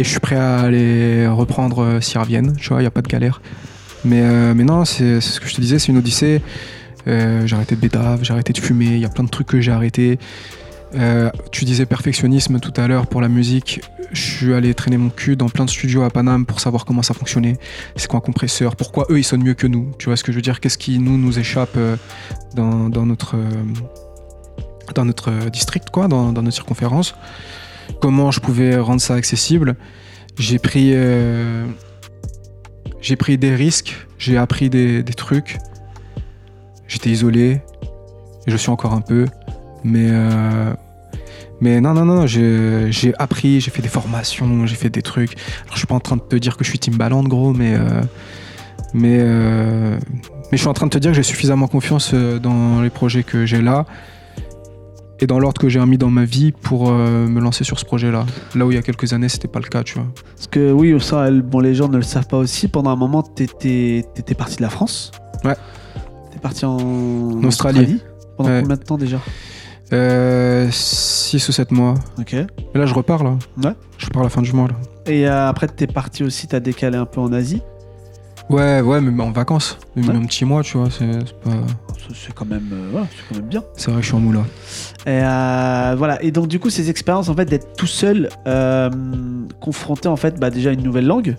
Et 0.00 0.04
je 0.04 0.10
suis 0.10 0.20
prêt 0.20 0.36
à 0.36 0.60
aller 0.60 1.26
reprendre 1.26 1.82
euh, 1.82 2.00
s'ils 2.00 2.20
reviennent, 2.20 2.54
tu 2.56 2.68
vois, 2.68 2.78
il 2.78 2.82
n'y 2.82 2.86
a 2.86 2.90
pas 2.92 3.02
de 3.02 3.08
galère. 3.08 3.40
Mais, 4.04 4.22
euh, 4.22 4.54
mais 4.54 4.62
non, 4.62 4.84
c'est 4.84 5.20
ce 5.20 5.40
que 5.40 5.48
je 5.48 5.56
te 5.56 5.60
disais, 5.60 5.80
c'est 5.80 5.88
une 5.88 5.98
odyssée. 5.98 6.40
Euh, 7.08 7.44
j'ai 7.46 7.56
arrêté 7.56 7.74
de 7.74 7.80
bédave, 7.80 8.20
j'ai 8.22 8.32
arrêté 8.32 8.52
de 8.52 8.58
fumer, 8.58 8.94
il 8.94 9.00
y 9.00 9.04
a 9.04 9.08
plein 9.08 9.24
de 9.24 9.28
trucs 9.28 9.48
que 9.48 9.60
j'ai 9.60 9.72
arrêté. 9.72 10.18
Tu 11.52 11.64
disais 11.64 11.84
perfectionnisme 11.84 12.60
tout 12.60 12.72
à 12.80 12.86
l'heure 12.86 13.08
pour 13.08 13.20
la 13.20 13.28
musique. 13.28 13.82
Je 14.12 14.22
suis 14.22 14.54
allé 14.54 14.72
traîner 14.72 14.96
mon 14.96 15.10
cul 15.10 15.36
dans 15.36 15.50
plein 15.50 15.66
de 15.66 15.70
studios 15.70 16.02
à 16.02 16.10
Paname 16.10 16.46
pour 16.46 16.60
savoir 16.60 16.86
comment 16.86 17.02
ça 17.02 17.12
fonctionnait. 17.12 17.58
C'est 17.96 18.08
quoi 18.08 18.18
un 18.18 18.22
compresseur? 18.22 18.74
Pourquoi 18.74 19.04
eux 19.10 19.18
ils 19.18 19.24
sonnent 19.24 19.42
mieux 19.42 19.52
que 19.52 19.66
nous? 19.66 19.90
Tu 19.98 20.06
vois 20.06 20.16
ce 20.16 20.24
que 20.24 20.32
je 20.32 20.36
veux 20.36 20.42
dire? 20.42 20.60
Qu'est-ce 20.60 20.78
qui 20.78 20.98
nous 20.98 21.18
nous 21.18 21.38
échappe 21.38 21.76
dans, 22.54 22.88
dans 22.88 23.04
notre 23.04 23.36
dans 24.94 25.04
notre 25.04 25.50
district 25.50 25.90
quoi, 25.90 26.08
dans, 26.08 26.32
dans 26.32 26.40
notre 26.40 26.54
circonférence? 26.54 27.14
Comment 28.00 28.30
je 28.30 28.40
pouvais 28.40 28.76
rendre 28.76 29.00
ça 29.00 29.14
accessible 29.14 29.76
J'ai 30.38 30.58
pris 30.58 30.92
euh, 30.94 31.66
des 33.28 33.54
risques, 33.54 34.06
j'ai 34.18 34.36
appris 34.36 34.70
des, 34.70 35.04
trucs. 35.16 35.58
J'étais 36.86 37.10
isolé 37.10 37.60
je 38.46 38.56
suis 38.56 38.70
encore 38.70 38.94
un 38.94 39.00
peu, 39.02 39.26
mais 39.84 40.08
euh, 40.10 40.74
non, 41.60 41.92
non, 41.92 42.04
non, 42.04 42.26
j'ai 42.26 43.12
appris, 43.18 43.60
j'ai 43.60 43.70
fait 43.70 43.82
des 43.82 43.88
formations, 43.88 44.66
j'ai 44.66 44.74
fait 44.74 44.90
des 44.90 45.02
trucs. 45.02 45.36
Je 45.72 45.76
suis 45.76 45.86
pas 45.86 45.94
en 45.94 46.00
train 46.00 46.16
de 46.16 46.22
te 46.22 46.36
dire 46.36 46.56
que 46.56 46.64
je 46.64 46.70
suis 46.70 46.78
Timbaland, 46.78 47.24
gros, 47.24 47.52
mais, 47.52 47.74
euh, 47.74 48.00
mais, 48.94 49.18
je 50.52 50.56
suis 50.56 50.68
en 50.68 50.72
train 50.72 50.86
de 50.86 50.90
te 50.92 50.98
dire 50.98 51.10
que 51.10 51.16
j'ai 51.16 51.22
suffisamment 51.22 51.68
confiance 51.68 52.14
dans 52.14 52.80
les 52.80 52.90
projets 52.90 53.22
que 53.22 53.44
j'ai 53.44 53.60
là 53.60 53.84
et 55.20 55.26
dans 55.26 55.38
l'ordre 55.38 55.60
que 55.60 55.68
j'ai 55.68 55.84
mis 55.84 55.98
dans 55.98 56.10
ma 56.10 56.24
vie 56.24 56.52
pour 56.52 56.90
euh, 56.90 57.26
me 57.26 57.40
lancer 57.40 57.64
sur 57.64 57.78
ce 57.78 57.84
projet-là. 57.84 58.24
Là 58.54 58.66
où 58.66 58.70
il 58.70 58.74
y 58.74 58.78
a 58.78 58.82
quelques 58.82 59.12
années, 59.12 59.28
c'était 59.28 59.48
pas 59.48 59.58
le 59.58 59.66
cas, 59.68 59.82
tu 59.82 59.94
vois. 59.94 60.06
Parce 60.36 60.46
que 60.46 60.70
oui, 60.72 60.98
ça, 61.00 61.30
bon, 61.30 61.60
les 61.60 61.74
gens 61.74 61.88
ne 61.88 61.96
le 61.96 62.02
savent 62.02 62.26
pas 62.28 62.38
aussi. 62.38 62.68
Pendant 62.68 62.90
un 62.90 62.96
moment, 62.96 63.22
t'étais 63.22 64.04
étais 64.16 64.34
parti 64.34 64.56
de 64.56 64.62
la 64.62 64.70
France. 64.70 65.10
Ouais. 65.44 65.56
T'es 66.32 66.38
parti 66.38 66.64
en, 66.64 67.42
Australie. 67.44 68.00
Pendant 68.36 68.50
Ouais. 68.50 68.60
combien 68.62 68.76
de 68.76 68.82
temps 68.82 68.98
déjà? 68.98 69.18
6 70.70 71.48
ou 71.48 71.52
7 71.52 71.72
mois. 71.72 71.94
Ok. 72.18 72.34
Et 72.34 72.46
là, 72.74 72.86
je 72.86 72.94
repars, 72.94 73.24
là. 73.24 73.36
Ouais. 73.62 73.72
Je 73.96 74.06
repars 74.06 74.22
à 74.22 74.24
la 74.24 74.30
fin 74.30 74.42
du 74.42 74.52
mois, 74.52 74.68
là. 74.68 74.74
Et 75.06 75.26
euh, 75.26 75.48
après, 75.48 75.66
t'es 75.66 75.86
parti 75.86 76.22
aussi, 76.22 76.46
t'as 76.46 76.60
décalé 76.60 76.96
un 76.96 77.06
peu 77.06 77.20
en 77.20 77.32
Asie. 77.32 77.62
Ouais, 78.50 78.80
ouais, 78.80 79.00
mais 79.00 79.22
en 79.22 79.30
vacances. 79.30 79.78
Ouais. 79.96 80.08
Un 80.08 80.24
petit 80.24 80.44
mois, 80.44 80.62
tu 80.62 80.78
vois. 80.78 80.88
C'est 80.90 81.06
pas... 81.44 81.50
C'est 82.14 82.32
quand 82.34 82.46
même, 82.46 82.70
euh, 82.72 82.88
voilà, 82.90 83.06
quand 83.28 83.34
même 83.36 83.48
bien. 83.48 83.62
c'est 83.76 83.90
vrai 83.90 84.00
je 84.00 84.06
suis 84.06 84.14
en 84.14 84.20
moula. 84.20 84.40
Et 85.04 85.10
euh, 85.22 85.94
voilà. 85.98 86.22
Et 86.22 86.30
donc 86.30 86.48
du 86.48 86.58
coup, 86.58 86.70
ces 86.70 86.88
expériences 86.88 87.28
en 87.28 87.34
fait 87.34 87.44
d'être 87.44 87.76
tout 87.76 87.86
seul, 87.86 88.30
euh, 88.46 88.88
confronté 89.60 90.08
en 90.08 90.16
fait, 90.16 90.40
bah, 90.40 90.48
déjà 90.48 90.70
à 90.70 90.72
une 90.72 90.82
nouvelle 90.82 91.06
langue, 91.06 91.36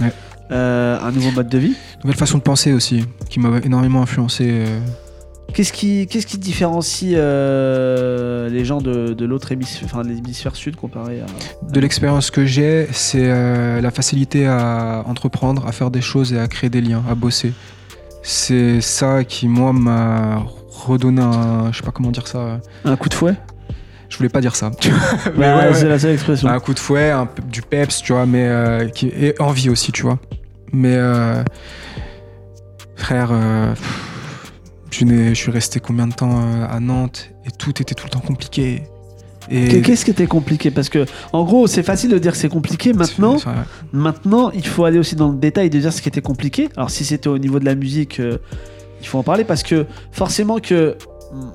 Ouais. 0.00 0.10
euh, 0.52 0.98
un 0.98 1.12
nouveau 1.12 1.30
mode 1.32 1.50
de 1.50 1.58
vie. 1.58 1.74
Nouvelle 2.02 2.16
façon 2.16 2.38
de 2.38 2.42
penser 2.42 2.72
aussi, 2.72 3.04
qui 3.28 3.40
m'a 3.40 3.58
énormément 3.58 4.00
influencé. 4.00 4.64
Qu'est-ce 5.56 5.72
qui, 5.72 6.06
qu'est-ce 6.06 6.26
qui 6.26 6.36
différencie 6.36 7.14
euh, 7.16 8.50
les 8.50 8.66
gens 8.66 8.82
de, 8.82 9.14
de 9.14 9.24
l'autre 9.24 9.52
hémisphère, 9.52 9.88
enfin 9.90 10.02
de 10.02 10.08
l'hémisphère 10.08 10.54
sud 10.54 10.76
comparé 10.76 11.22
à. 11.22 11.72
De 11.72 11.80
l'expérience 11.80 12.30
que 12.30 12.44
j'ai, 12.44 12.86
c'est 12.92 13.22
euh, 13.22 13.80
la 13.80 13.90
facilité 13.90 14.46
à 14.46 15.02
entreprendre, 15.06 15.66
à 15.66 15.72
faire 15.72 15.90
des 15.90 16.02
choses 16.02 16.34
et 16.34 16.38
à 16.38 16.46
créer 16.46 16.68
des 16.68 16.82
liens, 16.82 17.02
à 17.08 17.14
bosser. 17.14 17.54
C'est 18.22 18.82
ça 18.82 19.24
qui, 19.24 19.48
moi, 19.48 19.72
m'a 19.72 20.44
redonné 20.68 21.22
un. 21.22 21.72
Je 21.72 21.78
sais 21.78 21.84
pas 21.84 21.90
comment 21.90 22.10
dire 22.10 22.28
ça. 22.28 22.60
Un 22.84 22.96
coup 22.96 23.08
de 23.08 23.14
fouet? 23.14 23.36
Je 24.10 24.18
voulais 24.18 24.28
pas 24.28 24.42
dire 24.42 24.56
ça. 24.56 24.70
tu 24.78 24.90
vois. 24.90 25.00
Mais 25.36 25.46
Bah, 25.46 25.56
ouais, 25.56 25.68
ouais. 25.68 25.74
C'est 25.74 25.88
la 25.88 25.98
seule 25.98 26.12
expression. 26.12 26.48
Un 26.50 26.60
coup 26.60 26.74
de 26.74 26.78
fouet, 26.78 27.12
un 27.12 27.26
du 27.50 27.62
peps, 27.62 28.02
tu 28.02 28.12
vois, 28.12 28.26
mais 28.26 28.46
euh, 28.46 28.88
qui 28.88 29.06
et 29.06 29.34
envie 29.40 29.70
aussi, 29.70 29.90
tu 29.90 30.02
vois. 30.02 30.18
Mais 30.70 30.96
euh, 30.96 31.42
frère, 32.94 33.30
euh, 33.32 33.72
pff, 33.72 34.15
je, 35.00 35.34
suis 35.34 35.50
resté 35.50 35.80
combien 35.80 36.06
de 36.06 36.14
temps 36.14 36.38
euh, 36.40 36.66
à 36.68 36.80
Nantes 36.80 37.30
et 37.46 37.50
tout 37.50 37.70
était 37.82 37.94
tout 37.94 38.04
le 38.06 38.10
temps 38.10 38.20
compliqué. 38.20 38.82
Et 39.50 39.68
Qu'est- 39.68 39.82
Qu'est-ce 39.82 40.04
qui 40.04 40.10
était 40.10 40.26
compliqué? 40.26 40.70
Parce 40.70 40.88
que, 40.88 41.06
en 41.32 41.44
gros, 41.44 41.66
c'est 41.66 41.82
facile 41.84 42.10
de 42.10 42.18
dire 42.18 42.32
que 42.32 42.38
c'est 42.38 42.48
compliqué. 42.48 42.92
Maintenant, 42.92 43.36
maintenant, 43.92 44.50
il 44.50 44.66
faut 44.66 44.84
aller 44.84 44.98
aussi 44.98 45.14
dans 45.14 45.28
le 45.30 45.36
détail 45.36 45.70
de 45.70 45.78
dire 45.78 45.92
ce 45.92 46.02
qui 46.02 46.08
était 46.08 46.22
compliqué. 46.22 46.68
Alors, 46.76 46.90
si 46.90 47.04
c'était 47.04 47.28
au 47.28 47.38
niveau 47.38 47.60
de 47.60 47.64
la 47.64 47.74
musique, 47.76 48.18
euh, 48.18 48.38
il 49.00 49.06
faut 49.06 49.18
en 49.18 49.22
parler 49.22 49.44
parce 49.44 49.62
que 49.62 49.86
forcément 50.10 50.58
que 50.58 50.96
hum, 51.32 51.52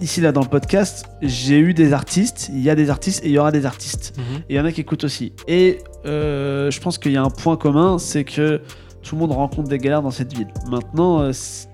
ici 0.00 0.20
là 0.20 0.32
dans 0.32 0.40
le 0.40 0.48
podcast, 0.48 1.04
j'ai 1.22 1.58
eu 1.60 1.74
des 1.74 1.92
artistes, 1.92 2.50
il 2.52 2.60
y 2.60 2.70
a 2.70 2.74
des 2.74 2.90
artistes 2.90 3.22
et 3.24 3.28
il 3.28 3.32
y 3.32 3.38
aura 3.38 3.52
des 3.52 3.66
artistes. 3.66 4.14
Et 4.48 4.54
il 4.54 4.56
y 4.56 4.60
en 4.60 4.64
a 4.64 4.72
qui 4.72 4.80
écoutent 4.80 5.04
aussi. 5.04 5.32
Et 5.46 5.78
euh, 6.06 6.72
je 6.72 6.80
pense 6.80 6.98
qu'il 6.98 7.12
y 7.12 7.16
a 7.16 7.22
un 7.22 7.30
point 7.30 7.56
commun, 7.56 7.98
c'est 7.98 8.24
que 8.24 8.62
tout 9.02 9.14
le 9.14 9.20
monde 9.20 9.30
rencontre 9.32 9.68
des 9.68 9.78
galères 9.78 10.02
dans 10.02 10.10
cette 10.10 10.32
ville. 10.36 10.48
Maintenant, 10.68 11.20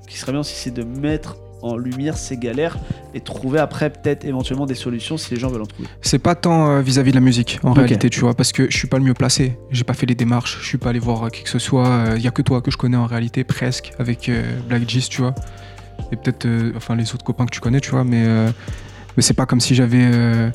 ce 0.09 0.13
qui 0.15 0.19
serait 0.19 0.33
bien 0.33 0.41
aussi, 0.41 0.55
c'est 0.57 0.73
de 0.75 0.83
mettre 0.85 1.37
en 1.61 1.77
lumière 1.77 2.17
ces 2.17 2.37
galères 2.37 2.79
et 3.15 3.21
trouver 3.21 3.59
après 3.59 3.91
peut-être 3.91 4.25
éventuellement 4.25 4.65
des 4.67 4.77
solutions 4.77 5.17
si 5.17 5.35
les 5.35 5.41
gens 5.41 5.49
veulent 5.49 5.63
en 5.63 5.67
trouver. 5.67 5.89
C'est 6.03 6.21
pas 6.21 6.37
tant 6.37 6.71
euh, 6.71 6.81
vis-à-vis 6.81 7.11
de 7.11 7.17
la 7.17 7.21
musique 7.21 7.59
en 7.65 7.73
réalité, 7.73 8.11
tu 8.11 8.21
vois, 8.21 8.35
parce 8.35 8.53
que 8.53 8.71
je 8.71 8.77
suis 8.77 8.87
pas 8.87 8.99
le 8.99 9.05
mieux 9.05 9.15
placé. 9.15 9.59
J'ai 9.73 9.83
pas 9.85 9.95
fait 9.95 10.07
les 10.07 10.15
démarches, 10.15 10.59
je 10.61 10.67
suis 10.67 10.79
pas 10.79 10.91
allé 10.91 11.01
voir 11.01 11.25
euh, 11.25 11.29
qui 11.31 11.43
que 11.43 11.51
ce 11.51 11.59
soit. 11.59 12.11
Il 12.17 12.23
y 12.23 12.29
a 12.29 12.31
que 12.31 12.43
toi 12.43 12.61
que 12.63 12.71
je 12.71 12.77
connais 12.77 12.97
en 12.97 13.07
réalité, 13.07 13.43
presque, 13.43 13.93
avec 13.99 14.29
euh, 14.29 14.43
Black 14.69 14.89
Gist, 14.89 15.11
tu 15.11 15.23
vois. 15.23 15.35
Et 16.13 16.17
peut-être, 16.17 16.47
euh, 16.47 16.73
enfin, 16.77 16.95
les 16.95 17.13
autres 17.13 17.25
copains 17.25 17.45
que 17.45 17.51
tu 17.51 17.59
connais, 17.61 17.81
tu 17.81 17.91
vois, 17.91 18.05
mais, 18.05 18.23
euh, 18.25 18.51
mais 19.17 19.23
c'est 19.25 19.35
pas 19.35 19.45
comme 19.47 19.61
si 19.61 19.75
j'avais. 19.75 19.99
euh, 20.15 20.51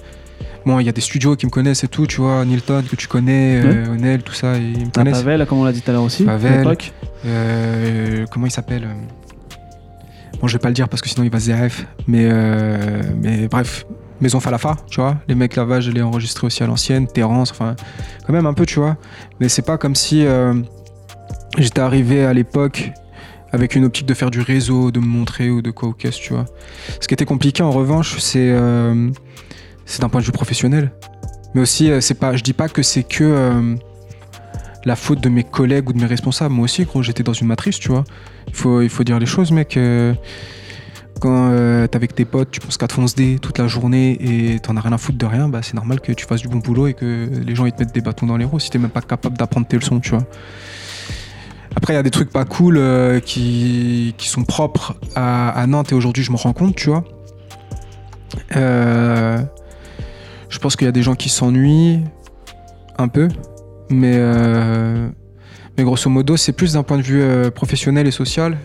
Bon, 0.66 0.80
il 0.80 0.86
y 0.86 0.90
a 0.90 0.94
des 0.94 1.02
studios 1.02 1.36
qui 1.36 1.46
me 1.46 1.52
connaissent 1.52 1.84
et 1.84 1.90
tout, 1.90 2.08
tu 2.08 2.22
vois, 2.22 2.46
Nilton 2.46 2.84
que 2.90 2.96
tu 2.96 3.08
connais, 3.10 3.62
euh, 3.62 3.92
Onel, 3.92 4.24
tout 4.24 4.32
ça, 4.34 4.56
ils 4.58 4.80
me 4.80 4.86
À 4.88 4.92
connaissent. 4.92 5.18
Pavel, 5.22 5.46
comme 5.46 5.58
on 5.58 5.66
l'a 5.66 5.74
dit 5.74 5.82
tout 5.82 5.92
à 5.92 5.94
l'heure 5.94 6.04
aussi, 6.04 6.24
à 6.24 6.28
Pavel. 6.28 6.60
l'époque. 6.60 6.94
Euh, 7.26 8.26
comment 8.32 8.46
il 8.46 8.52
s'appelle 8.52 8.86
euh, 8.86 8.94
Bon, 10.44 10.50
je 10.50 10.56
vais 10.56 10.60
pas 10.60 10.68
le 10.68 10.74
dire 10.74 10.90
parce 10.90 11.02
que 11.02 11.08
sinon 11.08 11.24
il 11.24 11.32
va 11.32 11.40
ZRF. 11.40 11.86
Mais, 12.06 12.28
euh, 12.30 13.02
mais 13.22 13.48
bref, 13.48 13.86
Maison 14.20 14.42
Falafa, 14.42 14.76
tu 14.90 15.00
vois. 15.00 15.16
Les 15.30 15.36
mecs 15.36 15.56
là-bas, 15.56 15.80
je 15.80 15.90
l'ai 15.90 16.02
enregistré 16.02 16.46
aussi 16.46 16.62
à 16.62 16.68
l'ancienne. 16.68 17.08
Terrence, 17.08 17.52
enfin, 17.52 17.78
quand 18.28 18.34
même 18.34 18.46
un 18.46 18.54
peu, 18.54 18.66
tu 18.66 18.78
vois. 18.80 18.98
Mais 19.40 19.48
c'est 19.48 19.62
pas 19.62 19.78
comme 19.78 19.96
si 19.96 20.26
euh, 20.26 20.54
j'étais 21.58 21.80
arrivé 21.80 22.26
à 22.26 22.34
l'époque 22.34 22.92
avec 23.54 23.74
une 23.78 23.86
optique 23.86 24.06
de 24.06 24.14
faire 24.14 24.32
du 24.32 24.42
réseau, 24.42 24.92
de 24.92 25.00
me 25.00 25.06
montrer 25.06 25.50
ou 25.50 25.62
de 25.62 25.72
quoi 25.72 25.88
ou 25.88 25.94
qu'est-ce, 25.94 26.20
tu 26.20 26.34
vois. 26.34 26.44
Ce 27.00 27.08
qui 27.08 27.14
était 27.14 27.24
compliqué 27.24 27.64
en 27.64 27.72
revanche, 27.72 28.20
c'est 28.20 28.52
euh, 28.52 29.10
d'un 30.02 30.10
point 30.10 30.20
de 30.20 30.26
vue 30.26 30.34
professionnel. 30.34 30.92
Mais 31.56 31.62
aussi, 31.62 31.90
c'est 32.02 32.20
pas, 32.20 32.36
je 32.36 32.44
dis 32.44 32.52
pas 32.52 32.68
que 32.68 32.84
c'est 32.84 33.04
que 33.04 33.78
la 34.86 34.96
faute 34.96 35.22
de 35.22 35.30
mes 35.30 35.44
collègues 35.44 35.90
ou 35.90 35.94
de 35.94 36.00
mes 36.00 36.06
responsables. 36.06 36.54
Moi 36.54 36.66
aussi, 36.66 36.84
gros, 36.86 37.02
j'étais 37.02 37.24
dans 37.24 37.34
une 37.34 37.48
matrice, 37.48 37.80
tu 37.80 37.90
vois. 37.90 38.04
Il 38.48 38.54
faut, 38.54 39.04
dire 39.04 39.20
les 39.20 39.26
choses, 39.26 39.52
mec. 39.52 39.78
euh, 39.78 40.14
quand 41.20 41.52
euh, 41.52 41.88
t'es 41.88 41.96
avec 41.96 42.16
tes 42.16 42.26
potes, 42.26 42.52
tu 42.52 42.60
penses 42.60 42.78
qu'à 42.78 42.88
te 42.88 42.94
foncer 42.94 43.38
toute 43.42 43.58
la 43.58 43.68
journée 43.68 44.18
et 44.20 44.60
t'en 44.60 44.76
as 44.76 44.82
rien 44.82 44.92
à 44.92 44.98
foutre 44.98 45.18
de 45.18 45.26
rien, 45.26 45.48
bah 45.48 45.62
c'est 45.62 45.76
normal 45.76 46.02
que 46.02 46.12
tu 46.12 46.26
fasses 46.26 46.42
du 46.42 46.50
bon 46.50 46.58
boulot 46.58 46.88
et 46.88 46.94
que 46.94 47.30
les 47.46 47.56
gens 47.56 47.66
ils 47.66 47.72
te 47.72 47.80
mettent 47.80 47.94
des 47.94 48.02
bâtons 48.02 48.26
dans 48.26 48.36
les 48.36 48.44
roues 48.44 48.60
si 48.60 48.70
t'es 48.70 48.80
même 48.80 48.90
pas 48.90 49.02
capable 49.02 49.38
d'apprendre 49.38 49.68
tes 49.68 49.78
leçons, 49.78 50.00
tu 50.00 50.10
vois. 50.10 50.26
Après, 51.76 51.94
il 51.94 51.96
y 51.96 52.00
a 52.00 52.04
des 52.04 52.12
trucs 52.12 52.30
pas 52.30 52.46
cool 52.46 52.78
euh, 52.78 53.20
qui, 53.20 54.14
qui 54.18 54.28
sont 54.28 54.44
propres 54.44 54.96
à, 55.16 55.66
Nantes 55.66 55.92
et 55.92 55.96
aujourd'hui 55.96 56.24
je 56.24 56.32
me 56.32 56.38
rends 56.38 56.54
compte, 56.54 56.76
tu 56.76 56.90
vois. 56.90 57.04
Je 58.52 59.40
pense 60.60 60.76
qu'il 60.76 60.86
y 60.86 60.90
a 60.90 60.92
des 60.92 61.04
gens 61.04 61.16
qui 61.16 61.30
s'ennuient 61.30 62.04
un 62.98 63.08
peu, 63.08 63.28
mais, 63.90 64.16
euh, 64.18 65.08
mais 65.78 65.84
grosso 65.84 66.10
modo, 66.10 66.38
c'est 66.38 66.54
plus 66.54 66.74
d'un 66.74 66.84
point 66.84 66.98
de 66.98 67.04
vue 67.04 67.22
euh, 67.22 67.52
professionnel 67.52 68.08
et 68.08 68.12
social. 68.12 68.58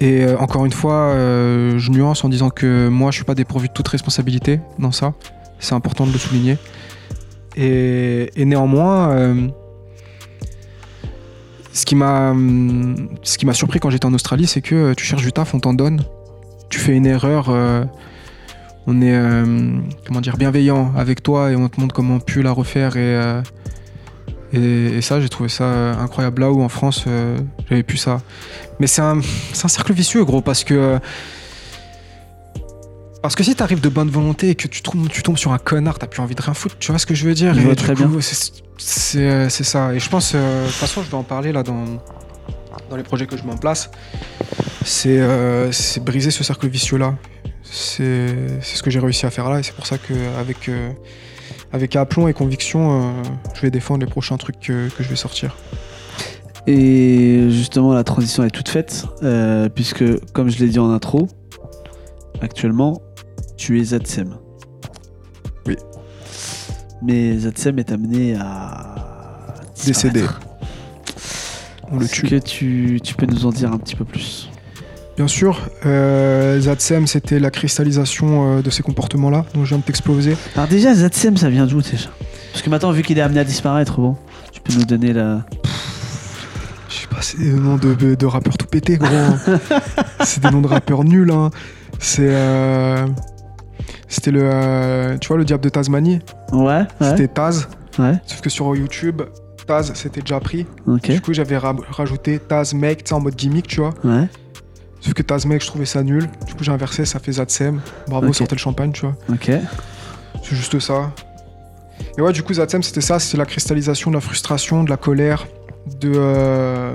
Et 0.00 0.24
euh, 0.24 0.36
encore 0.38 0.66
une 0.66 0.72
fois, 0.72 1.14
je 1.14 1.90
nuance 1.90 2.24
en 2.24 2.28
disant 2.28 2.50
que 2.50 2.88
moi, 2.88 3.10
je 3.10 3.16
suis 3.16 3.24
pas 3.24 3.34
dépourvu 3.34 3.68
de 3.68 3.72
toute 3.72 3.88
responsabilité 3.88 4.60
dans 4.78 4.92
ça. 4.92 5.14
C'est 5.58 5.74
important 5.74 6.06
de 6.06 6.12
le 6.12 6.18
souligner. 6.18 6.58
Et, 7.56 8.30
et 8.36 8.44
néanmoins, 8.44 9.48
ce 11.72 11.86
qui 11.86 11.94
m'a 11.94 12.34
surpris 13.54 13.80
quand 13.80 13.88
j'étais 13.88 14.06
en 14.06 14.12
Australie, 14.12 14.46
c'est 14.46 14.60
que 14.60 14.92
tu 14.92 15.04
cherches 15.04 15.22
du 15.22 15.32
taf, 15.32 15.54
on 15.54 15.60
t'en 15.60 15.72
donne. 15.72 16.02
Tu 16.68 16.78
fais 16.78 16.94
une 16.94 17.06
erreur, 17.06 17.50
on 18.86 19.00
est 19.02 19.14
euh, 19.14 19.44
comment 20.06 20.20
dire 20.20 20.36
bienveillant 20.36 20.92
avec 20.96 21.22
toi 21.22 21.50
et 21.50 21.56
on 21.56 21.68
te 21.68 21.80
montre 21.80 21.94
comment 21.94 22.18
plus 22.20 22.42
la 22.42 22.52
refaire 22.52 22.96
et 22.96 23.16
euh, 23.16 23.42
et, 24.52 24.98
et 24.98 25.02
ça, 25.02 25.20
j'ai 25.20 25.28
trouvé 25.28 25.48
ça 25.48 25.64
euh, 25.64 25.94
incroyable 25.98 26.40
là 26.42 26.52
où 26.52 26.62
en 26.62 26.68
France, 26.68 27.04
euh, 27.08 27.36
j'avais 27.68 27.82
plus 27.82 27.96
ça. 27.96 28.20
Mais 28.78 28.86
c'est 28.86 29.02
un, 29.02 29.20
c'est 29.52 29.64
un 29.64 29.68
cercle 29.68 29.92
vicieux, 29.92 30.24
gros, 30.24 30.40
parce 30.40 30.62
que. 30.62 30.98
Parce 33.22 33.34
que 33.34 33.42
si 33.42 33.56
t'arrives 33.56 33.80
de 33.80 33.88
bonne 33.88 34.08
volonté 34.08 34.50
et 34.50 34.54
que 34.54 34.68
tu 34.68 34.82
tombes, 34.82 35.08
tu 35.08 35.22
tombes 35.24 35.36
sur 35.36 35.52
un 35.52 35.58
connard, 35.58 35.98
t'as 35.98 36.06
plus 36.06 36.22
envie 36.22 36.36
de 36.36 36.40
rien 36.42 36.54
foutre, 36.54 36.76
tu 36.78 36.92
vois 36.92 36.98
ce 37.00 37.06
que 37.06 37.14
je 37.14 37.26
veux 37.26 37.34
dire? 37.34 37.54
Je 37.54 37.60
Et 37.68 37.74
très 37.74 37.94
coup, 37.96 38.06
bien. 38.06 38.20
c'est- 38.20 39.48
ça. 39.64 39.92
Et 39.92 39.98
je 39.98 40.08
pense, 40.08 40.34
de 40.34 40.64
toute 40.66 40.74
façon, 40.74 41.02
je 41.02 41.10
vais 41.10 41.16
en 41.16 41.24
parler 41.24 41.50
là 41.50 41.64
dans, 41.64 41.84
dans 42.88 42.96
les 42.96 43.02
projets 43.02 43.26
que 43.26 43.36
je 43.36 43.42
mets 43.42 43.52
en 43.52 43.56
place. 43.58 43.90
C'est 44.84 45.20
c'est 45.72 46.04
briser 46.04 46.30
ce 46.30 46.44
cercle 46.44 46.68
vicieux 46.68 46.98
là. 46.98 47.16
C'est 47.70 48.60
ce 48.62 48.82
que 48.82 48.90
j'ai 48.90 49.00
réussi 49.00 49.26
à 49.26 49.30
faire 49.30 49.50
là 49.50 49.58
et 49.58 49.62
c'est 49.62 49.74
pour 49.74 49.86
ça 49.86 49.98
qu'avec 49.98 50.68
euh, 50.68 50.90
avec 51.72 51.96
aplomb 51.96 52.28
et 52.28 52.32
conviction, 52.32 53.02
euh, 53.02 53.22
je 53.54 53.60
vais 53.62 53.70
défendre 53.70 54.00
les 54.04 54.10
prochains 54.10 54.36
trucs 54.36 54.60
que, 54.60 54.88
que 54.88 55.02
je 55.02 55.08
vais 55.08 55.16
sortir. 55.16 55.56
Et 56.66 57.46
justement, 57.50 57.92
la 57.92 58.02
transition 58.02 58.42
est 58.44 58.50
toute 58.50 58.68
faite, 58.68 59.04
euh, 59.22 59.68
puisque, 59.68 60.04
comme 60.32 60.48
je 60.48 60.58
l'ai 60.58 60.68
dit 60.68 60.78
en 60.80 60.90
intro, 60.90 61.28
actuellement, 62.40 63.00
tu 63.56 63.80
es 63.80 63.84
ZSEM. 63.84 64.36
Oui. 65.66 65.76
Mais 67.02 67.38
ZSEM 67.38 67.78
est 67.78 67.92
amené 67.92 68.34
à 68.34 69.54
disparaître. 69.76 70.40
On 71.92 71.98
le 71.98 72.04
Est-ce 72.04 72.14
tue. 72.14 72.26
que 72.26 72.36
tu, 72.36 73.00
tu 73.02 73.14
peux 73.14 73.26
nous 73.26 73.46
en 73.46 73.50
dire 73.50 73.72
un 73.72 73.78
petit 73.78 73.94
peu 73.94 74.04
plus? 74.04 74.45
Bien 75.16 75.28
sûr, 75.28 75.60
euh, 75.86 76.60
ZSEM, 76.60 77.06
c'était 77.06 77.38
la 77.38 77.50
cristallisation 77.50 78.58
euh, 78.58 78.62
de 78.62 78.68
ces 78.68 78.82
comportements-là 78.82 79.46
dont 79.54 79.64
je 79.64 79.70
viens 79.70 79.78
de 79.78 79.82
t'exploser. 79.82 80.36
Alors 80.54 80.68
déjà, 80.68 80.94
ZSEM, 80.94 81.36
ça 81.38 81.48
vient 81.48 81.66
d'où 81.66 81.80
déjà? 81.80 82.10
Parce 82.52 82.62
que 82.62 82.68
maintenant, 82.70 82.90
vu 82.90 83.02
qu'il 83.02 83.16
est 83.18 83.22
amené 83.22 83.40
à 83.40 83.44
disparaître, 83.44 83.98
bon, 83.98 84.16
tu 84.52 84.60
peux 84.60 84.74
nous 84.74 84.84
donner 84.84 85.12
la... 85.14 85.40
Je 86.88 86.94
sais 86.94 87.06
pas, 87.08 87.22
c'est 87.22 87.38
des 87.38 87.50
noms 87.52 87.76
de, 87.76 88.14
de 88.14 88.26
rappeurs 88.26 88.58
tout 88.58 88.66
pétés, 88.66 88.96
gros. 88.98 89.08
c'est 90.20 90.42
des 90.42 90.50
noms 90.50 90.60
de 90.60 90.68
rappeurs 90.68 91.02
nuls, 91.04 91.30
hein. 91.30 91.50
C'est. 91.98 92.28
euh, 92.28 93.06
C'était 94.08 94.30
le. 94.30 94.40
euh, 94.42 95.16
Tu 95.18 95.28
vois, 95.28 95.36
le 95.38 95.44
diable 95.46 95.64
de 95.64 95.68
Tasmanie? 95.70 96.20
Ouais, 96.52 96.62
ouais, 96.62 96.86
C'était 97.00 97.28
Taz. 97.28 97.68
ouais, 97.98 98.12
Sauf 98.26 98.40
que 98.42 98.50
sur 98.50 98.74
YouTube, 98.76 99.22
Taz, 99.66 99.92
c'était 99.94 100.20
déjà 100.20 100.40
pris. 100.40 100.66
ok, 100.86 101.10
Du 101.10 101.20
coup, 101.20 101.32
j'avais 101.32 101.56
ra- 101.56 101.74
rajouté 101.90 102.38
Taz 102.38 102.72
mec, 102.74 103.04
tu 103.04 103.08
sais, 103.08 103.14
en 103.14 103.20
mode 103.20 103.34
gimmick, 103.34 103.66
tu 103.66 103.80
vois. 103.80 103.94
ouais, 104.04 104.28
Sauf 105.06 105.14
que 105.14 105.22
Taz 105.22 105.46
mec, 105.46 105.62
je 105.62 105.68
trouvais 105.68 105.84
ça 105.86 106.02
nul. 106.02 106.28
Du 106.48 106.54
coup, 106.54 106.64
j'ai 106.64 106.72
inversé, 106.72 107.04
ça 107.04 107.20
fait 107.20 107.30
Zatsem. 107.30 107.80
Bravo, 108.08 108.32
sortez 108.32 108.56
le 108.56 108.60
champagne, 108.60 108.90
tu 108.90 109.02
vois. 109.02 109.14
ok, 109.30 109.52
C'est 110.42 110.56
juste 110.56 110.80
ça. 110.80 111.12
Et 112.18 112.22
ouais, 112.22 112.32
du 112.32 112.42
coup, 112.42 112.52
Zatsem, 112.54 112.82
c'était 112.82 113.00
ça. 113.00 113.20
C'était 113.20 113.36
la 113.38 113.44
cristallisation 113.46 114.10
de 114.10 114.16
la 114.16 114.20
frustration, 114.20 114.82
de 114.82 114.90
la 114.90 114.96
colère, 114.96 115.46
de. 116.00 116.10
euh, 116.16 116.92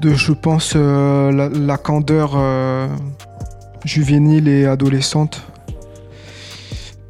de, 0.00 0.14
je 0.14 0.30
pense, 0.30 0.74
euh, 0.76 1.32
la, 1.32 1.48
la 1.48 1.76
candeur 1.78 2.34
euh, 2.36 2.86
juvénile 3.84 4.46
et 4.46 4.66
adolescente. 4.66 5.42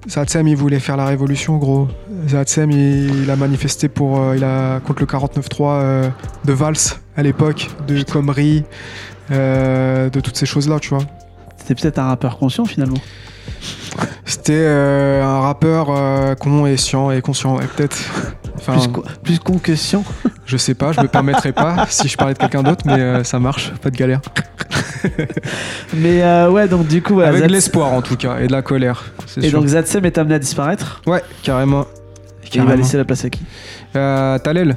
Zatsem, 0.08 0.48
il 0.48 0.56
voulait 0.56 0.80
faire 0.80 0.96
la 0.96 1.04
révolution, 1.04 1.58
gros. 1.58 1.88
Zatsem, 2.26 2.70
il, 2.70 3.24
il 3.24 3.30
a 3.30 3.36
manifesté 3.36 3.88
pour, 3.88 4.34
il 4.34 4.42
a, 4.44 4.80
contre 4.80 5.00
le 5.02 5.06
49-3 5.06 5.60
euh, 5.60 6.08
de 6.46 6.52
Valls 6.54 6.74
à 7.20 7.22
l'époque, 7.22 7.68
de 7.86 8.02
Comrie, 8.02 8.64
euh, 9.30 10.08
de 10.10 10.20
toutes 10.20 10.36
ces 10.36 10.46
choses-là, 10.46 10.78
tu 10.80 10.88
vois. 10.88 11.04
C'était 11.58 11.74
peut-être 11.74 11.98
un 11.98 12.06
rappeur 12.08 12.38
conscient 12.38 12.64
finalement. 12.64 12.96
C'était 14.24 14.52
euh, 14.54 15.22
un 15.22 15.40
rappeur 15.40 15.88
euh, 15.90 16.34
con 16.34 16.64
et 16.66 16.76
scient 16.78 17.10
et 17.10 17.20
conscient, 17.20 17.56
ouais, 17.58 17.64
peut-être. 17.76 17.98
Enfin, 18.56 18.72
Plus, 18.74 18.88
co- 18.88 19.04
plus 19.22 19.38
con 19.38 19.58
que 19.58 19.74
scient. 19.74 20.02
je 20.46 20.56
sais 20.56 20.74
pas, 20.74 20.92
je 20.92 21.00
me 21.00 21.08
permettrais 21.08 21.52
pas 21.52 21.86
si 21.90 22.08
je 22.08 22.16
parlais 22.16 22.32
de 22.34 22.38
quelqu'un 22.38 22.62
d'autre, 22.62 22.84
mais 22.86 22.98
euh, 23.00 23.22
ça 23.24 23.38
marche, 23.38 23.72
pas 23.82 23.90
de 23.90 23.96
galère. 23.96 24.20
Mais 25.94 26.46
ouais, 26.46 26.68
donc 26.68 26.86
du 26.86 27.02
coup, 27.02 27.20
Avec 27.20 27.42
de 27.42 27.48
l'espoir 27.48 27.92
en 27.92 28.02
tout 28.02 28.16
cas, 28.16 28.38
et 28.38 28.46
de 28.46 28.52
la 28.52 28.60
colère, 28.62 29.12
Et 29.38 29.48
sûr. 29.48 29.58
donc 29.60 29.68
Zatsem 29.68 30.04
est 30.04 30.18
amené 30.18 30.34
à 30.34 30.38
disparaître. 30.38 31.00
Ouais, 31.06 31.22
carrément. 31.42 31.82
Et 31.82 31.86
il 32.54 32.60
va 32.60 32.64
Carrément. 32.66 32.82
laisser 32.82 32.96
la 32.96 33.04
place 33.04 33.24
à 33.24 33.30
qui? 33.30 33.40
Talel. 33.92 34.76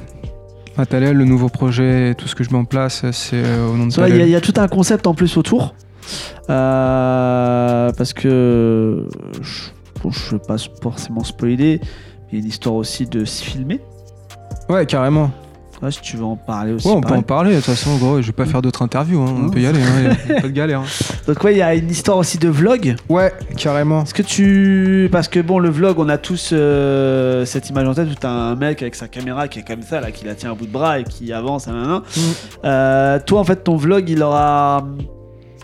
À 0.76 0.86
Talel, 0.86 1.16
le 1.16 1.24
nouveau 1.24 1.48
projet, 1.48 2.10
et 2.10 2.14
tout 2.16 2.26
ce 2.26 2.34
que 2.34 2.42
je 2.42 2.50
mets 2.50 2.58
en 2.58 2.64
place, 2.64 3.08
c'est 3.12 3.36
euh, 3.44 3.68
au 3.68 3.76
nom 3.76 3.86
de 3.86 3.92
Il 4.08 4.16
y, 4.16 4.34
a- 4.34 4.38
y 4.38 4.40
tout 4.40 4.54
un 4.56 4.66
concept 4.66 5.06
en 5.06 5.14
plus 5.14 5.36
autour. 5.36 5.74
Euh, 6.50 7.92
parce 7.96 8.12
que 8.12 9.06
je, 9.40 9.62
bon, 10.02 10.10
je 10.10 10.30
veux 10.32 10.38
pas 10.40 10.56
forcément 10.82 11.22
spoiler. 11.22 11.80
mais 11.80 11.88
Il 12.32 12.34
y 12.34 12.36
a 12.38 12.42
une 12.42 12.48
histoire 12.48 12.74
aussi 12.74 13.06
de 13.06 13.24
se 13.24 13.44
filmer. 13.44 13.80
Ouais, 14.68 14.84
carrément. 14.84 15.30
Ouais, 15.84 15.90
si 15.92 16.00
tu 16.00 16.16
veux 16.16 16.24
en 16.24 16.36
parler 16.36 16.72
aussi. 16.72 16.88
Ouais, 16.88 16.94
on 16.96 17.00
peut 17.02 17.12
en 17.14 17.20
parler, 17.22 17.50
de 17.50 17.56
toute 17.56 17.66
façon, 17.66 17.96
gros, 17.98 18.20
je 18.22 18.26
vais 18.28 18.32
pas 18.32 18.46
faire 18.46 18.62
d'autres 18.62 18.80
interviews, 18.82 19.20
hein, 19.20 19.26
on 19.36 19.38
Non. 19.44 19.50
peut 19.50 19.60
y 19.60 19.66
aller, 19.66 19.80
hein, 19.82 20.14
y 20.28 20.32
a 20.32 20.40
pas 20.40 20.48
de 20.48 20.52
galère. 20.52 20.80
hein. 20.80 20.84
Donc 21.26 21.42
ouais, 21.44 21.54
il 21.54 21.58
y 21.58 21.62
a 21.62 21.74
une 21.74 21.90
histoire 21.90 22.16
aussi 22.16 22.38
de 22.38 22.48
vlog. 22.48 22.96
Ouais, 23.10 23.32
carrément. 23.58 24.02
Est-ce 24.04 24.14
que 24.14 24.22
tu... 24.22 25.08
Parce 25.12 25.28
que 25.28 25.40
bon, 25.40 25.58
le 25.58 25.68
vlog, 25.68 25.98
on 25.98 26.08
a 26.08 26.16
tous 26.18 26.50
euh, 26.52 27.44
cette 27.44 27.68
image 27.68 27.86
en 27.86 27.94
tête 27.94 28.08
où 28.10 28.14
t'as 28.14 28.30
un 28.30 28.54
mec 28.56 28.80
avec 28.82 28.94
sa 28.94 29.08
caméra 29.08 29.46
qui 29.48 29.58
est 29.58 29.66
comme 29.66 29.82
ça, 29.82 30.00
là, 30.00 30.10
qui 30.10 30.24
la 30.24 30.34
tient 30.34 30.52
à 30.52 30.54
bout 30.54 30.66
de 30.66 30.72
bras 30.72 30.98
et 30.98 31.04
qui 31.04 31.32
avance. 31.32 31.66
Mm. 31.66 32.00
Euh, 32.64 33.18
toi, 33.26 33.40
en 33.40 33.44
fait, 33.44 33.56
ton 33.64 33.76
vlog, 33.76 34.08
il 34.08 34.22
aura... 34.22 34.86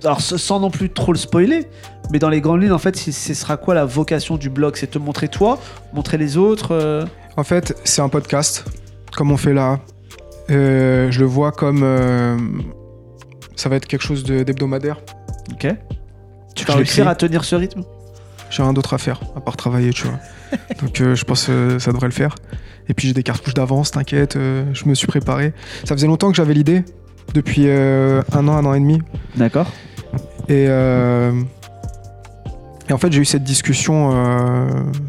Alors, 0.04 0.20
sans 0.20 0.60
non 0.60 0.70
plus 0.70 0.88
trop 0.90 1.12
le 1.12 1.18
spoiler, 1.18 1.66
mais 2.10 2.18
dans 2.18 2.30
les 2.30 2.40
grandes 2.40 2.62
lignes, 2.62 2.72
en 2.72 2.78
fait, 2.78 2.96
ce 2.96 3.34
sera 3.34 3.56
quoi 3.58 3.74
la 3.74 3.84
vocation 3.84 4.36
du 4.36 4.48
blog? 4.48 4.74
C'est 4.76 4.90
te 4.90 4.98
montrer 4.98 5.28
toi, 5.28 5.58
montrer 5.92 6.16
les 6.16 6.38
autres 6.38 6.68
euh, 6.72 7.04
En 7.36 7.44
fait, 7.44 7.74
c'est 7.84 8.00
un 8.00 8.08
podcast, 8.08 8.64
comme 9.14 9.30
on 9.30 9.36
fait 9.36 9.52
là. 9.52 9.78
Euh, 10.50 11.10
je 11.10 11.20
le 11.20 11.26
vois 11.26 11.52
comme. 11.52 11.82
euh, 11.82 12.36
ça 13.56 13.68
va 13.68 13.76
être 13.76 13.86
quelque 13.86 14.02
chose 14.02 14.24
d'hebdomadaire. 14.24 15.00
Ok. 15.52 15.66
Tu 16.54 16.64
vas 16.64 16.74
réussir 16.74 17.06
à 17.08 17.14
tenir 17.14 17.44
ce 17.44 17.56
rythme? 17.56 17.82
J'ai 18.50 18.62
rien 18.62 18.72
d'autre 18.72 18.94
à 18.94 18.98
faire, 18.98 19.20
à 19.36 19.40
part 19.40 19.56
travailler, 19.56 19.92
tu 19.92 20.06
vois. 20.06 20.18
Donc 20.82 21.00
euh, 21.00 21.14
je 21.14 21.24
pense 21.24 21.46
que 21.46 21.78
ça 21.78 21.92
devrait 21.92 22.08
le 22.08 22.12
faire. 22.12 22.34
Et 22.88 22.94
puis 22.94 23.06
j'ai 23.06 23.14
des 23.14 23.22
cartouches 23.22 23.54
d'avance, 23.54 23.92
t'inquiète, 23.92 24.34
euh, 24.36 24.64
je 24.72 24.86
me 24.86 24.94
suis 24.94 25.06
préparé. 25.06 25.52
Ça 25.84 25.94
faisait 25.94 26.08
longtemps 26.08 26.30
que 26.30 26.36
j'avais 26.36 26.54
l'idée, 26.54 26.82
depuis 27.34 27.64
euh, 27.66 28.22
un 28.32 28.48
an, 28.48 28.56
un 28.56 28.64
an 28.64 28.74
et 28.74 28.80
demi. 28.80 29.00
D'accord. 29.36 29.70
Et, 30.48 30.64
et 30.64 32.92
en 32.92 32.98
fait, 32.98 33.12
j'ai 33.12 33.20
eu 33.20 33.24
cette 33.24 33.44
discussion 33.44 34.10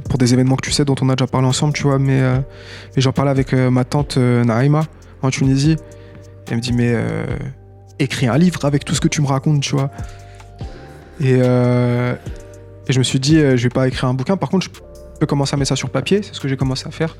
pour 0.07 0.19
des 0.19 0.35
événements 0.35 0.55
que 0.55 0.67
tu 0.67 0.71
sais, 0.71 0.85
dont 0.85 0.93
on 1.01 1.09
a 1.09 1.15
déjà 1.15 1.25
parlé 1.25 1.47
ensemble, 1.47 1.73
tu 1.73 1.81
vois. 1.81 1.97
Mais, 1.97 2.21
mais 2.21 3.01
j'en 3.01 3.11
parlais 3.11 3.31
avec 3.31 3.53
ma 3.53 3.83
tante 3.83 4.17
Naïma 4.17 4.83
en 5.21 5.29
Tunisie. 5.29 5.77
Elle 6.49 6.57
me 6.57 6.61
dit, 6.61 6.73
mais 6.73 6.91
euh, 6.93 7.25
écris 7.99 8.27
un 8.27 8.37
livre 8.37 8.65
avec 8.65 8.83
tout 8.83 8.95
ce 8.95 9.01
que 9.01 9.07
tu 9.07 9.21
me 9.21 9.27
racontes, 9.27 9.61
tu 9.61 9.75
vois. 9.75 9.91
Et, 11.19 11.37
euh, 11.39 12.15
et 12.87 12.93
je 12.93 12.99
me 12.99 13.03
suis 13.03 13.19
dit, 13.19 13.37
euh, 13.37 13.55
je 13.55 13.63
vais 13.63 13.69
pas 13.69 13.87
écrire 13.87 14.09
un 14.09 14.13
bouquin. 14.13 14.37
Par 14.37 14.49
contre, 14.49 14.65
je 14.65 14.69
peux 15.19 15.25
commencer 15.25 15.53
à 15.53 15.57
mettre 15.57 15.69
ça 15.69 15.75
sur 15.75 15.89
papier. 15.89 16.21
C'est 16.23 16.33
ce 16.33 16.39
que 16.39 16.47
j'ai 16.47 16.57
commencé 16.57 16.87
à 16.87 16.91
faire. 16.91 17.15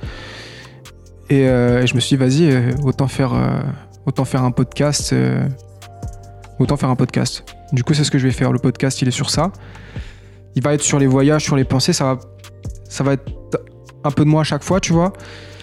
Et, 1.30 1.44
et 1.44 1.88
je 1.88 1.96
me 1.96 2.02
suis 2.02 2.18
dit, 2.18 2.24
vas-y, 2.24 2.76
autant 2.84 3.08
faire, 3.08 3.32
autant 4.06 4.26
faire 4.26 4.44
un 4.44 4.52
podcast. 4.52 5.16
autant 6.60 6.76
faire 6.76 6.90
un 6.90 6.96
podcast. 6.98 7.46
Du 7.72 7.86
coup, 7.86 7.94
c'est 7.94 8.04
ce 8.04 8.12
que 8.12 8.18
je 8.18 8.28
vais 8.28 8.34
faire. 8.34 8.52
Le 8.52 8.60
podcast, 8.60 9.02
il 9.02 9.08
est 9.08 9.12
sur 9.12 9.30
ça. 9.30 9.54
Il 10.56 10.64
va 10.64 10.74
être 10.74 10.82
sur 10.82 11.00
les 11.00 11.08
voyages, 11.08 11.44
sur 11.46 11.56
les 11.56 11.64
pensées. 11.64 11.94
Ça 11.94 12.04
va, 12.04 12.20
ça 12.90 13.06
va 13.06 13.14
être 13.14 13.32
un 14.04 14.12
peu 14.12 14.24
de 14.26 14.30
moi 14.30 14.42
à 14.42 14.44
chaque 14.44 14.64
fois, 14.64 14.80
tu 14.80 14.94
vois. 14.94 15.14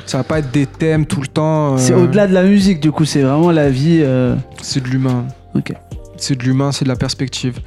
Ça 0.07 0.19
va 0.19 0.25
pas 0.25 0.39
être 0.39 0.51
des 0.51 0.67
thèmes 0.67 1.07
tout 1.07 1.21
le 1.21 1.27
temps. 1.27 1.77
C'est 1.77 1.93
euh, 1.93 2.05
au-delà 2.05 2.27
de 2.27 2.33
la 2.35 2.43
musique, 2.43 2.81
du 2.81 2.91
coup, 2.93 3.05
c'est 3.05 3.23
vraiment 3.23 3.51
la 3.51 3.69
vie. 3.71 4.01
euh, 4.03 4.35
C'est 4.63 4.83
de 4.83 4.89
l'humain. 4.89 5.27
Ok. 5.55 5.73
C'est 6.17 6.37
de 6.39 6.43
l'humain, 6.45 6.73
c'est 6.73 6.85
de 6.85 6.89
la 6.89 6.97
perspective. 6.97 7.59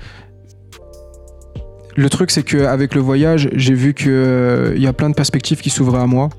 Le 1.95 2.09
truc, 2.09 2.32
c'est 2.32 2.43
qu'avec 2.43 2.95
le 2.95 3.01
voyage, 3.01 3.49
j'ai 3.53 3.74
vu 3.74 3.93
qu'il 3.93 4.76
y 4.78 4.88
a 4.88 4.93
plein 4.93 5.09
de 5.09 5.15
perspectives 5.15 5.59
qui 5.59 5.69
s'ouvraient 5.69 6.01
à 6.01 6.07
moi. 6.07 6.30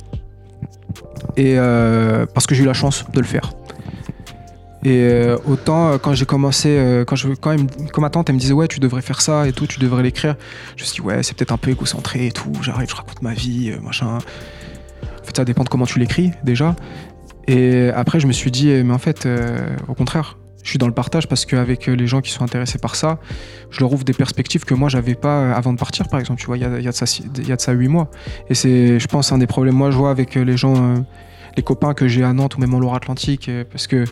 Et 1.37 1.55
euh, 1.59 2.27
parce 2.35 2.47
que 2.47 2.55
j'ai 2.55 2.63
eu 2.65 2.67
la 2.67 2.73
chance 2.75 3.05
de 3.13 3.21
le 3.21 3.27
faire. 3.27 3.53
Et 4.85 5.03
euh, 5.03 5.37
autant 5.47 5.93
euh, 5.93 5.99
quand 5.99 6.13
j'ai 6.15 6.25
commencé, 6.27 6.69
euh, 6.71 7.05
quand, 7.05 7.15
je, 7.17 7.29
quand, 7.29 7.55
quand 7.93 8.01
ma 8.01 8.11
tante 8.11 8.29
elle 8.29 8.35
me 8.35 8.41
disait 8.41 8.53
ouais 8.53 8.67
tu 8.67 8.81
devrais 8.81 9.03
faire 9.03 9.21
ça 9.21 9.47
et 9.47 9.53
tout, 9.53 9.67
tu 9.67 9.79
devrais 9.79 10.03
l'écrire, 10.03 10.35
je 10.77 10.83
me 10.83 10.87
suis 10.87 11.01
dit 11.01 11.07
ouais 11.07 11.23
c'est 11.23 11.37
peut-être 11.37 11.53
un 11.53 11.57
peu 11.57 11.71
égocentré 11.71 12.27
et 12.27 12.33
tout, 12.33 12.53
j'arrive, 12.63 12.89
je 12.91 12.97
raconte 12.97 13.23
ma 13.23 13.33
vie, 13.33 13.73
machin. 13.83 14.17
En 14.17 15.25
fait 15.25 15.37
ça 15.37 15.45
dépend 15.45 15.63
de 15.65 15.69
comment 15.69 15.87
tu 15.87 15.99
l'écris 16.01 16.33
déjà. 16.43 16.75
Et 17.47 17.91
après 17.95 18.19
je 18.19 18.27
me 18.27 18.33
suis 18.33 18.51
dit 18.51 18.71
eh, 18.71 18.83
mais 18.83 18.93
en 18.95 18.99
fait 18.99 19.29
au 19.89 19.95
contraire, 19.95 20.39
je 20.65 20.71
suis 20.71 20.79
dans 20.79 20.87
le 20.89 20.95
partage 20.95 21.29
parce 21.29 21.45
qu'avec 21.47 21.87
les 21.87 22.07
gens 22.09 22.21
qui 22.21 22.31
sont 22.33 22.43
intéressés 22.45 22.79
par 22.79 22.95
ça, 22.97 23.19
je 23.71 23.81
leur 23.81 23.93
ouvre 23.93 24.05
des 24.05 24.13
perspectives 24.13 24.65
que 24.65 24.75
moi 24.75 24.89
j'avais 24.89 25.15
pas 25.15 25.53
avant 25.55 25.73
de 25.73 25.79
partir 25.79 26.09
par 26.09 26.19
exemple, 26.19 26.41
tu 26.41 26.47
vois, 26.47 26.57
il 26.57 26.63
y 26.63 26.65
a, 26.65 26.69
de 26.81 26.91
ça 26.91 27.07
six- 27.07 27.25
il 27.39 27.49
y 27.49 27.53
a 27.53 27.57
de 27.57 27.61
ça 27.61 27.71
8 27.73 27.87
mois. 27.89 28.11
Et 28.49 28.55
c'est 28.55 28.99
je 28.99 29.07
pense 29.07 29.31
un 29.31 29.39
des 29.39 29.47
problèmes 29.47 29.75
moi 29.77 29.93
je 29.93 29.97
vois 29.97 30.11
avec 30.11 30.35
les 30.35 30.57
gens, 30.57 30.95
les 31.57 31.63
copains 31.63 31.95
que 31.95 32.09
j'ai 32.09 32.25
à 32.25 32.33
Nantes 32.33 32.57
ou 32.57 32.61
même 32.61 32.75
en 32.75 32.81
Loire-Atlantique, 32.81 33.49
parce 33.71 33.87
que 33.87 34.05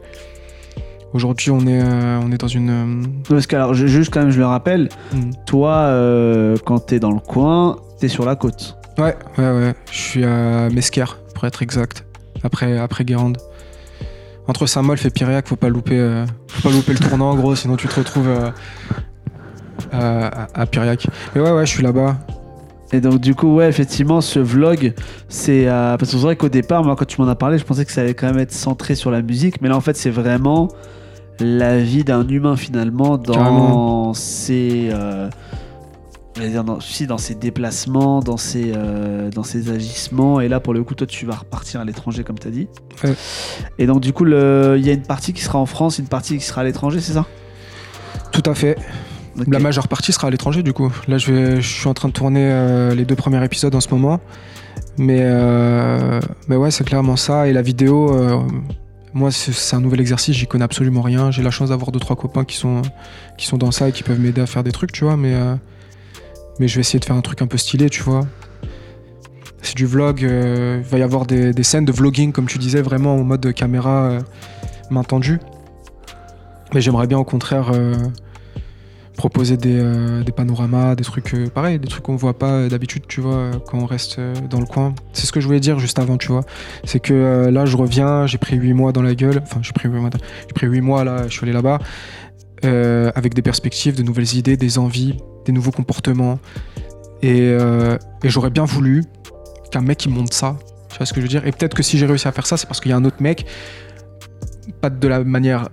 aujourd'hui 1.12 1.50
on 1.50 1.60
est, 1.66 1.82
euh, 1.82 2.20
on 2.22 2.30
est 2.32 2.38
dans 2.38 2.48
une... 2.48 2.70
euh, 2.70 3.06
Parce 3.28 3.46
que, 3.46 3.56
alors, 3.56 3.74
juste 3.74 4.12
quand 4.12 4.20
même, 4.20 4.30
je 4.30 4.38
le 4.38 4.46
rappelle, 4.46 4.88
hmm. 5.12 5.30
toi, 5.46 5.72
euh, 5.74 6.56
quand 6.64 6.78
t'es 6.80 6.98
dans 7.00 7.12
le 7.12 7.20
coin, 7.20 7.76
t'es 7.98 8.08
sur 8.08 8.24
la 8.24 8.36
côte. 8.36 8.76
Ouais, 8.98 9.16
ouais, 9.38 9.44
ouais. 9.52 9.74
Je 9.90 9.98
suis 9.98 10.24
à 10.24 10.68
Mesquer, 10.70 11.04
pour 11.34 11.44
être 11.44 11.62
exact. 11.62 12.04
Après, 12.42 12.78
après 12.78 13.04
Guérande. 13.04 13.38
Entre 14.46 14.66
Saint-Molf 14.66 15.04
et 15.06 15.10
Piriac, 15.10 15.46
faut 15.46 15.56
pas 15.56 15.68
louper, 15.68 15.98
euh, 15.98 16.26
faut 16.48 16.68
pas 16.68 16.74
louper 16.74 16.92
le 16.92 16.98
tournant, 16.98 17.30
en 17.30 17.36
gros, 17.36 17.54
sinon 17.54 17.76
tu 17.76 17.86
te 17.88 17.94
retrouves 17.94 18.28
à, 18.28 18.52
à- 19.92 20.48
à 20.54 20.66
Piriac. 20.66 21.06
Mais 21.34 21.40
ouais, 21.40 21.52
ouais, 21.52 21.66
je 21.66 21.70
suis 21.70 21.82
là-bas. 21.82 22.16
Et 22.92 23.00
donc, 23.00 23.20
du 23.20 23.36
coup, 23.36 23.54
ouais, 23.54 23.68
effectivement, 23.68 24.20
ce 24.20 24.40
vlog, 24.40 24.94
c'est. 25.28 25.68
euh, 25.68 25.96
parce 25.96 26.10
que 26.10 26.16
c'est 26.16 26.22
vrai 26.22 26.34
qu'au 26.34 26.48
départ, 26.48 26.82
moi, 26.82 26.96
quand 26.96 27.04
tu 27.04 27.20
m'en 27.20 27.28
as 27.28 27.36
parlé, 27.36 27.56
je 27.58 27.64
pensais 27.64 27.84
que 27.84 27.92
ça 27.92 28.00
allait 28.00 28.14
quand 28.14 28.26
même 28.26 28.38
être 28.40 28.50
centré 28.52 28.96
sur 28.96 29.12
la 29.12 29.22
musique. 29.22 29.60
Mais 29.62 29.68
là, 29.68 29.76
en 29.76 29.80
fait, 29.80 29.96
c'est 29.96 30.10
vraiment 30.10 30.66
la 31.40 31.78
vie 31.78 32.04
d'un 32.04 32.26
humain, 32.28 32.56
finalement, 32.56 33.18
dans 33.18 33.34
Carrément. 33.34 34.14
ses. 34.14 34.88
euh, 34.92 35.28
dans, 36.64 36.80
si, 36.80 37.06
dans 37.06 37.18
ses 37.18 37.34
déplacements, 37.34 38.20
dans 38.20 38.36
ses, 38.36 38.72
euh, 38.74 39.30
dans 39.30 39.42
ses 39.42 39.70
agissements. 39.70 40.40
Et 40.40 40.48
là, 40.48 40.60
pour 40.60 40.72
le 40.72 40.82
coup, 40.84 40.94
toi, 40.94 41.06
tu 41.06 41.26
vas 41.26 41.34
repartir 41.34 41.80
à 41.80 41.84
l'étranger, 41.84 42.24
comme 42.24 42.38
tu 42.38 42.48
as 42.48 42.50
dit. 42.50 42.68
Ouais. 43.04 43.14
Et 43.78 43.86
donc, 43.86 44.00
du 44.00 44.12
coup, 44.12 44.24
il 44.26 44.32
y 44.32 44.90
a 44.90 44.92
une 44.92 45.02
partie 45.02 45.32
qui 45.32 45.42
sera 45.42 45.58
en 45.58 45.66
France, 45.66 45.98
une 45.98 46.08
partie 46.08 46.38
qui 46.38 46.44
sera 46.44 46.62
à 46.62 46.64
l'étranger, 46.64 47.00
c'est 47.00 47.12
ça? 47.12 47.26
Tout 48.32 48.42
à 48.46 48.54
fait. 48.54 48.78
La 49.48 49.58
majeure 49.58 49.88
partie 49.88 50.12
sera 50.12 50.28
à 50.28 50.30
l'étranger, 50.30 50.62
du 50.62 50.72
coup. 50.72 50.90
Là, 51.08 51.18
je, 51.18 51.32
vais, 51.32 51.60
je 51.60 51.68
suis 51.68 51.88
en 51.88 51.94
train 51.94 52.08
de 52.08 52.12
tourner 52.12 52.50
euh, 52.50 52.94
les 52.94 53.04
deux 53.04 53.16
premiers 53.16 53.42
épisodes 53.44 53.74
en 53.74 53.80
ce 53.80 53.88
moment. 53.90 54.20
Mais, 54.98 55.20
euh, 55.22 56.20
mais 56.48 56.56
ouais, 56.56 56.70
c'est 56.70 56.84
clairement 56.84 57.16
ça. 57.16 57.48
Et 57.48 57.52
la 57.52 57.62
vidéo, 57.62 58.12
moi, 59.12 59.30
c'est 59.32 59.74
un 59.74 59.80
nouvel 59.80 60.00
exercice, 60.00 60.36
j'y 60.36 60.46
connais 60.46 60.64
absolument 60.64 61.02
rien. 61.02 61.30
J'ai 61.30 61.42
la 61.42 61.50
chance 61.50 61.70
d'avoir 61.70 61.90
deux, 61.90 61.98
trois 61.98 62.16
copains 62.16 62.44
qui 62.44 62.56
sont, 62.56 62.82
qui 63.36 63.46
sont 63.46 63.58
dans 63.58 63.70
ça 63.70 63.88
et 63.88 63.92
qui 63.92 64.02
peuvent 64.02 64.20
m'aider 64.20 64.40
à 64.40 64.46
faire 64.46 64.62
des 64.62 64.72
trucs, 64.72 64.92
tu 64.92 65.04
vois. 65.04 65.16
Mais, 65.16 65.34
euh, 65.34 65.56
mais 66.58 66.68
je 66.68 66.76
vais 66.76 66.80
essayer 66.80 67.00
de 67.00 67.04
faire 67.04 67.16
un 67.16 67.20
truc 67.20 67.42
un 67.42 67.46
peu 67.46 67.58
stylé, 67.58 67.90
tu 67.90 68.02
vois. 68.02 68.26
C'est 69.62 69.76
du 69.76 69.86
vlog. 69.86 70.24
euh, 70.24 70.80
il 70.82 70.88
va 70.88 70.98
y 70.98 71.02
avoir 71.02 71.26
des, 71.26 71.52
des 71.52 71.62
scènes 71.62 71.84
de 71.84 71.92
vlogging, 71.92 72.32
comme 72.32 72.46
tu 72.46 72.58
disais, 72.58 72.82
vraiment 72.82 73.14
en 73.16 73.24
mode 73.24 73.52
caméra 73.52 74.04
euh, 74.04 74.20
main 74.90 75.02
tendue. 75.02 75.40
Mais 76.72 76.80
j'aimerais 76.80 77.06
bien, 77.08 77.18
au 77.18 77.24
contraire. 77.24 77.72
Proposer 79.20 79.58
des, 79.58 79.78
euh, 79.78 80.22
des 80.22 80.32
panoramas, 80.32 80.94
des 80.94 81.04
trucs 81.04 81.34
euh, 81.34 81.46
pareils, 81.50 81.78
des 81.78 81.88
trucs 81.88 82.02
qu'on 82.02 82.16
voit 82.16 82.38
pas 82.38 82.52
euh, 82.52 82.68
d'habitude, 82.70 83.02
tu 83.06 83.20
vois, 83.20 83.34
euh, 83.34 83.52
quand 83.66 83.76
on 83.76 83.84
reste 83.84 84.18
dans 84.48 84.60
le 84.60 84.64
coin. 84.64 84.94
C'est 85.12 85.26
ce 85.26 85.32
que 85.32 85.40
je 85.40 85.46
voulais 85.46 85.60
dire 85.60 85.78
juste 85.78 85.98
avant, 85.98 86.16
tu 86.16 86.28
vois. 86.28 86.40
C'est 86.84 87.00
que 87.00 87.50
là, 87.52 87.66
je 87.66 87.76
reviens, 87.76 88.26
j'ai 88.26 88.38
pris 88.38 88.56
8 88.56 88.72
mois 88.72 88.92
dans 88.92 89.02
la 89.02 89.14
gueule, 89.14 89.42
enfin, 89.42 89.60
j'ai 89.60 89.72
pris 89.72 89.90
8 89.90 90.80
mois, 90.80 91.04
là, 91.04 91.24
je 91.28 91.32
suis 91.34 91.44
allé 91.44 91.52
là-bas, 91.52 91.80
avec 93.14 93.34
des 93.34 93.42
perspectives, 93.42 93.94
de 93.94 94.02
nouvelles 94.02 94.34
idées, 94.36 94.56
des 94.56 94.78
envies, 94.78 95.18
des 95.44 95.52
nouveaux 95.52 95.70
comportements. 95.70 96.38
Et, 97.20 97.50
et 97.50 98.28
j'aurais 98.30 98.50
bien 98.50 98.64
voulu 98.64 99.04
qu'un 99.70 99.82
mec 99.82 100.02
il 100.06 100.12
monte 100.12 100.32
ça, 100.32 100.56
tu 100.88 100.96
vois 100.96 101.04
ce 101.04 101.12
que 101.12 101.20
je 101.20 101.26
veux 101.26 101.28
dire? 101.28 101.46
Et 101.46 101.52
peut-être 101.52 101.74
que 101.74 101.82
si 101.82 101.98
j'ai 101.98 102.06
réussi 102.06 102.26
à 102.26 102.32
faire 102.32 102.46
ça, 102.46 102.56
c'est 102.56 102.66
parce 102.66 102.80
qu'il 102.80 102.90
y 102.90 102.94
a 102.94 102.96
un 102.96 103.04
autre 103.04 103.20
mec, 103.20 103.44
pas 104.80 104.88
de 104.88 105.08
la 105.08 105.22
manière 105.24 105.68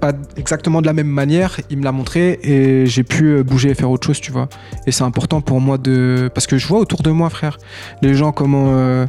pas 0.00 0.12
exactement 0.36 0.80
de 0.80 0.86
la 0.86 0.92
même 0.92 1.08
manière, 1.08 1.58
il 1.70 1.78
me 1.78 1.84
l'a 1.84 1.92
montré 1.92 2.38
et 2.42 2.86
j'ai 2.86 3.02
pu 3.02 3.24
euh, 3.26 3.42
bouger 3.42 3.70
et 3.70 3.74
faire 3.74 3.90
autre 3.90 4.06
chose, 4.06 4.20
tu 4.20 4.32
vois. 4.32 4.48
Et 4.86 4.92
c'est 4.92 5.04
important 5.04 5.40
pour 5.40 5.60
moi 5.60 5.78
de. 5.78 6.30
Parce 6.34 6.46
que 6.46 6.56
je 6.58 6.66
vois 6.66 6.78
autour 6.80 7.02
de 7.02 7.10
moi, 7.10 7.30
frère, 7.30 7.58
les 8.02 8.14
gens 8.14 8.32
comment. 8.32 8.66
euh, 8.70 9.06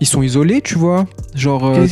Ils 0.00 0.06
sont 0.06 0.22
isolés, 0.22 0.60
tu 0.62 0.76
vois. 0.78 1.06
Genre. 1.34 1.66
euh, 1.66 1.86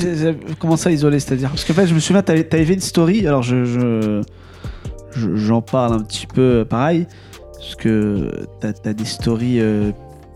Comment 0.59 0.77
ça 0.77 0.91
isolé 0.91 1.21
C'est-à-dire? 1.21 1.49
Parce 1.51 1.65
qu'en 1.65 1.75
fait, 1.75 1.87
je 1.87 1.95
me 1.95 2.01
souviens, 2.01 2.23
t'avais 2.23 2.49
avais 2.55 2.75
une 2.75 2.81
story, 2.81 3.27
alors 3.27 3.43
je, 3.43 3.65
je- 3.65 4.23
je- 5.13 5.37
j'en 5.37 5.63
parle 5.63 5.93
un 5.95 6.03
petit 6.03 6.27
peu 6.27 6.65
pareil, 6.69 7.07
parce 7.55 7.75
que 7.77 8.31
t'as 8.61 8.73
as 8.85 8.93
des 8.95 9.05
stories 9.05 9.61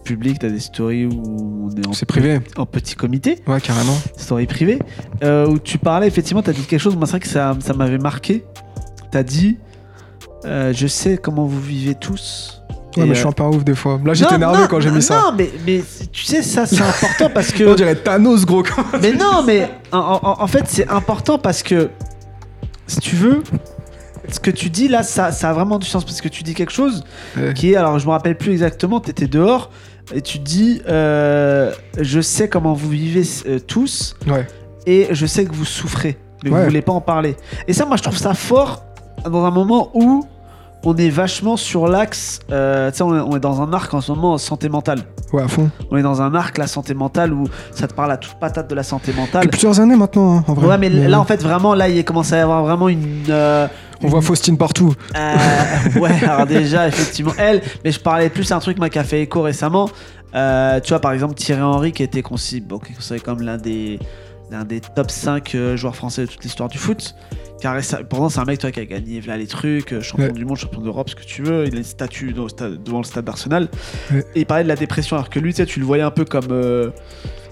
publiques, 0.05 0.39
t'as 0.39 0.49
des 0.51 0.61
stories 0.61 1.07
où 1.07 1.67
on 1.67 1.71
est 1.77 1.87
en, 1.87 1.93
c'est 1.93 2.07
privé. 2.07 2.41
en 2.57 2.67
petit 2.67 2.95
comité, 2.95 3.39
Ouais, 3.47 3.61
carrément. 3.61 3.97
story 4.17 4.47
privée, 4.47 4.79
euh, 5.23 5.47
où 5.47 5.59
tu 5.59 5.79
parlais, 5.79 6.07
effectivement, 6.07 6.43
t'as 6.43 6.53
dit 6.53 6.63
quelque 6.63 6.81
chose, 6.81 6.95
moi 6.97 7.07
c'est 7.07 7.13
vrai 7.13 7.21
que 7.21 7.29
ça, 7.29 7.57
ça 7.61 7.73
m'avait 7.75 7.99
marqué. 7.99 8.45
T'as 9.11 9.23
dit, 9.23 9.59
euh, 10.45 10.73
je 10.75 10.87
sais 10.87 11.17
comment 11.17 11.47
vous 11.47 11.61
vivez 11.61 11.95
tous. 11.95 12.61
Ouais, 12.97 13.07
mais 13.07 13.15
je 13.15 13.19
suis 13.21 13.27
un 13.27 13.33
peu 13.33 13.43
ouf 13.43 13.65
des 13.65 13.75
fois. 13.75 14.01
Là, 14.05 14.15
j'étais 14.15 14.39
non, 14.39 14.53
quand 14.71 14.79
j'ai 14.79 14.91
mis 14.93 15.03
ça. 15.03 15.17
Non, 15.21 15.33
mais, 15.37 15.51
mais 15.67 15.83
tu 16.13 16.25
sais, 16.25 16.43
ça 16.43 16.65
c'est 16.65 16.81
important 16.81 17.29
parce 17.35 17.51
que. 17.51 17.65
On 17.73 17.75
dirait 17.75 17.97
Thanos, 17.97 18.45
gros. 18.47 18.63
Mais 19.03 19.13
non, 19.13 19.43
mais 19.45 19.69
en, 19.91 19.99
en- 20.23 20.41
en 20.43 20.47
fait, 20.47 20.63
c'est 20.69 20.89
important 20.89 21.37
parce 21.39 21.65
que, 21.65 21.91
si 22.87 23.01
tu 23.01 23.17
veux, 23.17 23.43
ce 24.31 24.39
que 24.39 24.51
tu 24.53 24.71
dis 24.71 24.87
là, 24.87 25.03
ça, 25.03 25.33
ça 25.33 25.51
a 25.51 25.53
vraiment 25.53 25.81
du 25.81 25.87
sens 25.89 26.05
parce 26.05 26.21
que 26.21 26.29
tu 26.29 26.45
dis 26.45 26.55
quelque 26.55 26.73
chose 26.73 27.03
Ouais. 27.37 27.53
qui 27.55 27.73
est, 27.73 27.77
alors 27.77 27.99
je 27.99 28.07
me 28.07 28.13
rappelle 28.13 28.37
plus 28.39 28.53
exactement, 28.53 29.01
tu 29.01 29.11
étais 29.11 29.27
dehors 29.27 29.71
et 30.13 30.21
tu 30.21 30.39
dis, 30.39 30.83
euh, 30.89 31.73
je 32.01 32.21
sais 32.21 32.49
comment 32.49 32.73
vous 32.75 32.89
vivez 32.91 33.23
euh, 33.47 33.59
tous 33.59 34.17
Ouais. 34.27 34.47
et 34.87 35.09
je 35.13 35.27
sais 35.27 35.45
que 35.45 35.53
vous 35.55 35.65
souffrez, 35.65 36.19
mais 36.43 36.51
Ouais. 36.51 36.59
vous 36.61 36.65
voulez 36.67 36.83
pas 36.83 36.93
en 36.93 37.01
parler. 37.01 37.37
Et 37.69 37.73
ça, 37.73 37.87
moi, 37.87 37.97
je 37.97 38.03
trouve 38.03 38.17
ça 38.19 38.35
fort 38.35 38.85
dans 39.25 39.45
un 39.45 39.51
moment 39.51 39.91
où 39.95 40.25
on 40.87 40.97
est 40.97 41.09
vachement 41.09 41.57
sur 41.57 41.87
l'axe, 41.89 42.41
euh, 42.53 42.91
tu 42.91 42.99
sais, 42.99 43.03
on, 43.05 43.17
est- 43.17 43.21
on 43.21 43.37
est 43.37 43.41
dans 43.41 43.61
un 43.63 43.73
arc 43.73 43.93
en 43.95 44.01
ce 44.01 44.13
moment 44.13 44.39
santé 44.39 44.69
mentale. 44.69 45.01
Ouais, 45.33 45.43
à 45.43 45.49
fond. 45.49 45.71
On 45.91 45.97
est 45.97 46.03
dans 46.03 46.23
un 46.23 46.35
arc, 46.35 46.59
la 46.59 46.67
santé 46.67 46.95
mentale, 46.95 47.33
où 47.33 47.47
ça 47.73 47.89
te 47.89 47.95
parle 47.95 48.13
à 48.13 48.17
toute 48.17 48.35
patate 48.39 48.69
de 48.71 48.75
la 48.75 48.83
santé 48.83 49.13
mentale. 49.13 49.43
Depuis 49.43 49.51
plusieurs 49.59 49.81
années 49.81 49.97
maintenant, 49.97 50.39
hein, 50.39 50.45
en 50.47 50.55
vrai. 50.55 50.67
Ouais, 50.69 50.79
mais 50.79 50.89
là, 50.91 51.19
en 51.21 51.25
fait, 51.25 51.43
vraiment, 51.43 51.75
là, 51.75 51.89
il 51.89 52.05
commence 52.05 52.33
à 52.33 52.37
y 52.39 52.41
avoir 52.41 52.63
vraiment 52.65 52.89
une. 52.89 53.25
euh, 53.31 53.67
On 54.03 54.09
voit 54.09 54.21
Faustine 54.23 54.57
partout. 54.59 54.95
euh, 55.17 56.01
ouais, 56.01 56.23
alors 56.29 56.47
déjà, 56.47 56.87
effectivement, 56.89 57.33
elle, 57.39 57.63
mais 57.85 57.91
je 57.91 58.01
parlais 58.01 58.29
plus 58.29 58.49
d'un 58.49 58.59
truc 58.59 58.79
moi, 58.79 58.89
qui 58.91 58.99
a 58.99 59.05
fait 59.05 59.23
écho 59.23 59.43
récemment. 59.43 59.89
Euh, 60.35 60.81
tu 60.81 60.89
vois, 60.91 61.01
par 61.01 61.13
exemple, 61.13 61.35
Thierry 61.35 61.63
Henry, 61.63 61.93
qui 61.93 62.03
était 62.03 62.23
considéré, 62.23 62.67
bon, 62.69 62.81
comme 63.25 63.43
l'un 63.43 63.57
des, 63.57 63.99
l'un 64.51 64.65
des 64.65 64.81
top 64.81 65.11
5 65.11 65.55
euh, 65.55 65.77
joueurs 65.77 65.97
français 65.97 66.23
de 66.23 66.31
toute 66.31 66.43
l'histoire 66.45 66.69
du 66.69 66.79
foot. 66.79 67.15
Récem- 67.63 68.05
Pourtant, 68.05 68.29
c'est 68.29 68.41
un 68.41 68.45
mec 68.45 68.59
toi, 68.59 68.71
qui 68.71 68.81
a 68.81 68.85
gagné 68.85 69.23
les 69.23 69.47
trucs, 69.47 69.95
euh, 69.95 70.03
champion 70.03 70.27
Ouais. 70.27 70.33
du 70.33 70.45
monde, 70.45 70.59
champion 70.59 70.83
d'Europe, 70.83 71.09
ce 71.09 71.15
que 71.15 71.25
tu 71.25 71.43
veux. 71.43 71.67
Il 71.67 71.75
a 71.75 71.79
une 71.79 71.85
statue 71.85 72.35
dans 72.35 72.43
le 72.43 72.49
stade- 72.51 72.83
devant 72.83 72.99
le 72.99 73.05
stade 73.05 73.25
d'Arsenal. 73.25 73.69
Ouais. 74.13 74.25
Et 74.35 74.41
il 74.41 74.47
parlait 74.47 74.65
de 74.65 74.69
la 74.69 74.77
dépression, 74.77 75.17
alors 75.17 75.31
que 75.31 75.39
lui, 75.39 75.53
tu 75.55 75.59
sais, 75.59 75.67
tu 75.67 75.81
le 75.81 75.87
voyais 75.87 76.03
un 76.03 76.11
peu 76.11 76.27
comme. 76.27 76.49
euh, 76.51 76.91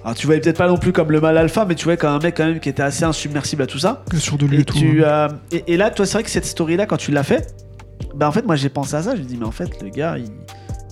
alors, 0.05 0.15
tu 0.17 0.27
voyais 0.27 0.41
peut-être 0.43 0.59
pas 0.59 0.69
non 0.69 0.77
plus 0.77 0.93
comme 0.93 1.11
le 1.13 1.21
mal 1.21 1.39
alpha, 1.39 1.65
mais 1.65 1.75
tu 1.77 1.85
voyais 1.85 1.97
comme 1.97 2.11
un 2.11 2.19
mec 2.19 2.37
quand 2.37 2.45
même 2.45 2.61
qui 2.61 2.69
était 2.69 2.83
assez 2.83 3.05
insubmersible 3.05 3.63
à 3.63 3.67
tout 3.67 3.79
ça. 3.79 4.05
Sur 4.19 4.37
de 4.37 4.45
lui 4.45 4.61
Et, 4.61 4.65
tout. 4.65 4.77
tu, 4.77 5.03
euh, 5.03 5.29
et, 5.51 5.65
et 5.73 5.77
là, 5.79 5.91
toi, 5.91 6.05
c'est 6.05 6.15
vrai 6.15 6.25
que 6.25 6.31
cette 6.31 6.45
story-là, 6.45 6.85
quand 6.87 6.97
tu 6.99 7.11
l'as 7.13 7.23
fait, 7.23 7.55
bah 8.15 8.29
en 8.29 8.33
fait, 8.33 8.45
moi 8.45 8.57
j'ai 8.57 8.69
pensé 8.69 8.95
à 8.97 9.03
ça. 9.03 9.17
Je 9.17 9.23
me 9.23 9.27
dis, 9.27 9.37
mais 9.39 9.47
en 9.47 9.51
fait, 9.53 9.81
le 9.81 9.89
gars, 9.89 10.19
il, 10.19 10.27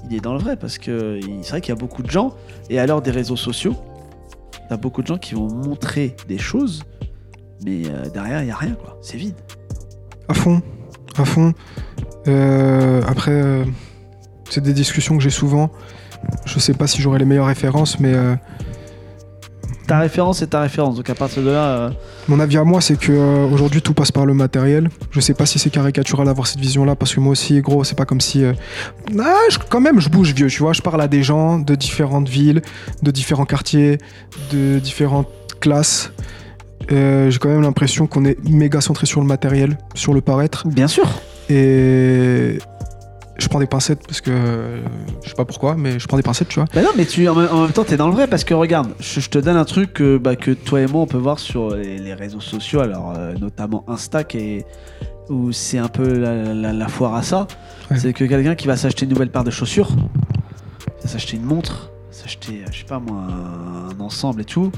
il 0.08 0.16
est 0.16 0.20
dans 0.20 0.32
le 0.32 0.38
vrai 0.40 0.56
parce 0.56 0.78
que 0.78 1.18
c'est 1.42 1.50
vrai 1.50 1.60
qu'il 1.60 1.74
y 1.74 1.76
a 1.76 1.78
beaucoup 1.78 2.02
de 2.02 2.10
gens, 2.10 2.34
et 2.70 2.76
l'heure 2.86 3.02
des 3.02 3.10
réseaux 3.10 3.36
sociaux, 3.36 3.76
t'as 4.70 4.76
beaucoup 4.76 5.02
de 5.02 5.08
gens 5.08 5.18
qui 5.18 5.34
vont 5.34 5.48
montrer 5.48 6.14
des 6.28 6.38
choses, 6.38 6.84
mais 7.64 7.82
euh, 7.86 8.08
derrière, 8.08 8.40
il 8.40 8.46
y 8.46 8.52
a 8.52 8.56
rien, 8.56 8.74
quoi. 8.74 8.98
C'est 9.02 9.16
vide. 9.16 9.34
À 10.28 10.34
fond, 10.34 10.62
à 11.16 11.24
fond. 11.24 11.52
Euh, 12.28 13.02
après, 13.04 13.32
euh, 13.32 13.64
c'est 14.48 14.60
des 14.60 14.72
discussions 14.72 15.16
que 15.16 15.24
j'ai 15.24 15.30
souvent. 15.30 15.72
Je 16.44 16.60
sais 16.60 16.72
pas 16.72 16.86
si 16.86 17.02
j'aurai 17.02 17.18
les 17.18 17.24
meilleures 17.24 17.48
références, 17.48 17.98
mais 17.98 18.14
euh, 18.14 18.36
ta 19.90 19.98
référence 19.98 20.38
c'est 20.38 20.50
ta 20.50 20.60
référence. 20.62 20.94
Donc 20.96 21.08
à 21.10 21.14
partir 21.14 21.42
de 21.42 21.50
là, 21.50 21.64
euh, 21.64 21.90
Mon 22.28 22.38
avis 22.40 22.56
à 22.58 22.64
moi, 22.64 22.80
c'est 22.80 22.96
que 22.98 23.10
euh, 23.12 23.46
aujourd'hui 23.52 23.82
tout 23.82 23.92
passe 23.94 24.12
par 24.12 24.24
le 24.24 24.34
matériel. 24.34 24.88
Je 25.10 25.20
sais 25.20 25.34
pas 25.34 25.46
si 25.46 25.58
c'est 25.58 25.70
caricatural 25.70 26.26
d'avoir 26.26 26.46
cette 26.46 26.60
vision-là, 26.60 26.94
parce 26.94 27.14
que 27.14 27.20
moi 27.20 27.32
aussi, 27.32 27.60
gros, 27.60 27.82
c'est 27.84 27.96
pas 27.96 28.04
comme 28.04 28.20
si. 28.20 28.44
euh, 28.44 28.52
Ah, 29.18 29.34
je- 29.50 29.58
quand 29.68 29.80
même, 29.80 29.98
je 30.00 30.08
bouge 30.08 30.32
vieux, 30.32 30.46
tu 30.48 30.62
vois. 30.62 30.72
Je 30.72 30.82
parle 30.82 31.00
à 31.00 31.08
des 31.08 31.22
gens 31.22 31.58
de 31.58 31.74
différentes 31.74 32.28
villes, 32.28 32.62
de 33.02 33.10
différents 33.10 33.46
quartiers, 33.46 33.98
de 34.52 34.78
différentes 34.78 35.28
classes. 35.60 36.12
J'ai 36.88 37.38
quand 37.40 37.48
même 37.50 37.62
l'impression 37.62 38.06
qu'on 38.06 38.24
est 38.24 38.36
méga 38.48 38.80
centré 38.80 39.06
sur 39.06 39.20
le 39.20 39.26
matériel, 39.26 39.76
sur 39.94 40.12
le 40.14 40.20
paraître. 40.20 40.66
bien 40.68 40.88
sûr. 40.88 41.06
Et 41.48 42.58
je 43.40 43.48
prends 43.48 43.58
des 43.58 43.66
pincettes 43.66 44.06
parce 44.06 44.20
que 44.20 44.30
euh, 44.30 44.80
je 45.24 45.28
sais 45.30 45.34
pas 45.34 45.44
pourquoi, 45.44 45.74
mais 45.76 45.98
je 45.98 46.06
prends 46.06 46.16
des 46.16 46.22
pincettes, 46.22 46.48
tu 46.48 46.60
vois. 46.60 46.66
Bah 46.74 46.82
non, 46.82 46.90
mais 46.96 47.06
tu, 47.06 47.28
en, 47.28 47.34
même, 47.34 47.48
en 47.50 47.62
même 47.62 47.72
temps, 47.72 47.84
t'es 47.84 47.96
dans 47.96 48.06
le 48.08 48.12
vrai 48.14 48.26
parce 48.26 48.44
que 48.44 48.54
regarde, 48.54 48.88
je, 49.00 49.20
je 49.20 49.28
te 49.30 49.38
donne 49.38 49.56
un 49.56 49.64
truc 49.64 49.92
que, 49.94 50.18
bah, 50.18 50.36
que 50.36 50.50
toi 50.52 50.80
et 50.80 50.86
moi 50.86 51.02
on 51.02 51.06
peut 51.06 51.18
voir 51.18 51.38
sur 51.38 51.74
les, 51.74 51.98
les 51.98 52.14
réseaux 52.14 52.40
sociaux, 52.40 52.80
alors 52.80 53.14
euh, 53.16 53.34
notamment 53.34 53.84
Insta, 53.88 54.24
qui 54.24 54.38
est- 54.38 54.66
où 55.28 55.52
c'est 55.52 55.78
un 55.78 55.88
peu 55.88 56.18
la, 56.18 56.54
la- 56.54 56.72
la 56.72 56.88
foire 56.88 57.14
à 57.14 57.22
ça. 57.22 57.46
Ouais. 57.90 57.98
C'est 57.98 58.12
que 58.12 58.24
quelqu'un 58.24 58.54
qui 58.56 58.66
va 58.66 58.76
s'acheter 58.76 59.04
une 59.06 59.12
nouvelle 59.12 59.30
paire 59.30 59.44
de 59.44 59.50
chaussures, 59.50 59.88
va 61.02 61.08
s'acheter 61.08 61.36
une 61.36 61.44
montre, 61.44 61.90
s'acheter, 62.10 62.62
euh, 62.66 62.70
je 62.72 62.78
sais 62.80 62.84
pas 62.84 62.98
moi, 62.98 63.16
un, 63.18 63.96
un 63.96 64.00
ensemble 64.00 64.42
et 64.42 64.44
tout, 64.44 64.70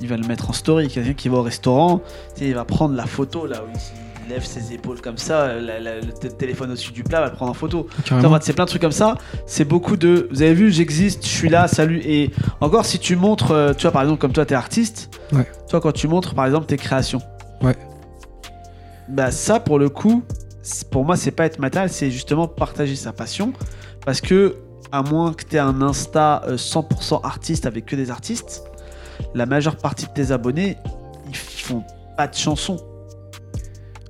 il 0.00 0.08
va 0.08 0.16
le 0.16 0.26
mettre 0.26 0.50
en 0.50 0.52
story. 0.52 0.88
Quelqu'un 0.88 1.12
qui 1.14 1.28
va 1.28 1.38
au 1.38 1.42
restaurant, 1.42 2.00
il 2.40 2.54
va 2.54 2.64
prendre 2.64 2.94
la 2.94 3.06
photo 3.06 3.46
là 3.46 3.62
où 3.62 3.66
il, 3.74 3.76
il 3.78 4.05
lève 4.28 4.44
ses 4.44 4.72
épaules 4.72 5.00
comme 5.00 5.18
ça, 5.18 5.54
la- 5.60 5.78
la- 5.80 5.96
le 6.00 6.12
téléphone 6.12 6.70
au-dessus 6.70 6.92
du 6.92 7.02
plat, 7.04 7.20
va 7.20 7.26
le 7.28 7.32
prendre 7.34 7.50
en 7.50 7.54
photo. 7.54 7.86
Enfin, 8.10 8.38
c'est 8.42 8.52
plein 8.52 8.64
de 8.64 8.68
trucs 8.70 8.82
comme 8.82 8.92
ça. 8.92 9.16
C'est 9.46 9.64
beaucoup 9.64 9.96
de. 9.96 10.28
Vous 10.30 10.42
avez 10.42 10.54
vu, 10.54 10.70
j'existe, 10.72 11.24
je 11.24 11.28
suis 11.30 11.48
là, 11.48 11.68
salut. 11.68 12.00
Et 12.04 12.30
encore, 12.60 12.84
si 12.84 12.98
tu 12.98 13.16
montres, 13.16 13.50
euh, 13.52 13.72
tu 13.74 13.82
vois, 13.82 13.92
par 13.92 14.02
exemple, 14.02 14.20
comme 14.20 14.32
toi, 14.32 14.44
t'es 14.46 14.54
artiste. 14.54 15.10
Ouais. 15.32 15.44
Tu 15.66 15.70
vois, 15.70 15.80
quand 15.80 15.92
tu 15.92 16.08
montres, 16.08 16.34
par 16.34 16.46
exemple, 16.46 16.66
tes 16.66 16.76
créations. 16.76 17.20
Ouais. 17.62 17.76
Bah, 19.08 19.30
ça, 19.30 19.60
pour 19.60 19.78
le 19.78 19.88
coup, 19.88 20.22
pour 20.90 21.04
moi, 21.04 21.16
c'est 21.16 21.30
pas 21.30 21.46
être 21.46 21.58
matériel, 21.58 21.90
c'est 21.90 22.10
justement 22.10 22.48
partager 22.48 22.96
sa 22.96 23.12
passion. 23.12 23.52
Parce 24.04 24.20
que, 24.20 24.56
à 24.92 25.02
moins 25.02 25.32
que 25.32 25.44
t'aies 25.44 25.58
un 25.58 25.80
Insta 25.82 26.42
euh, 26.48 26.56
100% 26.56 27.20
artiste 27.24 27.66
avec 27.66 27.86
que 27.86 27.96
des 27.96 28.10
artistes, 28.10 28.62
la 29.34 29.46
majeure 29.46 29.76
partie 29.76 30.06
de 30.06 30.12
tes 30.12 30.30
abonnés, 30.32 30.76
ils 31.28 31.36
font 31.36 31.82
pas 32.16 32.26
de 32.26 32.34
chansons. 32.34 32.78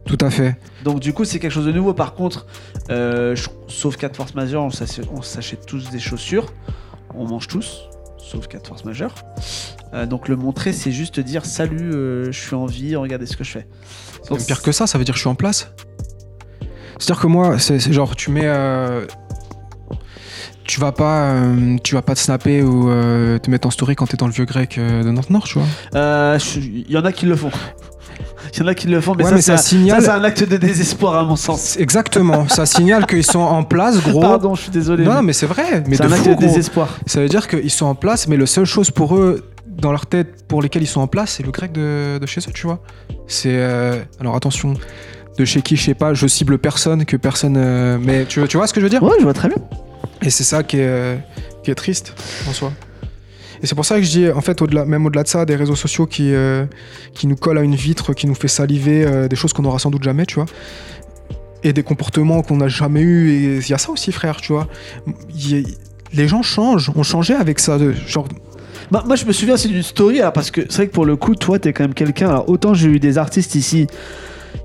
Tout 0.06 0.18
à 0.20 0.30
fait. 0.30 0.56
Donc 0.84 1.00
du 1.00 1.12
coup 1.12 1.24
c'est 1.24 1.38
quelque 1.38 1.50
chose 1.52 1.66
de 1.66 1.72
nouveau. 1.72 1.92
Par 1.94 2.14
contre, 2.14 2.46
euh, 2.90 3.34
sauf 3.68 3.96
cas 3.96 4.08
de 4.08 4.16
force 4.16 4.34
majeure, 4.34 4.62
on 4.62 4.70
s'ach- 4.70 5.00
on 5.12 5.22
s'achète 5.22 5.66
tous 5.66 5.90
des 5.90 5.98
chaussures, 5.98 6.52
on 7.14 7.26
mange 7.26 7.48
tous, 7.48 7.88
sauf 8.18 8.46
cas 8.46 8.58
de 8.58 8.66
force 8.66 8.84
majeure. 8.84 9.14
Euh, 9.94 10.06
donc 10.06 10.28
le 10.28 10.36
montrer 10.36 10.72
c'est 10.72 10.92
juste 10.92 11.18
dire 11.20 11.44
salut, 11.44 11.92
euh, 11.92 12.30
je 12.32 12.38
suis 12.40 12.54
en 12.54 12.66
vie, 12.66 12.94
regardez 12.96 13.26
ce 13.26 13.36
que 13.36 13.44
je 13.44 13.50
fais. 13.50 13.66
Même 14.30 14.44
pire 14.44 14.62
que 14.62 14.72
ça, 14.72 14.86
ça 14.86 14.96
veut 14.98 15.04
dire 15.04 15.14
que 15.14 15.18
je 15.18 15.22
suis 15.22 15.30
en 15.30 15.34
place. 15.34 15.72
C'est-à-dire 16.98 17.20
que 17.20 17.26
moi, 17.26 17.58
c'est 17.58 17.78
c'est 17.78 17.92
genre, 17.92 18.16
tu 18.16 18.30
mets. 18.30 18.40
euh, 18.46 19.06
tu 20.64 20.80
vas 20.80 20.90
pas, 20.92 21.30
euh, 21.34 21.76
tu 21.84 21.94
vas 21.94 22.02
pas 22.02 22.14
te 22.14 22.20
snapper 22.20 22.62
ou 22.62 22.90
euh, 22.90 23.38
te 23.38 23.50
mettre 23.50 23.68
en 23.68 23.70
story 23.70 23.94
quand 23.94 24.06
t'es 24.06 24.16
dans 24.16 24.26
le 24.26 24.32
vieux 24.32 24.46
grec 24.46 24.78
euh, 24.78 25.04
de 25.04 25.10
Nantes 25.10 25.30
Nord, 25.30 25.44
tu 25.44 25.58
vois. 25.60 25.68
euh, 25.94 26.38
il 26.56 26.90
y 26.90 26.96
en 26.98 27.04
a 27.04 27.12
qui 27.12 27.26
le 27.26 27.36
font. 27.36 27.50
Il 28.56 28.60
y 28.60 28.62
en 28.64 28.66
a 28.68 28.74
qui 28.74 28.86
le 28.86 29.00
font, 29.00 29.14
mais 29.14 29.24
Ouais, 29.24 29.40
ça, 29.40 29.52
mais 29.52 29.58
signale- 29.58 30.00
ça, 30.02 30.06
c'est 30.12 30.18
un 30.18 30.24
acte 30.24 30.48
de 30.48 30.56
désespoir 30.56 31.14
à 31.16 31.24
mon 31.24 31.36
sens. 31.36 31.76
Exactement. 31.78 32.48
ça 32.48 32.64
signale 32.66 33.06
qu'ils 33.06 33.24
sont 33.24 33.38
en 33.40 33.62
place, 33.64 34.02
gros. 34.02 34.20
Pardon, 34.20 34.54
je 34.54 34.62
suis 34.62 34.70
désolé. 34.70 35.04
non, 35.04 35.16
mais 35.16 35.22
mais 35.22 35.32
c'est 35.32 35.46
vrai. 35.46 35.82
C'est 35.90 36.02
de 36.02 36.06
un 36.08 36.12
acte 36.12 36.22
fou, 36.24 36.28
de 36.30 36.34
gros. 36.34 36.40
désespoir. 36.46 36.88
Ça 37.06 37.20
veut 37.20 37.28
dire 37.28 37.46
qu'ils 37.48 37.70
sont 37.70 37.86
en 37.86 37.94
place, 37.94 38.28
mais 38.28 38.36
la 38.36 38.46
seule 38.46 38.64
chose 38.64 38.90
pour 38.90 39.16
eux, 39.16 39.44
dans 39.66 39.90
leur 39.92 40.06
tête, 40.06 40.46
pour 40.48 40.62
lesquels 40.62 40.82
ils 40.82 40.86
sont 40.86 41.00
en 41.02 41.06
place, 41.06 41.32
c'est 41.36 41.42
le 41.42 41.50
grec 41.52 41.72
de, 41.72 42.18
de 42.18 42.26
chez 42.26 42.40
eux, 42.40 42.52
tu 42.54 42.66
vois. 42.66 42.80
C'est. 43.26 43.50
euh, 43.52 44.00
alors 44.20 44.34
attention, 44.36 44.74
de 45.38 45.44
chez 45.44 45.60
qui, 45.60 45.76
je 45.76 45.84
sais 45.84 45.94
pas, 45.94 46.14
je 46.14 46.26
cible 46.26 46.56
personne, 46.58 47.04
que 47.04 47.16
personne. 47.18 47.56
euh, 47.58 47.98
mais 48.00 48.24
tu, 48.24 48.42
tu 48.48 48.56
vois 48.56 48.66
ce 48.66 48.72
que 48.72 48.80
je 48.80 48.86
veux 48.86 48.90
dire? 48.90 49.02
Ouais, 49.02 49.16
je 49.18 49.24
vois 49.24 49.34
très 49.34 49.48
bien. 49.48 49.58
Et 50.22 50.30
c'est 50.30 50.44
ça 50.44 50.62
qui 50.62 50.78
est, 50.78 50.86
euh, 50.86 51.16
qui 51.62 51.70
est 51.70 51.74
triste 51.74 52.14
en 52.48 52.52
soi. 52.54 52.72
Et 53.62 53.66
c'est 53.66 53.74
pour 53.74 53.84
ça 53.84 53.96
que 53.96 54.02
je 54.02 54.10
dis, 54.10 54.30
en 54.30 54.40
fait, 54.40 54.60
même 54.86 55.06
au-delà 55.06 55.22
de 55.22 55.28
ça, 55.28 55.44
des 55.44 55.56
réseaux 55.56 55.76
sociaux 55.76 56.06
qui, 56.06 56.34
euh, 56.34 56.66
qui 57.14 57.26
nous 57.26 57.36
collent 57.36 57.58
à 57.58 57.62
une 57.62 57.74
vitre, 57.74 58.12
qui 58.12 58.26
nous 58.26 58.34
fait 58.34 58.48
saliver, 58.48 59.04
euh, 59.04 59.28
des 59.28 59.36
choses 59.36 59.52
qu'on 59.52 59.62
n'aura 59.62 59.78
sans 59.78 59.90
doute 59.90 60.02
jamais, 60.02 60.26
tu 60.26 60.36
vois. 60.36 60.46
Et 61.62 61.72
des 61.72 61.82
comportements 61.82 62.42
qu'on 62.42 62.58
n'a 62.58 62.68
jamais 62.68 63.00
eu. 63.00 63.30
Et 63.30 63.56
il 63.56 63.68
y 63.68 63.74
a 63.74 63.78
ça 63.78 63.90
aussi, 63.90 64.12
frère, 64.12 64.40
tu 64.40 64.52
vois. 64.52 64.68
Les 66.12 66.28
gens 66.28 66.42
changent, 66.42 66.90
on 66.94 67.02
changeait 67.02 67.34
avec 67.34 67.58
ça. 67.58 67.78
genre, 68.06 68.28
Bah, 68.90 69.02
moi, 69.06 69.16
je 69.16 69.24
me 69.24 69.32
souviens 69.32 69.54
aussi 69.54 69.68
d'une 69.68 69.82
story, 69.82 70.20
alors, 70.20 70.32
parce 70.32 70.50
que 70.50 70.62
c'est 70.68 70.76
vrai 70.76 70.86
que 70.88 70.92
pour 70.92 71.06
le 71.06 71.16
coup, 71.16 71.34
toi, 71.34 71.58
t'es 71.58 71.72
quand 71.72 71.84
même 71.84 71.94
quelqu'un. 71.94 72.44
Autant 72.46 72.74
j'ai 72.74 72.88
eu 72.88 73.00
des 73.00 73.18
artistes 73.18 73.54
ici 73.54 73.86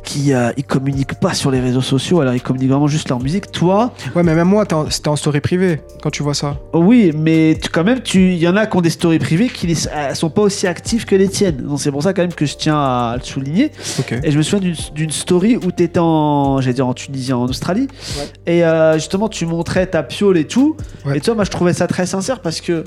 qui 0.04 0.34
euh, 0.34 0.52
ils 0.58 0.64
communiquent 0.64 1.20
pas 1.20 1.34
sur 1.34 1.52
les 1.52 1.60
réseaux 1.60 1.82
sociaux, 1.82 2.22
alors 2.22 2.34
ils 2.34 2.42
communiquent 2.42 2.70
vraiment 2.72 2.88
juste 2.88 3.10
leur 3.10 3.20
musique. 3.20 3.52
Toi, 3.52 3.94
ouais, 4.16 4.24
mais 4.24 4.34
même 4.36 4.48
moi, 4.48 4.66
t'es 4.66 4.74
en, 4.74 4.90
c'était 4.90 5.10
en 5.10 5.16
story 5.16 5.40
privée 5.42 5.82
quand 6.02 6.10
tu 6.10 6.24
vois 6.24 6.34
ça. 6.34 6.58
oui, 6.74 7.12
mais 7.16 7.58
tu- 7.62 7.70
quand 7.70 7.84
même, 7.84 8.00
il 8.16 8.36
y 8.38 8.48
en 8.48 8.56
a 8.56 8.66
qui 8.66 8.78
ont 8.78 8.82
des 8.82 8.90
stories 8.90 9.20
privées 9.20 9.48
qui 9.50 9.68
les- 9.68 9.88
elles 9.88 10.16
sont 10.16 10.30
pas 10.30 10.42
aussi 10.42 10.66
actives 10.68 11.06
que 11.06 11.16
les 11.16 11.30
tiennes. 11.30 11.58
Donc, 11.58 11.80
c'est 11.80 11.92
pour 11.92 12.04
ça 12.04 12.14
quand 12.14 12.24
même 12.24 12.34
que 12.34 12.46
je 12.46 12.56
tiens 12.58 12.78
à 12.78 13.16
le 13.18 13.24
souligner. 13.24 13.72
Ok. 14.00 14.14
Et 14.24 14.32
je 14.32 14.38
me 14.38 14.44
souviens 14.44 14.72
d'une- 14.96 15.12
story 15.12 15.58
où 15.58 15.72
tu 15.72 15.84
étais 15.84 16.00
en, 16.00 16.62
j'allais 16.62 16.74
dire 16.74 16.88
en 16.88 16.94
Tunisie, 16.94 17.34
en 17.34 17.44
Australie. 17.46 17.88
Et 18.48 18.64
euh, 18.66 18.96
justement, 18.96 19.30
tu 19.30 19.46
montrais 19.46 19.86
ta 19.88 20.04
piole 20.04 20.38
et 20.38 20.46
tout. 20.46 20.76
Ouais. 21.06 21.18
Et 21.18 21.22
toi, 21.22 21.36
moi, 21.36 21.44
je 21.44 21.52
trouvais 21.52 21.74
ça 21.74 21.88
très 21.88 22.06
sincère 22.06 22.40
parce 22.42 22.60
que 22.62 22.84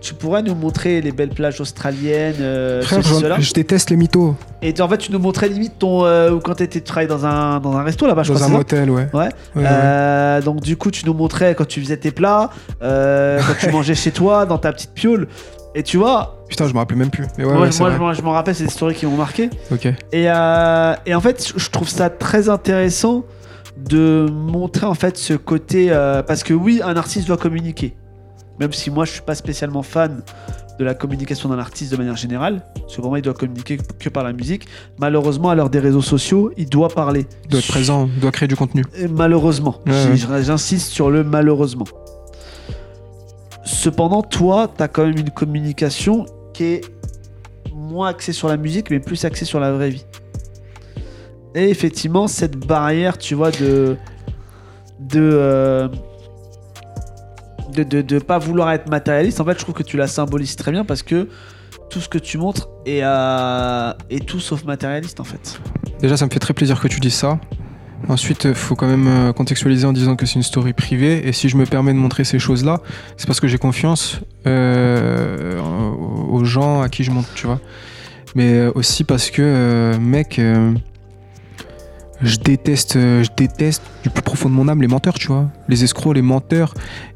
tu 0.00 0.14
pourrais 0.14 0.42
nous 0.42 0.54
montrer 0.54 1.00
les 1.00 1.12
belles 1.12 1.28
plages 1.30 1.60
australiennes, 1.60 2.36
euh, 2.40 2.82
Frère, 2.82 3.04
ceci, 3.04 3.24
je 3.38 3.52
déteste 3.52 3.90
les 3.90 3.96
mythos. 3.96 4.34
Et 4.62 4.74
en 4.80 4.88
fait, 4.88 4.98
tu 4.98 5.12
nous 5.12 5.18
montrais 5.18 5.48
limite 5.48 5.78
ton. 5.78 6.04
euh, 6.04 6.38
quand 6.42 6.54
t'étais- 6.54 6.80
tu 6.80 6.84
travaillais 6.84 7.08
dans 7.08 7.26
un, 7.26 7.60
dans 7.60 7.76
un 7.76 7.82
resto 7.82 8.06
là-bas, 8.06 8.22
je 8.22 8.28
Dans 8.32 8.34
crois. 8.34 8.46
un 8.46 8.48
c'est 8.48 8.52
ça 8.52 8.58
motel, 8.58 8.90
ouais. 8.90 9.08
Ouais. 9.12 9.28
Ouais, 9.54 9.62
ouais. 9.62 9.64
Euh, 9.66 10.40
donc, 10.42 10.60
du 10.60 10.76
coup, 10.76 10.90
tu 10.90 11.04
nous 11.06 11.14
montrais 11.14 11.54
quand 11.54 11.66
tu 11.66 11.80
faisais 11.80 11.96
tes 11.98 12.10
plats, 12.10 12.50
euh, 12.82 13.40
quand 13.46 13.54
tu 13.58 13.70
mangeais 13.72 13.94
chez 13.94 14.10
toi, 14.10 14.46
dans 14.46 14.58
ta 14.58 14.72
petite 14.72 14.92
piole. 14.94 15.28
Et 15.74 15.82
tu 15.82 15.98
vois, 15.98 16.42
Putain, 16.48 16.66
je 16.66 16.72
me 16.74 16.78
rappelle 16.78 16.96
même 16.98 17.10
plus. 17.10 17.26
Mais 17.38 17.44
ouais, 17.44 17.54
moi, 17.54 18.12
je 18.12 18.22
m'en 18.22 18.32
rappelle, 18.32 18.54
c'est 18.56 18.64
des 18.64 18.70
stories 18.70 18.94
qui 18.96 19.06
m'ont 19.06 19.16
marqué. 19.16 19.50
Ok. 19.70 19.86
Et, 20.12 20.24
et 20.24 20.28
en 21.14 21.20
fait, 21.20 21.52
je- 21.56 21.70
trouve 21.70 21.88
ça 21.88 22.10
très 22.10 22.48
intéressant 22.48 23.24
de 23.76 24.26
montrer 24.30 24.84
en 24.86 24.94
fait 24.94 25.16
ce 25.16 25.34
côté 25.34 25.90
parce 26.26 26.42
que 26.42 26.52
oui, 26.54 26.80
un 26.84 26.96
artiste 26.96 27.26
doit 27.28 27.36
communiquer. 27.36 27.94
Même 28.60 28.72
si 28.72 28.90
moi 28.90 29.04
je 29.06 29.12
suis 29.12 29.22
pas 29.22 29.34
spécialement 29.34 29.82
fan 29.82 30.22
de 30.78 30.84
la 30.84 30.94
communication 30.94 31.48
d'un 31.48 31.58
artiste 31.58 31.90
de 31.92 31.96
manière 31.96 32.16
générale, 32.16 32.62
parce 32.74 32.94
que 32.96 33.00
pour 33.00 33.10
moi 33.10 33.18
il 33.18 33.22
doit 33.22 33.34
communiquer 33.34 33.78
que 33.98 34.08
par 34.08 34.22
la 34.22 34.32
musique. 34.32 34.66
Malheureusement, 34.98 35.50
à 35.50 35.54
l'heure 35.54 35.68
des 35.70 35.78
réseaux 35.80 36.00
sociaux, 36.02 36.52
il 36.56 36.68
doit 36.68 36.88
parler. 36.88 37.26
Il 37.44 37.50
doit 37.50 37.60
être 37.60 37.68
présent, 37.68 38.08
il 38.14 38.20
doit 38.20 38.30
créer 38.30 38.48
du 38.48 38.56
contenu. 38.56 38.84
Et 38.96 39.08
Malheureusement, 39.08 39.76
Ouais, 39.86 40.16
j'insiste 40.42 40.90
sur 40.90 41.10
le 41.10 41.24
malheureusement. 41.24 41.86
Cependant, 43.64 44.22
toi, 44.22 44.70
tu 44.74 44.82
as 44.82 44.88
quand 44.88 45.04
même 45.06 45.18
une 45.18 45.30
communication 45.30 46.24
qui 46.54 46.64
est 46.64 46.80
moins 47.74 48.08
axée 48.08 48.32
sur 48.32 48.48
la 48.48 48.56
musique, 48.56 48.90
mais 48.90 49.00
plus 49.00 49.24
axée 49.24 49.44
sur 49.44 49.60
la 49.60 49.72
vraie 49.72 49.90
vie. 49.90 50.04
Et 51.54 51.68
effectivement, 51.68 52.26
cette 52.28 52.56
barrière, 52.56 53.18
tu 53.18 53.34
vois, 53.34 53.50
de. 53.50 53.96
de. 54.98 55.20
euh, 55.20 55.88
de, 57.70 58.02
de, 58.02 58.18
pas 58.18 58.38
vouloir 58.38 58.72
être 58.72 58.88
matérialiste, 58.88 59.40
en 59.40 59.44
fait, 59.44 59.54
je 59.54 59.64
trouve 59.64 59.74
que 59.74 59.82
tu 59.82 59.96
la 59.96 60.06
symbolises 60.06 60.56
très 60.56 60.72
bien 60.72 60.84
parce 60.84 61.02
que 61.02 61.28
tout 61.88 62.00
ce 62.00 62.08
que 62.08 62.18
tu 62.18 62.38
montres 62.38 62.68
est, 62.86 63.00
euh, 63.02 63.92
tout 64.26 64.40
sauf 64.40 64.64
matérialiste, 64.64 65.20
en 65.20 65.24
fait. 65.24 65.60
Déjà, 66.00 66.16
ça 66.16 66.26
me 66.26 66.30
fait 66.30 66.38
très 66.38 66.54
plaisir 66.54 66.80
que 66.80 66.88
tu 66.88 67.00
dises 67.00 67.14
ça. 67.14 67.38
Ensuite, 68.08 68.44
il 68.44 68.54
faut 68.54 68.76
quand 68.76 68.86
même 68.86 69.06
euh, 69.06 69.32
contextualiser 69.32 69.86
en 69.86 69.92
disant 69.92 70.16
que 70.16 70.24
c'est 70.24 70.36
une 70.36 70.42
story 70.42 70.72
privée. 70.72 71.26
Et 71.28 71.32
si 71.32 71.48
je 71.48 71.56
me 71.56 71.66
permets 71.66 71.92
de 71.92 71.98
montrer 71.98 72.24
ces 72.24 72.38
choses-là, 72.38 72.80
c'est 73.16 73.26
parce 73.26 73.40
que 73.40 73.48
j'ai 73.48 73.58
confiance 73.58 74.20
euh, 74.46 75.60
aux 75.60 76.44
gens 76.44 76.80
à 76.80 76.88
qui 76.88 77.04
je 77.04 77.10
montre, 77.10 77.28
tu 77.34 77.46
vois. 77.46 77.60
Mais 78.34 78.52
euh, 78.52 78.72
aussi 78.74 79.04
parce 79.04 79.30
que, 79.30 79.42
euh, 79.42 79.98
mec, 79.98 80.38
euh, 80.38 80.72
je 82.22 82.36
déteste, 82.36 82.96
euh, 82.96 83.22
je 83.22 83.30
déteste 83.36 83.82
du 84.02 84.10
plus 84.10 84.22
profond 84.22 84.48
de 84.48 84.54
mon 84.54 84.68
âme 84.68 84.82
les 84.82 84.88
menteurs, 84.88 85.18
tu 85.18 85.28
vois. 85.28 85.50
Les 85.68 85.84
escrocs, 85.84 86.14
les 86.14 86.22
menteurs 86.22 86.74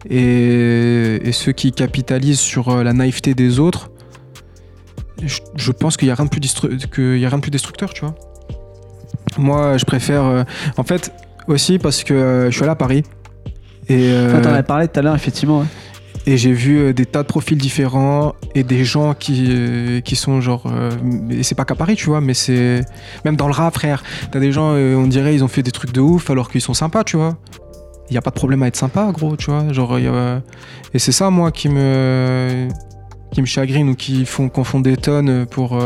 et, 0.09 1.20
ceux 1.32 1.52
qui 1.52 1.72
capitalisent 1.72 2.40
sur 2.40 2.68
euh, 2.68 2.82
la 2.82 2.92
naïveté 2.92 3.34
des 3.34 3.59
autres. 3.59 3.90
Je, 5.57 5.72
pense 5.72 5.96
qu'il 5.96 6.07
n'y 6.09 6.12
a, 6.12 6.14
rien 6.16 6.24
de 6.26 6.30
plus 6.30 6.40
a 7.24 7.28
rien 7.28 7.38
de 7.38 7.42
plus 7.42 7.50
destructeur, 7.50 7.94
tu 7.94 8.02
vois. 8.02 8.14
Moi, 9.38 9.78
je 9.78 9.84
préfère. 9.84 10.24
euh, 10.24 10.44
en 10.76 10.82
fait, 10.82 11.12
aussi 11.48 11.78
parce 11.78 12.05
que 12.05 12.48
je 12.50 12.55
suis 12.55 12.62
allé 12.62 12.72
à 12.72 12.76
Paris. 12.76 13.05
Et, 13.88 14.11
euh, 14.12 14.40
T'en 14.42 14.50
avais 14.50 14.62
parlé 14.62 14.88
tout 14.88 14.98
à 14.98 15.02
l'heure, 15.02 15.14
effectivement. 15.14 15.61
ouais. 15.61 15.66
Et 16.26 16.36
j'ai 16.36 16.52
vu 16.52 16.78
euh, 16.78 16.92
des 16.92 17.04
tas 17.04 17.22
de 17.22 17.28
profils 17.28 17.58
différents 17.58 18.34
et 18.54 18.62
des 18.62 18.84
gens 18.84 19.14
qui, 19.14 19.46
euh, 19.48 20.00
qui 20.00 20.16
sont 20.16 20.40
genre. 20.40 20.64
euh, 20.66 20.90
et 21.30 21.42
c'est 21.42 21.54
pas 21.54 21.64
qu'à 21.64 21.74
Paris, 21.74 21.96
tu 21.96 22.06
vois, 22.06 22.20
mais 22.20 22.34
c'est. 22.34 22.82
Même 23.24 23.36
dans 23.36 23.46
le 23.46 23.52
rap, 23.52 23.74
frère. 23.74 24.02
T'as 24.30 24.40
des 24.40 24.52
gens, 24.52 24.72
on 24.72 25.06
dirait, 25.06 25.34
ils 25.34 25.44
ont 25.44 25.48
fait 25.48 25.62
des 25.62 25.72
trucs 25.72 25.92
de 25.92 26.00
ouf 26.00 26.30
alors 26.30 26.50
qu'ils 26.50 26.60
sont 26.60 26.74
sympas, 26.74 27.04
tu 27.04 27.16
vois. 27.16 27.36
Il 28.10 28.12
n'y 28.12 28.18
a 28.18 28.22
pas 28.22 28.30
de 28.30 28.34
problème 28.34 28.62
à 28.62 28.68
être 28.68 28.76
sympa, 28.76 29.10
gros, 29.12 29.36
tu 29.36 29.50
vois. 29.50 29.72
Genre, 29.72 29.98
y 29.98 30.06
Et 30.94 30.98
c'est 30.98 31.12
ça, 31.12 31.30
moi, 31.30 31.50
qui 31.50 31.68
me. 31.68 32.68
qui 33.32 33.40
me 33.40 33.46
chagrinent 33.46 33.90
ou 33.90 33.94
qui 33.94 34.24
font 34.24 34.50
des 34.80 34.96
tonnes 34.96 35.46
pour 35.46 35.78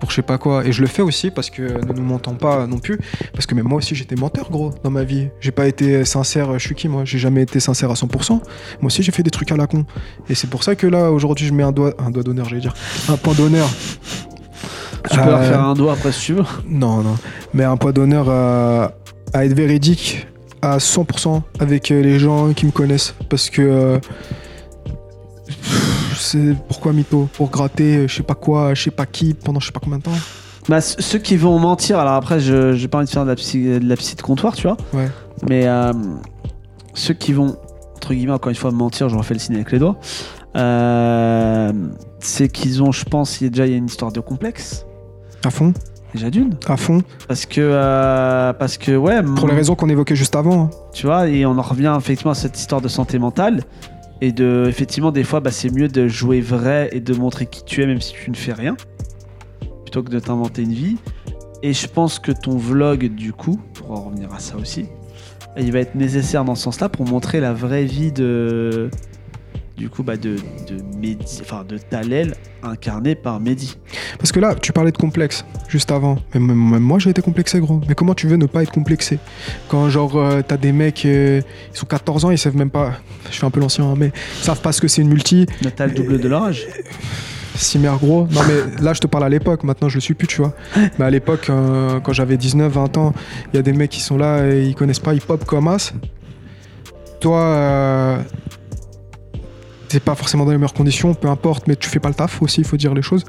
pour 0.00 0.10
je 0.10 0.16
sais 0.16 0.22
pas 0.22 0.38
quoi. 0.38 0.64
Et 0.66 0.72
je 0.72 0.80
le 0.80 0.86
fais 0.86 1.02
aussi 1.02 1.30
parce 1.30 1.50
que 1.50 1.62
ne 1.62 1.92
nous 1.92 2.02
mentons 2.02 2.34
pas 2.34 2.66
non 2.66 2.78
plus. 2.78 2.98
Parce 3.32 3.46
que 3.46 3.54
même 3.54 3.66
moi 3.66 3.78
aussi 3.78 3.94
j'étais 3.94 4.16
menteur 4.16 4.50
gros 4.50 4.72
dans 4.82 4.90
ma 4.90 5.04
vie. 5.04 5.28
J'ai 5.40 5.52
pas 5.52 5.66
été 5.66 6.04
sincère. 6.04 6.58
Je 6.58 6.66
suis 6.66 6.74
qui 6.74 6.88
moi? 6.88 7.04
J'ai 7.04 7.18
jamais 7.18 7.42
été 7.42 7.60
sincère 7.60 7.90
à 7.90 7.94
100%. 7.94 8.30
Moi 8.30 8.40
aussi 8.82 9.02
j'ai 9.02 9.12
fait 9.12 9.22
des 9.22 9.30
trucs 9.30 9.50
à 9.52 9.56
la 9.56 9.66
con. 9.66 9.84
Et 10.28 10.34
c'est 10.34 10.48
pour 10.50 10.62
ça 10.64 10.74
que 10.76 10.86
là 10.86 11.10
aujourd'hui 11.10 11.46
je 11.46 11.52
mets 11.52 11.62
un 11.62 11.72
doigt 11.72 11.94
un 11.98 12.10
doigt 12.10 12.22
d'honneur, 12.22 12.48
j'allais 12.48 12.60
dire, 12.60 12.74
un 13.08 13.16
point 13.16 13.34
d'honneur. 13.34 13.68
Tu 15.10 15.18
peux 15.18 15.24
leur 15.24 15.40
Euh, 15.40 15.48
faire 15.48 15.60
un 15.64 15.74
doigt 15.74 15.92
après 15.92 16.12
si 16.12 16.20
tu 16.26 16.32
veux. 16.34 16.44
Non, 16.68 17.02
non. 17.02 17.14
Mais 17.52 17.64
un 17.64 17.76
point 17.76 17.92
d'honneur 17.92 18.28
à, 18.30 18.92
à 19.32 19.44
être 19.44 19.54
véridique 19.54 20.26
à 20.62 20.78
100% 20.78 21.42
avec 21.60 21.90
euh, 21.90 22.00
les 22.02 22.18
gens 22.18 22.52
qui 22.54 22.64
me 22.66 22.70
connaissent. 22.70 23.14
Parce 23.28 23.50
que. 23.50 24.00
C'est 26.24 26.54
pourquoi 26.68 26.92
mytho 26.92 27.28
Pour 27.34 27.50
gratter 27.50 27.96
euh, 27.98 28.08
je 28.08 28.16
sais 28.16 28.22
pas 28.22 28.34
quoi, 28.34 28.74
je 28.74 28.82
sais 28.82 28.90
pas 28.90 29.06
qui 29.06 29.34
pendant 29.34 29.60
je 29.60 29.66
sais 29.66 29.72
pas 29.72 29.80
combien 29.82 29.98
de 29.98 30.02
temps. 30.04 30.10
Bah, 30.68 30.80
ceux 30.80 31.18
qui 31.18 31.36
vont 31.36 31.58
mentir, 31.58 31.98
alors 31.98 32.14
après, 32.14 32.40
je 32.40 32.72
j'ai 32.72 32.88
pas 32.88 32.96
envie 32.98 33.06
de 33.06 33.10
faire 33.10 33.24
de 33.24 33.28
la 33.30 33.36
psy, 33.36 33.62
de 33.78 33.86
la 33.86 33.96
psy 33.96 34.16
de 34.16 34.22
comptoir, 34.22 34.54
tu 34.56 34.66
vois. 34.66 34.78
Ouais. 34.94 35.08
Mais 35.46 35.66
euh, 35.66 35.92
ceux 36.94 37.12
qui 37.12 37.34
vont, 37.34 37.56
entre 37.96 38.14
guillemets, 38.14 38.32
encore 38.32 38.48
une 38.48 38.56
fois, 38.56 38.70
mentir, 38.70 39.10
je 39.10 39.16
refais 39.16 39.34
le 39.34 39.40
signe 39.40 39.56
avec 39.56 39.70
les 39.72 39.78
doigts, 39.78 39.96
euh, 40.56 41.72
c'est 42.20 42.48
qu'ils 42.48 42.82
ont, 42.82 42.92
je 42.92 43.04
pense, 43.04 43.40
il 43.40 43.44
y 43.44 43.46
a 43.48 43.50
déjà 43.50 43.66
il 43.66 43.72
y 43.72 43.74
a 43.74 43.76
une 43.76 43.86
histoire 43.86 44.10
de 44.12 44.20
complexe, 44.20 44.86
À 45.44 45.50
fond, 45.50 45.74
déjà 46.14 46.30
d'une. 46.30 46.54
à 46.66 46.76
fond. 46.78 47.02
Parce 47.28 47.44
que, 47.44 47.60
euh, 47.60 48.52
parce 48.54 48.78
que, 48.78 48.96
ouais, 48.96 49.22
Pour 49.22 49.48
les 49.48 49.54
raisons 49.54 49.74
qu'on 49.74 49.88
évoquait 49.90 50.16
juste 50.16 50.36
avant. 50.36 50.64
hein. 50.64 50.70
tu 50.94 51.06
vois, 51.06 51.28
et 51.28 51.44
on 51.44 51.58
en 51.58 51.62
revient 51.62 51.94
effectivement 51.98 52.32
à 52.32 52.36
cette 52.36 52.58
histoire 52.58 52.80
de 52.80 52.88
santé 52.88 53.18
mentale. 53.18 53.62
Et 54.20 54.32
de, 54.32 54.66
effectivement, 54.68 55.12
des 55.12 55.24
fois, 55.24 55.40
bah, 55.40 55.50
c'est 55.50 55.70
mieux 55.70 55.88
de 55.88 56.08
jouer 56.08 56.40
vrai 56.40 56.88
et 56.92 57.00
de 57.00 57.14
montrer 57.14 57.46
qui 57.46 57.64
tu 57.64 57.82
es, 57.82 57.86
même 57.86 58.00
si 58.00 58.12
tu 58.12 58.30
ne 58.30 58.36
fais 58.36 58.52
rien, 58.52 58.76
plutôt 59.82 60.02
que 60.02 60.10
de 60.10 60.18
t'inventer 60.18 60.62
une 60.62 60.72
vie. 60.72 60.96
Et 61.62 61.72
je 61.72 61.86
pense 61.86 62.18
que 62.18 62.32
ton 62.32 62.56
vlog, 62.56 63.14
du 63.14 63.32
coup, 63.32 63.60
pour 63.74 63.90
en 63.92 64.04
revenir 64.04 64.32
à 64.32 64.38
ça 64.38 64.56
aussi, 64.56 64.86
il 65.56 65.72
va 65.72 65.80
être 65.80 65.94
nécessaire 65.94 66.44
dans 66.44 66.54
ce 66.54 66.64
sens-là 66.64 66.88
pour 66.88 67.06
montrer 67.06 67.40
la 67.40 67.52
vraie 67.52 67.84
vie 67.84 68.12
de, 68.12 68.90
du 69.76 69.88
coup, 69.88 70.02
bah, 70.02 70.16
de, 70.16 70.36
de 70.68 70.82
Mehdi, 70.96 71.40
enfin, 71.40 71.64
de 71.68 71.78
Talel 71.78 72.34
incarné 72.62 73.14
par 73.14 73.40
Mehdi. 73.40 73.76
Parce 74.18 74.30
que 74.30 74.40
là, 74.40 74.54
tu 74.54 74.72
parlais 74.72 74.92
de 74.92 74.96
complexe 74.96 75.44
juste 75.68 75.90
avant. 75.90 76.18
Mais 76.32 76.40
même, 76.40 76.56
moi, 76.56 76.98
j'ai 76.98 77.10
été 77.10 77.22
complexé, 77.22 77.58
gros. 77.60 77.80
Mais 77.88 77.94
comment 77.94 78.14
tu 78.14 78.26
veux 78.28 78.36
ne 78.36 78.46
pas 78.46 78.62
être 78.62 78.72
complexé? 78.72 79.18
Quand, 79.68 79.88
genre, 79.88 80.16
euh, 80.16 80.42
t'as 80.46 80.56
des 80.56 80.72
mecs, 80.72 81.04
euh, 81.04 81.40
ils 81.72 81.76
sont 81.76 81.86
14 81.86 82.24
ans, 82.24 82.30
ils 82.30 82.38
savent 82.38 82.56
même 82.56 82.70
pas. 82.70 82.92
Je 83.30 83.38
fais 83.38 83.46
un 83.46 83.50
peu 83.50 83.60
l'ancien, 83.60 83.84
hein, 83.84 83.94
mais 83.96 84.12
ils 84.38 84.44
savent 84.44 84.60
pas 84.60 84.72
ce 84.72 84.80
que 84.80 84.88
c'est 84.88 85.02
une 85.02 85.08
multi. 85.08 85.46
Mais 85.64 85.70
t'as 85.70 85.86
le 85.86 85.92
double 85.92 86.20
de 86.20 86.28
leur 86.28 86.44
âge. 86.44 86.66
Cimer 87.56 87.92
gros. 88.00 88.26
Non, 88.32 88.40
mais 88.48 88.82
là, 88.82 88.92
je 88.94 89.00
te 89.00 89.06
parle 89.06 89.24
à 89.24 89.28
l'époque. 89.28 89.62
Maintenant, 89.62 89.88
je 89.88 89.96
le 89.96 90.00
suis 90.00 90.14
plus, 90.14 90.26
tu 90.26 90.40
vois. 90.40 90.54
Mais 90.98 91.04
à 91.04 91.10
l'époque, 91.10 91.48
euh, 91.50 92.00
quand 92.00 92.12
j'avais 92.12 92.36
19, 92.36 92.72
20 92.72 92.96
ans, 92.98 93.12
il 93.52 93.56
y 93.56 93.58
a 93.58 93.62
des 93.62 93.72
mecs 93.72 93.90
qui 93.90 94.00
sont 94.00 94.16
là 94.16 94.46
et 94.46 94.64
ils 94.64 94.74
connaissent 94.74 94.98
pas 94.98 95.14
hip-hop 95.14 95.44
comme 95.44 95.68
as. 95.68 95.94
Toi, 97.20 97.40
euh, 97.40 98.18
t'es 99.88 100.00
pas 100.00 100.14
forcément 100.14 100.44
dans 100.44 100.50
les 100.50 100.58
meilleures 100.58 100.74
conditions, 100.74 101.14
peu 101.14 101.28
importe, 101.28 101.66
mais 101.66 101.76
tu 101.76 101.88
fais 101.88 102.00
pas 102.00 102.08
le 102.08 102.14
taf 102.14 102.42
aussi, 102.42 102.60
il 102.60 102.66
faut 102.66 102.76
dire 102.76 102.94
les 102.94 103.02
choses. 103.02 103.24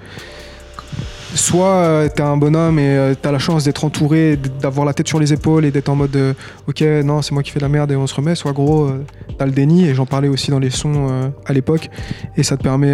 Soit 1.35 1.65
euh, 1.65 2.07
t'es 2.07 2.23
un 2.23 2.37
bonhomme 2.37 2.79
et 2.79 2.87
euh, 2.87 3.13
t'as 3.21 3.31
la 3.31 3.39
chance 3.39 3.65
d'être 3.65 3.83
entouré, 3.83 4.37
d'avoir 4.61 4.85
la 4.85 4.93
tête 4.93 5.07
sur 5.07 5.19
les 5.19 5.33
épaules 5.33 5.65
et 5.65 5.71
d'être 5.71 5.89
en 5.89 5.95
mode 5.95 6.15
euh, 6.15 6.33
ok, 6.67 6.81
non, 7.03 7.21
c'est 7.21 7.33
moi 7.33 7.43
qui 7.43 7.51
fais 7.51 7.59
la 7.59 7.67
merde 7.67 7.91
et 7.91 7.97
on 7.97 8.07
se 8.07 8.15
remet. 8.15 8.35
Soit 8.35 8.53
gros, 8.53 8.89
t'as 9.37 9.45
le 9.45 9.51
déni 9.51 9.85
et 9.85 9.93
j'en 9.93 10.05
parlais 10.05 10.29
aussi 10.29 10.49
dans 10.49 10.59
les 10.59 10.69
sons 10.69 11.31
à 11.45 11.51
l'époque 11.51 11.89
et 12.37 12.43
ça 12.43 12.55
te 12.55 12.63
permet 12.63 12.93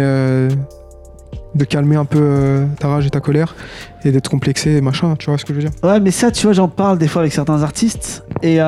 de 1.54 1.64
calmer 1.64 1.94
un 1.94 2.04
peu 2.04 2.64
ta 2.80 2.88
rage 2.88 3.06
et 3.06 3.10
ta 3.10 3.20
colère 3.20 3.54
et 4.04 4.10
d'être 4.10 4.28
complexé 4.28 4.72
et 4.72 4.80
machin, 4.80 5.14
tu 5.16 5.26
vois 5.30 5.38
ce 5.38 5.44
que 5.44 5.54
je 5.54 5.60
veux 5.60 5.68
dire? 5.68 5.78
Ouais, 5.84 6.00
mais 6.00 6.10
ça, 6.10 6.32
tu 6.32 6.42
vois, 6.44 6.52
j'en 6.52 6.68
parle 6.68 6.98
des 6.98 7.06
fois 7.06 7.22
avec 7.22 7.32
certains 7.32 7.62
artistes. 7.62 8.24
Et 8.42 8.54
il 8.54 8.56
y 8.56 8.60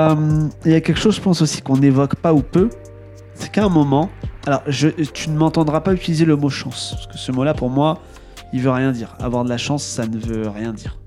a 0.74 0.80
quelque 0.80 1.00
chose, 1.00 1.16
je 1.16 1.20
pense 1.20 1.42
aussi, 1.42 1.62
qu'on 1.62 1.78
n'évoque 1.78 2.14
pas 2.14 2.32
ou 2.32 2.42
peu. 2.42 2.68
C'est 3.34 3.50
qu'à 3.50 3.64
un 3.64 3.68
moment. 3.68 4.08
Alors, 4.46 4.62
je, 4.66 4.88
tu 4.88 5.30
ne 5.30 5.36
m'entendras 5.36 5.80
pas 5.80 5.94
utiliser 5.94 6.24
le 6.24 6.36
mot 6.36 6.50
chance. 6.50 6.92
Parce 6.94 7.06
que 7.06 7.18
ce 7.18 7.32
mot-là, 7.32 7.54
pour 7.54 7.70
moi, 7.70 8.00
il 8.52 8.60
veut 8.60 8.70
rien 8.70 8.92
dire. 8.92 9.16
Avoir 9.20 9.44
de 9.44 9.48
la 9.48 9.56
chance, 9.56 9.82
ça 9.82 10.06
ne 10.06 10.18
veut 10.18 10.48
rien 10.48 10.72
dire. 10.72 10.98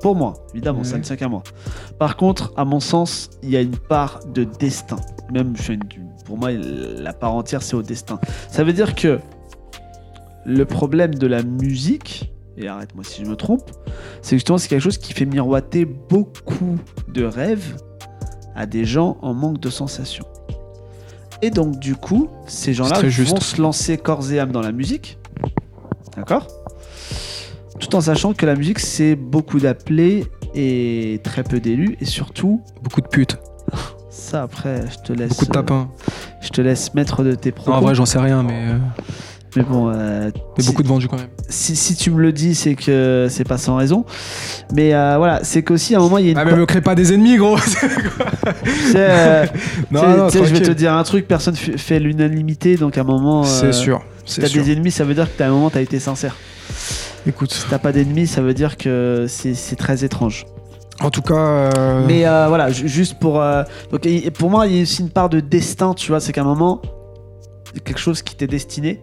Pour 0.00 0.14
moi, 0.14 0.34
évidemment, 0.52 0.84
ça 0.84 0.98
ne 0.98 1.02
tient 1.02 1.16
qu'à 1.16 1.28
moi. 1.28 1.42
Par 1.98 2.16
contre, 2.16 2.52
à 2.56 2.64
mon 2.64 2.80
sens, 2.80 3.30
il 3.42 3.50
y 3.50 3.56
a 3.56 3.60
une 3.60 3.76
part 3.76 4.20
de 4.26 4.44
destin. 4.44 4.96
Même, 5.32 5.54
pour 6.24 6.38
moi, 6.38 6.50
la 6.52 7.12
part 7.12 7.34
entière, 7.34 7.62
c'est 7.62 7.76
au 7.76 7.82
destin. 7.82 8.20
Ça 8.50 8.64
veut 8.64 8.72
dire 8.72 8.94
que 8.94 9.18
le 10.44 10.64
problème 10.64 11.14
de 11.14 11.26
la 11.26 11.42
musique, 11.42 12.32
et 12.56 12.68
arrête-moi 12.68 13.04
si 13.04 13.24
je 13.24 13.28
me 13.28 13.36
trompe, 13.36 13.70
c'est 14.22 14.36
justement 14.36 14.58
c'est 14.58 14.68
quelque 14.68 14.80
chose 14.80 14.98
qui 14.98 15.12
fait 15.12 15.26
miroiter 15.26 15.84
beaucoup 15.84 16.78
de 17.08 17.24
rêves 17.24 17.76
à 18.54 18.66
des 18.66 18.84
gens 18.84 19.18
en 19.22 19.34
manque 19.34 19.60
de 19.60 19.70
sensations. 19.70 20.26
Et 21.42 21.50
donc 21.50 21.78
du 21.78 21.94
coup, 21.94 22.28
ces 22.46 22.72
gens-là 22.74 23.00
vont 23.00 23.08
juste. 23.08 23.38
se 23.42 23.60
lancer 23.60 23.98
corps 23.98 24.32
et 24.32 24.38
âme 24.40 24.52
dans 24.52 24.62
la 24.62 24.72
musique, 24.72 25.18
d'accord? 26.16 26.46
Tout 27.78 27.94
en 27.94 28.00
sachant 28.00 28.32
que 28.32 28.46
la 28.46 28.54
musique 28.54 28.78
c'est 28.78 29.16
beaucoup 29.16 29.60
d'appelés 29.60 30.26
et 30.54 31.20
très 31.22 31.42
peu 31.42 31.60
d'élus, 31.60 31.96
et 32.00 32.06
surtout 32.06 32.62
Beaucoup 32.82 33.02
de 33.02 33.08
putes, 33.08 33.36
ça 34.08 34.42
après 34.44 34.84
je 34.90 34.98
te 35.06 35.12
laisse, 35.12 35.28
beaucoup 35.30 35.44
de 35.46 35.50
tapins. 35.50 35.90
euh, 35.92 36.10
je 36.40 36.48
te 36.48 36.60
laisse 36.62 36.94
mettre 36.94 37.22
de 37.22 37.34
tes 37.34 37.52
propos. 37.52 37.70
Non, 37.70 37.76
en 37.76 37.80
vrai, 37.82 37.94
j'en 37.94 38.06
sais 38.06 38.18
rien, 38.18 38.42
mais, 38.42 38.68
euh, 38.70 38.78
mais 39.56 39.62
bon, 39.62 39.88
euh, 39.90 40.30
mais 40.56 40.62
si- 40.62 40.68
beaucoup 40.70 40.82
de 40.82 40.88
vendus 40.88 41.08
quand 41.08 41.16
même. 41.16 41.28
si, 41.48 41.74
si 41.76 41.96
tu 41.96 42.10
me 42.10 42.20
le 42.20 42.32
dis, 42.32 42.54
c'est 42.54 42.74
que 42.74 43.26
c'est 43.30 43.44
pas 43.48 43.58
sans 43.58 43.76
raison. 43.76 44.04
Mais 44.74 44.94
euh, 44.94 45.16
voilà, 45.18 45.40
c'est 45.44 45.62
qu'aussi 45.62 45.94
à 45.94 45.98
un 45.98 46.02
moment, 46.02 46.18
il 46.18 46.26
y 46.26 46.28
a 46.28 46.32
une. 46.32 46.38
Ah, 46.38 46.44
mais 46.44 46.54
me 46.54 46.66
crée 46.66 46.80
pas 46.82 46.94
des 46.94 47.12
ennemis, 47.12 47.36
gros 47.36 47.56
euh, 48.94 49.46
Non, 49.90 50.16
non, 50.16 50.28
je 50.30 50.38
vais 50.54 50.60
te 50.60 50.70
dire 50.72 50.92
un 50.92 51.02
truc, 51.04 51.26
personne 51.28 51.56
fait 51.56 51.98
l'unanimité, 52.00 52.76
donc 52.76 52.98
à 52.98 53.02
un 53.02 53.04
moment. 53.04 53.42
euh, 53.44 53.46
C'est 53.46 53.72
sûr, 53.72 54.02
Si 54.24 54.40
t'as 54.40 54.48
des 54.48 54.72
ennemis, 54.72 54.90
ça 54.90 55.04
veut 55.04 55.14
dire 55.14 55.26
que 55.26 55.38
t'as 55.38 55.46
un 55.46 55.50
moment, 55.50 55.70
t'as 55.70 55.80
été 55.82 55.98
sincère. 56.00 56.36
Écoute, 57.26 57.52
Si 57.52 57.64
t'as 57.68 57.78
pas 57.78 57.92
d'ennemis, 57.92 58.26
ça 58.26 58.40
veut 58.42 58.54
dire 58.54 58.76
que 58.76 59.26
c'est 59.28 59.76
très 59.76 60.04
étrange. 60.04 60.46
en 61.00 61.10
tout 61.10 61.22
cas, 61.22 61.34
euh, 61.34 62.04
Mais 62.06 62.26
euh, 62.26 62.46
voilà, 62.48 62.70
ju- 62.70 62.88
juste 62.88 63.18
pour. 63.18 63.40
euh, 63.40 63.62
donc, 63.90 64.06
pour 64.34 64.50
moi, 64.50 64.66
il 64.66 64.76
y 64.76 64.78
a 64.78 64.82
aussi 64.82 65.02
une 65.02 65.10
part 65.10 65.28
de 65.28 65.40
destin, 65.40 65.92
tu 65.94 66.08
vois, 66.08 66.20
c'est 66.20 66.32
qu'à 66.32 66.42
un 66.42 66.44
moment, 66.44 66.80
quelque 67.84 67.98
chose 68.00 68.22
qui 68.22 68.36
t'est 68.36 68.46
destiné. 68.46 69.02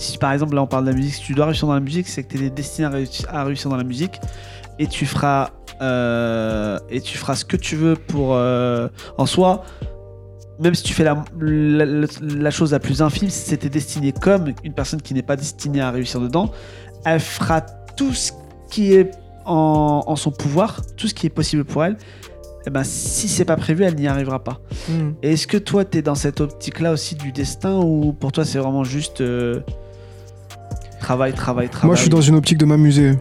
Si 0.00 0.18
par 0.18 0.32
exemple, 0.32 0.54
là 0.54 0.62
on 0.62 0.66
parle 0.66 0.84
de 0.86 0.90
la 0.90 0.96
musique, 0.96 1.14
si 1.14 1.22
tu 1.22 1.34
dois 1.34 1.46
réussir 1.46 1.66
dans 1.68 1.74
la 1.74 1.80
musique, 1.80 2.08
c'est 2.08 2.22
que 2.24 2.36
tu 2.36 2.44
es 2.44 2.50
destiné 2.50 2.86
à, 2.86 2.90
réussir- 2.90 3.26
à 3.28 3.44
réussir 3.44 3.70
dans 3.70 3.76
la 3.76 3.84
musique 3.84 4.18
et 4.78 4.86
tu 4.86 5.04
feras, 5.06 5.50
euh, 5.82 6.78
et 6.88 7.00
tu 7.00 7.18
feras 7.18 7.34
ce 7.36 7.44
que 7.44 7.56
tu 7.56 7.76
veux 7.76 7.96
pour. 7.96 8.34
euh, 8.34 8.88
en 9.18 9.26
soi, 9.26 9.62
même 10.58 10.74
si 10.74 10.82
tu 10.82 10.92
fais 10.94 11.04
la, 11.04 11.22
la, 11.40 11.84
la- 11.84 12.06
la 12.22 12.50
chose 12.50 12.72
la 12.72 12.78
plus 12.80 13.02
infime, 13.02 13.28
si 13.30 13.48
c'était 13.50 13.68
destiné 13.68 14.12
comme 14.12 14.52
une 14.64 14.72
personne 14.72 15.00
qui 15.02 15.12
n'est 15.14 15.22
pas 15.22 15.36
destinée 15.36 15.80
à 15.80 15.90
réussir 15.90 16.20
dedans, 16.20 16.50
elle 17.04 17.20
fera 17.20 17.60
tout 17.96 18.12
ce 18.14 18.32
qui 18.70 18.92
est 18.94 19.10
en, 19.44 20.02
en 20.06 20.16
son 20.16 20.30
pouvoir, 20.30 20.80
tout 20.96 21.08
ce 21.08 21.14
qui 21.14 21.26
est 21.26 21.30
possible 21.30 21.64
pour 21.64 21.84
elle. 21.84 21.96
Et 22.66 22.70
ben, 22.70 22.84
si 22.84 23.26
c'est 23.28 23.46
pas 23.46 23.56
prévu, 23.56 23.84
elle 23.84 23.94
n'y 23.96 24.06
arrivera 24.06 24.44
pas. 24.44 24.60
hmm. 24.90 25.12
Est-ce 25.22 25.46
que 25.46 25.56
toi, 25.56 25.84
tu 25.86 25.98
es 25.98 26.02
dans 26.02 26.14
cette 26.14 26.40
optique-là 26.42 26.92
aussi 26.92 27.14
du 27.14 27.32
destin 27.32 27.78
ou 27.78 28.12
pour 28.12 28.32
toi, 28.32 28.44
c'est 28.44 28.58
vraiment 28.58 28.84
juste 28.84 29.22
euh, 29.22 29.60
moi 31.86 31.94
je 31.96 32.00
suis 32.02 32.10
dans 32.10 32.20
une 32.20 32.34
optique 32.36 32.58
de 32.58 32.64
m'amuser. 32.66 33.14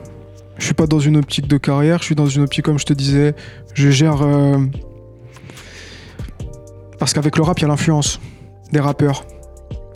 Je 0.58 0.66
suis 0.66 0.74
pas 0.74 0.88
dans 0.88 1.00
une 1.00 1.16
optique 1.18 1.48
de 1.48 1.58
carrière, 1.58 2.00
je 2.00 2.04
suis 2.04 2.16
dans 2.16 2.28
une 2.28 2.42
optique, 2.44 2.66
comme 2.66 2.78
je 2.80 2.86
te 2.86 2.92
disais, 2.94 3.34
je 3.74 3.90
gère. 3.92 4.22
euh, 4.22 4.58
Parce 7.00 7.14
qu'avec 7.14 7.38
le 7.38 7.44
rap, 7.44 7.58
il 7.60 7.62
y 7.62 7.66
a 7.66 7.70
l'influence 7.70 8.20
des 8.74 8.80
rappeurs. 8.82 9.24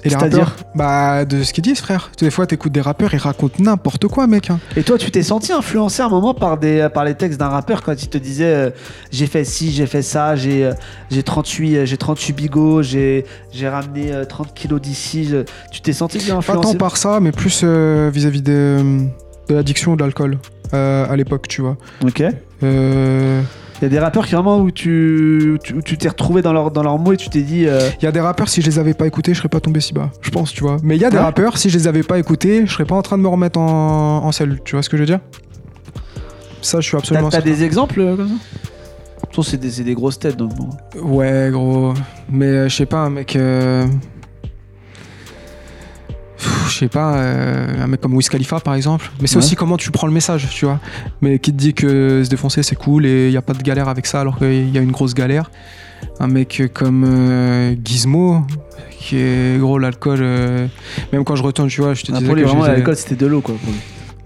Et 0.05 0.09
C'est-à-dire 0.09 0.55
bah, 0.75 1.23
de 1.25 1.43
ce 1.43 1.53
qu'ils 1.53 1.63
disent, 1.63 1.79
frère. 1.79 2.11
Des 2.19 2.29
fois, 2.29 2.45
t'écoutes 2.45 2.71
des 2.73 2.81
rappeurs, 2.81 3.13
ils 3.13 3.17
racontent 3.17 3.55
n'importe 3.63 4.07
quoi, 4.07 4.27
mec. 4.27 4.49
hein. 4.49 4.59
Et 4.75 4.83
toi, 4.83 4.97
tu 4.97 5.11
t'es 5.11 5.23
senti 5.23 5.53
influencé 5.53 6.01
à 6.01 6.07
un 6.07 6.09
moment 6.09 6.33
par, 6.33 6.57
des, 6.57 6.87
par 6.93 7.05
les 7.05 7.15
textes 7.15 7.39
d'un 7.39 7.47
rappeur 7.49 7.83
quand 7.83 7.93
il 8.03 8.09
te 8.09 8.17
disait 8.17 8.43
euh, 8.45 8.69
j'ai 9.11 9.27
fait 9.27 9.45
ci, 9.45 9.71
j'ai 9.71 9.85
fait 9.85 10.01
ça, 10.01 10.35
j'ai 10.35 10.65
euh, 10.65 10.73
j'ai 11.09 11.23
38, 11.23 11.77
euh, 11.77 11.85
j'ai 11.85 11.97
38 11.97 12.33
bigots, 12.33 12.81
j'ai 12.83 13.25
j'ai 13.51 13.69
ramené 13.69 14.11
euh, 14.11 14.25
30 14.25 14.53
kilos 14.53 14.81
d'ici. 14.81 15.25
je- 15.25 15.43
Tu 15.71 15.81
t'es 15.81 15.93
senti 15.93 16.17
bien 16.17 16.33
Pas 16.35 16.39
influencé? 16.39 16.71
tant 16.73 16.77
par 16.77 16.97
ça, 16.97 17.19
mais 17.21 17.31
plus 17.31 17.61
euh, 17.63 18.09
vis-à-vis 18.13 18.41
de, 18.41 18.77
de 19.47 19.55
l'addiction 19.55 19.93
ou 19.93 19.95
de 19.95 20.01
l'alcool 20.03 20.37
euh, 20.73 21.05
à 21.09 21.15
l'époque, 21.15 21.47
tu 21.47 21.61
vois. 21.61 21.77
Ok. 22.05 22.23
Il 23.83 23.87
y 23.87 23.87
a 23.87 23.89
des 23.89 23.99
rappeurs 23.99 24.25
qui 24.25 24.33
vraiment 24.33 24.59
où 24.61 24.71
tu 24.71 25.59
où 25.75 25.81
tu 25.81 25.97
t'es 25.97 26.07
retrouvé 26.07 26.41
dans, 26.41 26.53
leur, 26.53 26.71
dans 26.71 26.83
leurs 26.83 26.97
mots 26.97 27.11
et 27.11 27.17
tu 27.17 27.27
t'es 27.27 27.41
dit 27.41 27.65
euh, 27.67 27.89
Il 28.01 28.05
y 28.05 28.07
a 28.07 28.13
des 28.13 28.21
rappeurs, 28.21 28.47
si 28.47 28.61
je 28.61 28.65
les 28.67 28.79
avais 28.79 28.93
pas 28.93 29.05
écoutés, 29.07 29.33
je 29.33 29.39
serais 29.39 29.49
pas 29.49 29.59
tombé 29.59 29.81
si 29.81 29.91
bas, 29.93 30.09
je 30.21 30.29
pense, 30.29 30.53
tu 30.53 30.61
vois. 30.63 30.77
Mais 30.83 30.95
il 30.95 31.01
y 31.01 31.05
a 31.05 31.09
des 31.09 31.17
Ouais. 31.17 31.23
rappeurs, 31.23 31.57
si 31.57 31.69
je 31.69 31.77
les 31.77 31.85
avais 31.85 32.01
pas 32.03 32.17
écoutés, 32.17 32.65
je 32.65 32.71
serais 32.71 32.85
pas 32.85 32.95
en 32.95 33.01
train 33.01 33.17
de 33.17 33.23
me 33.23 33.27
remettre 33.27 33.59
en, 33.59 34.25
en 34.25 34.31
tu 34.31 34.71
vois 34.71 34.83
ce 34.83 34.89
que 34.89 34.95
je 34.95 35.01
veux 35.01 35.07
dire? 35.07 35.19
Ça, 36.61 36.79
je 36.79 36.87
suis 36.87 36.95
absolument 36.95 37.27
t'as 37.29 37.41
des 37.41 37.61
exemples 37.65 37.99
euh, 37.99 38.15
comme 38.15 38.29
ça? 38.29 39.43
C'est 39.43 39.57
des, 39.59 39.69
c'est 39.69 39.83
des 39.83 39.95
grosses 39.95 40.17
têtes 40.17 40.37
donc 40.37 40.53
bon. 40.55 40.69
Ouais, 41.01 41.49
gros. 41.51 41.93
Mais 42.29 42.45
euh, 42.45 42.69
je 42.69 42.75
sais 42.77 42.85
pas, 42.85 43.09
mec. 43.09 43.35
euh, 43.35 43.85
je 46.69 46.77
sais 46.77 46.87
pas, 46.87 47.15
euh, 47.15 47.83
un 47.83 47.87
mec 47.87 48.01
comme 48.01 48.13
Wiz 48.15 48.29
Khalifa 48.29 48.59
par 48.59 48.75
exemple. 48.75 49.11
Mais 49.21 49.27
c'est 49.27 49.35
Ouais. 49.37 49.43
aussi 49.43 49.55
comment 49.55 49.77
tu 49.77 49.91
prends 49.91 50.07
le 50.07 50.13
message, 50.13 50.47
tu 50.51 50.65
vois. 50.65 50.79
Mais 51.21 51.39
qui 51.39 51.51
te 51.51 51.57
dit 51.57 51.73
que 51.73 52.21
se 52.23 52.29
défoncer 52.29 52.63
c'est 52.63 52.75
cool 52.75 53.05
et 53.05 53.27
il 53.27 53.31
n'y 53.31 53.37
a 53.37 53.41
pas 53.41 53.53
de 53.53 53.61
galère 53.63 53.87
avec 53.89 54.05
ça 54.05 54.21
alors 54.21 54.37
qu'il 54.37 54.69
y 54.69 54.77
a 54.77 54.81
une 54.81 54.91
grosse 54.91 55.13
galère. 55.13 55.49
Un 56.19 56.27
mec 56.27 56.61
comme 56.73 57.05
euh, 57.07 57.75
Gizmo, 57.83 58.41
qui 58.99 59.17
est 59.17 59.59
gros 59.59 59.79
l'alcool. 59.79 60.19
euh, 60.21 60.67
même 61.11 61.23
quand 61.23 61.35
je 61.35 61.43
retourne, 61.43 61.69
tu 61.69 61.81
vois, 61.81 61.93
je 61.93 62.03
te 62.03 62.11
Ah, 62.11 62.15
disais 62.15 62.25
pour 62.27 62.35
lui, 62.35 62.43
que 62.43 62.47
vraiment, 62.47 62.65
l'alcool, 62.65 62.95
c'était 62.95 63.15
de 63.15 63.25
l'eau, 63.25 63.41
quoi. 63.41 63.55
pour 63.55 63.71
lui. 63.71 63.79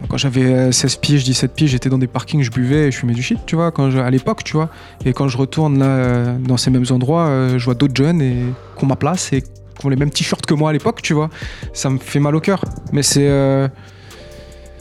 quand 0.09 0.17
j'avais 0.17 0.45
euh, 0.45 0.71
16 0.71 0.95
piges, 0.97 1.23
17 1.23 1.53
piges, 1.53 1.71
j'étais 1.71 1.89
dans 1.89 1.97
des 1.97 2.07
parkings, 2.07 2.41
je 2.43 2.51
buvais 2.51 2.87
et 2.87 2.91
je 2.91 2.97
fumais 2.97 3.13
du 3.13 3.21
shit, 3.23 3.39
tu 3.47 3.55
vois, 3.55 3.71
quand 3.71 3.89
je- 3.89 3.97
à 3.97 4.09
l'époque, 4.11 4.43
tu 4.43 4.53
vois. 4.53 4.69
Et 5.05 5.13
quand 5.13 5.27
je 5.27 5.37
retourne 5.37 5.79
là, 5.79 6.35
dans 6.39 6.55
ces 6.57 6.69
mêmes 6.71 6.85
endroits, 6.91 7.57
je 7.57 7.65
vois 7.65 7.73
d'autres 7.73 7.95
jeunes 7.95 8.21
et 8.21 8.37
qu'on 8.75 8.85
ma 8.85 8.95
place 8.95 9.33
et 9.33 9.43
qui 9.77 9.85
ont 9.85 9.89
les 9.89 9.95
mêmes 9.95 10.11
t-shirts 10.11 10.45
que 10.45 10.53
moi 10.53 10.69
à 10.71 10.73
l'époque, 10.73 11.01
tu 11.01 11.13
vois. 11.13 11.29
Ça 11.73 11.89
me 11.89 11.97
fait 11.97 12.19
mal 12.19 12.35
au 12.35 12.39
cœur. 12.41 12.63
Mais 12.91 13.03
c'est. 13.03 13.27
euh, 13.27 13.67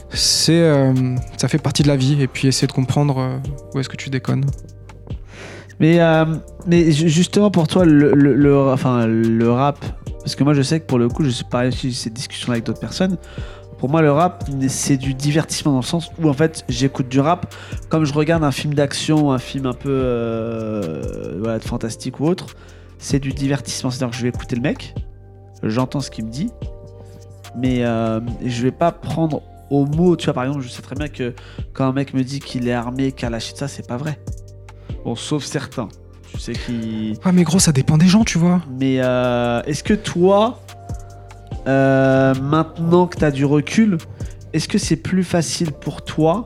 c'est. 0.09 0.59
euh, 0.61 1.15
ça 1.37 1.47
fait 1.47 1.57
partie 1.57 1.83
de 1.83 1.87
la 1.87 1.95
vie. 1.95 2.21
Et 2.21 2.27
puis 2.27 2.47
essayer 2.47 2.67
de 2.67 2.73
comprendre 2.73 3.17
euh, 3.19 3.37
où 3.73 3.79
est-ce 3.79 3.89
que 3.89 3.97
tu 3.97 4.09
déconnes. 4.09 4.45
Mais, 5.79 5.99
mais 6.65 6.91
ju- 6.91 7.07
justement, 7.07 7.51
pour 7.51 7.67
toi, 7.67 7.85
le, 7.85 8.67
enfin, 8.71 9.05
le 9.05 9.51
rap, 9.51 9.77
parce 10.21 10.35
que 10.35 10.43
moi, 10.43 10.55
je 10.55 10.63
sais 10.63 10.79
que 10.79 10.85
pour 10.87 10.97
le 10.97 11.07
coup, 11.07 11.23
je 11.23 11.29
suis 11.29 11.45
pas 11.45 11.67
eu 11.67 11.71
cette 11.71 12.13
discussion 12.13 12.51
avec 12.51 12.63
d'autres 12.63 12.79
personnes. 12.79 13.17
Pour 13.77 13.89
moi, 13.89 14.01
le 14.01 14.11
rap, 14.11 14.43
c'est 14.69 14.97
du 14.97 15.13
divertissement 15.13 15.73
dans 15.73 15.77
le 15.81 15.83
sens 15.85 16.09
où, 16.19 16.27
en 16.27 16.33
fait, 16.33 16.65
j'écoute 16.67 17.09
du 17.09 17.19
rap 17.19 17.53
comme 17.89 18.05
je 18.05 18.13
regarde 18.13 18.43
un 18.43 18.49
film 18.51 18.73
d'action, 18.73 19.31
un 19.31 19.37
film 19.37 19.67
un 19.67 19.73
peu 19.73 19.91
de 19.91 21.59
fantastique 21.63 22.19
ou 22.19 22.25
autre. 22.25 22.47
C'est 22.99 23.19
du 23.19 23.29
divertissement. 23.29 23.91
C'est-à-dire 23.91 24.11
que 24.11 24.17
je 24.17 24.23
vais 24.23 24.29
écouter 24.29 24.55
le 24.55 24.61
mec, 24.61 24.95
j'entends 25.63 26.01
ce 26.01 26.11
qu'il 26.11 26.25
me 26.25 26.31
dit, 26.31 26.49
mais 27.55 27.83
euh, 27.83 28.19
je 28.45 28.63
vais 28.63 28.71
pas 28.71 28.91
prendre 28.91 29.41
au 29.69 29.85
mot. 29.85 30.15
Tu 30.15 30.25
vois, 30.25 30.33
par 30.33 30.43
exemple, 30.45 30.61
je 30.61 30.69
sais 30.69 30.81
très 30.81 30.95
bien 30.95 31.07
que 31.07 31.33
quand 31.73 31.85
un 31.87 31.93
mec 31.93 32.13
me 32.13 32.23
dit 32.23 32.39
qu'il 32.39 32.67
est 32.67 32.73
armé, 32.73 33.11
qu'il 33.11 33.25
a 33.25 33.29
lâché 33.29 33.53
de 33.53 33.57
ça, 33.57 33.67
c'est 33.67 33.87
pas 33.87 33.97
vrai. 33.97 34.19
Bon, 35.03 35.15
sauf 35.15 35.43
certains. 35.43 35.89
Tu 36.31 36.39
sais 36.39 36.53
qui. 36.53 37.17
Ouais, 37.25 37.31
mais 37.31 37.43
gros, 37.43 37.59
ça 37.59 37.71
dépend 37.71 37.97
des 37.97 38.07
gens, 38.07 38.23
tu 38.23 38.37
vois. 38.37 38.61
Mais 38.79 38.97
euh, 38.99 39.61
est-ce 39.63 39.83
que 39.83 39.93
toi, 39.93 40.59
euh, 41.67 42.33
maintenant 42.35 43.07
que 43.07 43.17
tu 43.17 43.25
as 43.25 43.31
du 43.31 43.45
recul, 43.45 43.97
est-ce 44.53 44.67
que 44.67 44.77
c'est 44.77 44.97
plus 44.97 45.23
facile 45.23 45.71
pour 45.71 46.03
toi 46.03 46.45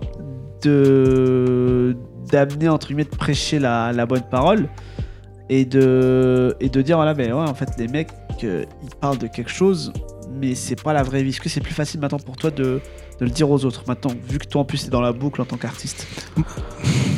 de 0.64 1.98
d'amener 2.32 2.70
entre 2.70 2.88
guillemets 2.88 3.04
de 3.04 3.10
prêcher 3.10 3.60
la, 3.60 3.92
la 3.92 4.06
bonne 4.06 4.24
parole 4.30 4.70
et 5.52 5.66
de 5.66 6.56
et 6.60 6.70
de 6.70 6.82
dire 6.82 6.96
voilà 6.96 7.14
mais 7.14 7.32
ouais 7.32 7.48
en 7.48 7.54
fait 7.54 7.70
les 7.78 7.88
mecs 7.88 8.10
ils 8.42 8.66
parlent 9.00 9.20
de 9.20 9.28
quelque 9.28 9.52
chose 9.52 9.94
mais 10.40 10.56
c'est 10.56 10.82
pas 10.82 10.94
la 10.94 11.04
vraie 11.04 11.22
vie 11.22 11.30
est-ce 11.30 11.42
que 11.42 11.50
c'est 11.50 11.62
plus 11.62 11.74
facile 11.74 12.00
maintenant 12.00 12.18
pour 12.18 12.38
toi 12.38 12.50
de, 12.50 12.82
de 13.20 13.26
le 13.26 13.30
dire 13.30 13.52
aux 13.52 13.64
autres 13.66 13.84
maintenant 13.88 14.14
vu 14.28 14.40
que 14.40 14.48
toi 14.48 14.62
en 14.62 14.66
plus 14.66 14.86
t'es 14.86 14.90
dans 14.90 15.02
la 15.02 15.12
boucle 15.12 15.42
en 15.42 15.46
tant 15.46 15.58
qu'artiste? 15.58 16.08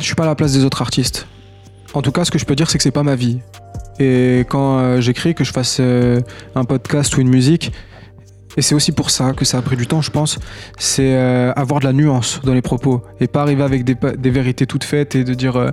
Je 0.04 0.08
suis 0.08 0.14
pas 0.14 0.24
à 0.24 0.26
la 0.26 0.34
place 0.34 0.52
des 0.52 0.64
autres 0.64 0.82
artistes. 0.82 1.26
En 1.94 2.02
tout 2.02 2.12
cas, 2.12 2.26
ce 2.26 2.30
que 2.30 2.38
je 2.38 2.44
peux 2.44 2.54
dire, 2.54 2.68
c'est 2.68 2.76
que 2.76 2.84
c'est 2.84 2.90
pas 2.90 3.04
ma 3.04 3.14
vie. 3.14 3.38
Et 3.98 4.40
quand 4.50 4.78
euh, 4.78 5.00
j'écris, 5.00 5.34
que 5.34 5.44
je 5.44 5.52
fasse 5.52 5.78
euh, 5.80 6.20
un 6.54 6.64
podcast 6.64 7.16
ou 7.16 7.20
une 7.20 7.30
musique, 7.30 7.72
et 8.56 8.62
c'est 8.62 8.74
aussi 8.74 8.92
pour 8.92 9.10
ça 9.10 9.32
que 9.32 9.44
ça 9.44 9.58
a 9.58 9.62
pris 9.62 9.76
du 9.76 9.86
temps, 9.86 10.00
je 10.00 10.10
pense, 10.10 10.38
c'est 10.78 11.14
euh, 11.16 11.52
avoir 11.54 11.80
de 11.80 11.86
la 11.86 11.92
nuance 11.92 12.40
dans 12.44 12.54
les 12.54 12.62
propos 12.62 13.02
et 13.20 13.26
pas 13.26 13.42
arriver 13.42 13.62
avec 13.62 13.84
des, 13.84 14.30
vérités 14.30 14.66
toutes 14.66 14.84
faites 14.84 15.14
et 15.14 15.24
de 15.24 15.34
dire 15.34 15.56
euh, 15.56 15.70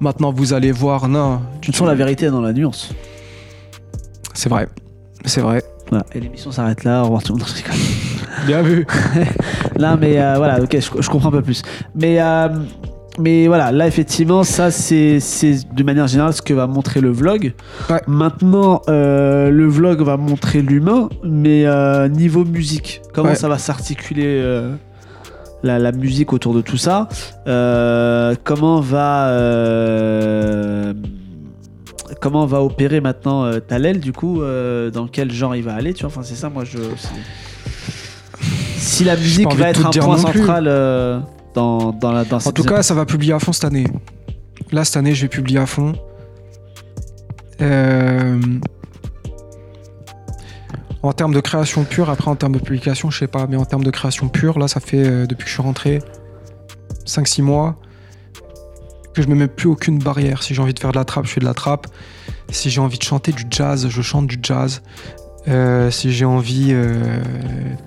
maintenant 0.00 0.32
vous 0.32 0.52
allez 0.52 0.72
voir. 0.72 1.08
Non, 1.08 1.40
tu 1.60 1.72
sens 1.72 1.86
la 1.86 1.94
vérité 1.94 2.28
dans 2.28 2.40
la 2.40 2.52
nuance 2.52 2.92
c'est 4.38 4.48
vrai, 4.48 4.68
c'est 5.24 5.40
vrai. 5.40 5.64
voilà. 5.90 6.06
et 6.14 6.20
l'émission 6.20 6.52
s'arrête 6.52 6.84
là 6.84 7.00
au 7.00 7.04
revoir 7.06 7.24
tout 7.24 7.32
le 7.32 7.40
monde. 7.40 7.48
Bien 8.46 8.62
vu. 8.62 8.86
Là, 9.76 9.96
mais 9.96 10.20
euh, 10.20 10.34
voilà, 10.36 10.62
ok, 10.62 10.78
je, 10.78 11.02
je 11.02 11.10
comprends 11.10 11.30
un 11.30 11.32
peu 11.32 11.42
plus. 11.42 11.62
Mais, 11.96 12.20
euh, 12.20 12.48
mais 13.18 13.46
voilà, 13.48 13.72
là, 13.72 13.86
effectivement, 13.86 14.44
ça, 14.44 14.70
c'est 14.70 15.18
de 15.74 15.82
manière 15.82 16.06
générale 16.06 16.32
ce 16.32 16.42
que 16.42 16.54
va 16.54 16.66
montrer 16.66 17.00
le 17.00 17.10
vlog. 17.10 17.52
Ouais. 17.90 18.00
Maintenant, 18.06 18.82
euh, 18.88 19.50
le 19.50 19.66
vlog 19.66 20.00
va 20.02 20.16
montrer 20.16 20.62
l'humain, 20.62 21.08
mais 21.24 21.66
euh, 21.66 22.08
niveau 22.08 22.44
musique, 22.44 23.02
comment 23.12 23.30
Ouais. 23.30 23.34
ça 23.34 23.48
va 23.48 23.58
s'articuler 23.58 24.24
euh, 24.26 24.74
la, 25.62 25.78
la 25.78 25.92
musique 25.92 26.32
autour 26.32 26.54
de 26.54 26.60
tout 26.60 26.76
ça 26.76 27.08
Comment 28.44 28.80
va. 28.80 29.34
Comment 32.20 32.46
va 32.46 32.62
opérer 32.62 33.00
maintenant 33.00 33.50
Talel 33.60 34.00
du 34.00 34.12
coup 34.12 34.40
Dans 34.92 35.06
quel 35.08 35.30
genre 35.32 35.54
il 35.56 35.62
va 35.62 35.74
aller 35.74 35.92
Tu 35.92 36.02
vois, 36.02 36.10
enfin 36.10 36.22
c'est 36.22 36.34
ça 36.36 36.48
moi 36.48 36.64
je. 36.64 36.78
Si 38.76 39.04
la 39.04 39.16
musique 39.16 39.52
va 39.54 39.70
être 39.70 39.86
un 39.86 39.90
point 39.90 40.16
central 40.16 41.22
dans, 41.58 41.92
dans, 41.92 42.12
la, 42.12 42.24
dans 42.24 42.38
En 42.46 42.52
tout 42.52 42.62
cas, 42.62 42.82
ça 42.82 42.94
va 42.94 43.04
publier 43.04 43.32
à 43.32 43.40
fond 43.40 43.52
cette 43.52 43.64
année. 43.64 43.86
Là, 44.70 44.84
cette 44.84 44.96
année, 44.96 45.14
je 45.14 45.22
vais 45.22 45.28
publier 45.28 45.58
à 45.58 45.66
fond. 45.66 45.92
Euh, 47.60 48.40
En 51.02 51.12
termes 51.12 51.32
de 51.32 51.40
création 51.40 51.84
pure, 51.84 52.10
après 52.10 52.28
en 52.28 52.36
termes 52.36 52.54
de 52.54 52.60
publication, 52.60 53.10
je 53.10 53.18
sais 53.18 53.28
pas, 53.28 53.46
mais 53.48 53.56
en 53.56 53.64
termes 53.64 53.84
de 53.84 53.90
création 53.90 54.28
pure, 54.28 54.58
là, 54.58 54.68
ça 54.68 54.80
fait 54.80 55.04
euh, 55.04 55.26
depuis 55.26 55.44
que 55.44 55.48
je 55.48 55.54
suis 55.54 55.62
rentré 55.62 56.00
5-6 57.06 57.42
mois 57.42 57.76
que 59.14 59.22
je 59.22 59.28
me 59.28 59.34
mets 59.34 59.48
plus 59.48 59.68
aucune 59.68 59.98
barrière. 59.98 60.42
Si 60.42 60.54
j'ai 60.54 60.62
envie 60.62 60.74
de 60.74 60.78
faire 60.78 60.92
de 60.92 60.96
la 60.96 61.04
trappe, 61.04 61.26
je 61.26 61.32
fais 61.32 61.40
de 61.40 61.44
la 61.44 61.54
trappe. 61.54 61.86
Si 62.50 62.70
j'ai 62.70 62.80
envie 62.80 62.98
de 62.98 63.02
chanter 63.02 63.32
du 63.32 63.44
jazz, 63.50 63.88
je 63.88 64.02
chante 64.02 64.26
du 64.26 64.38
jazz. 64.42 64.82
Euh, 65.48 65.90
si 65.90 66.12
j'ai 66.12 66.24
envie, 66.24 66.68
euh, 66.70 67.22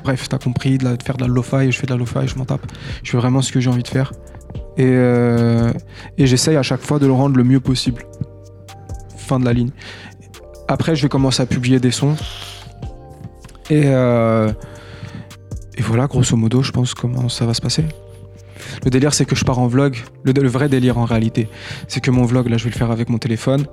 bref, 0.03 0.28
t'as 0.30 0.38
compris, 0.39 0.78
de, 0.78 0.97
faire 1.03 1.18
de 1.18 1.22
la 1.22 1.28
lo-fi, 1.28 1.72
je 1.72 1.78
fais 1.78 1.86
de 1.86 1.91
la 1.91 1.97
lo-fi, 1.97 2.28
je 2.28 2.36
m'en 2.36 2.45
tape. 2.45 2.66
Je 3.03 3.12
fais 3.12 3.18
vraiment 3.18 3.41
ce 3.41 3.51
que 3.51 3.59
j'ai 3.59 3.70
envie 3.70 3.84
de 3.84 3.88
faire. 3.88 4.14
Et, 4.78 4.86
euh, 4.86 5.72
et 6.18 6.26
j'essaye 6.26 6.55
à 6.57 6.64
chaque 6.64 6.82
fois 6.82 6.97
de 6.99 7.05
le 7.05 7.14
rendre 7.14 7.38
le 7.38 7.43
mieux 7.43 7.59
possible. 7.59 8.03
Fin 9.18 9.39
de 9.39 9.45
la 9.45 9.53
ligne. 9.53 9.72
Après, 10.68 10.95
je 10.95 11.03
vais 11.03 11.09
commencer 11.09 11.43
à 11.43 11.45
publier 11.45 11.80
des 11.80 11.91
sons. 11.91 12.16
Et 13.70 13.84
voilà, 15.80 16.07
grosso 16.07 16.36
modo, 16.36 16.62
je 16.62 16.72
pense 16.72 16.93
comment 16.93 17.30
ça 17.30 17.45
va 17.45 17.53
se 17.53 17.62
passer. 17.62 17.86
Le 18.84 18.89
délire, 18.89 19.13
c'est 19.13 19.26
que 19.26 19.36
je 19.36 19.43
pars 19.45 19.59
en 19.59 19.67
vlog. 19.67 19.97
Le, 20.24 20.32
le 20.32 20.49
vrai 20.49 20.69
délire 20.69 20.97
en 20.97 21.05
réalité, 21.05 21.47
c'est 21.88 21.99
que 21.99 22.11
mon 22.11 22.26
vlog, 22.26 22.49
là, 22.49 22.57
je 22.57 22.65
vais 22.65 22.69
le 22.69 22.78
faire 22.78 22.91
avec 22.91 23.09
mon 23.09 23.17
téléphone. 23.17 23.65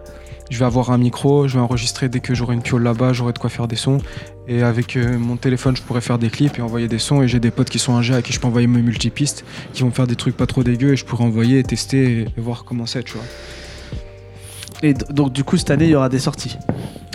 Je 0.50 0.58
vais 0.58 0.64
avoir 0.64 0.90
un 0.92 0.98
micro, 0.98 1.46
je 1.46 1.54
vais 1.54 1.60
enregistrer 1.60 2.08
dès 2.08 2.20
que 2.20 2.34
j'aurai 2.34 2.54
une 2.54 2.62
piole 2.62 2.82
là-bas, 2.82 3.12
j'aurai 3.12 3.34
de 3.34 3.38
quoi 3.38 3.50
faire 3.50 3.68
des 3.68 3.76
sons. 3.76 3.98
Et 4.48 4.62
avec 4.62 4.96
euh, 4.96 5.18
mon 5.18 5.36
téléphone, 5.36 5.76
je 5.76 5.82
pourrais 5.82 6.00
faire 6.00 6.18
des 6.18 6.30
clips 6.30 6.58
et 6.58 6.62
envoyer 6.62 6.88
des 6.88 6.98
sons. 6.98 7.22
Et 7.22 7.28
j'ai 7.28 7.38
des 7.38 7.50
potes 7.50 7.68
qui 7.68 7.78
sont 7.78 7.94
ingé 7.94 8.14
à 8.14 8.22
qui 8.22 8.32
je 8.32 8.40
peux 8.40 8.46
envoyer 8.46 8.66
mes 8.66 8.80
multipistes, 8.80 9.44
qui 9.74 9.82
vont 9.82 9.90
faire 9.90 10.06
des 10.06 10.16
trucs 10.16 10.36
pas 10.36 10.46
trop 10.46 10.62
dégueux 10.64 10.94
et 10.94 10.96
je 10.96 11.04
pourrais 11.04 11.24
envoyer 11.24 11.58
et 11.58 11.62
tester 11.64 12.20
et, 12.20 12.20
et 12.22 12.40
voir 12.40 12.64
comment 12.64 12.86
c'est, 12.86 13.02
tu 13.02 13.12
vois. 13.12 13.24
Et 14.82 14.94
donc 14.94 15.32
du 15.32 15.42
coup 15.44 15.56
cette 15.56 15.70
année 15.70 15.86
il 15.86 15.90
y 15.90 15.94
aura 15.96 16.08
des 16.08 16.20
sorties. 16.20 16.56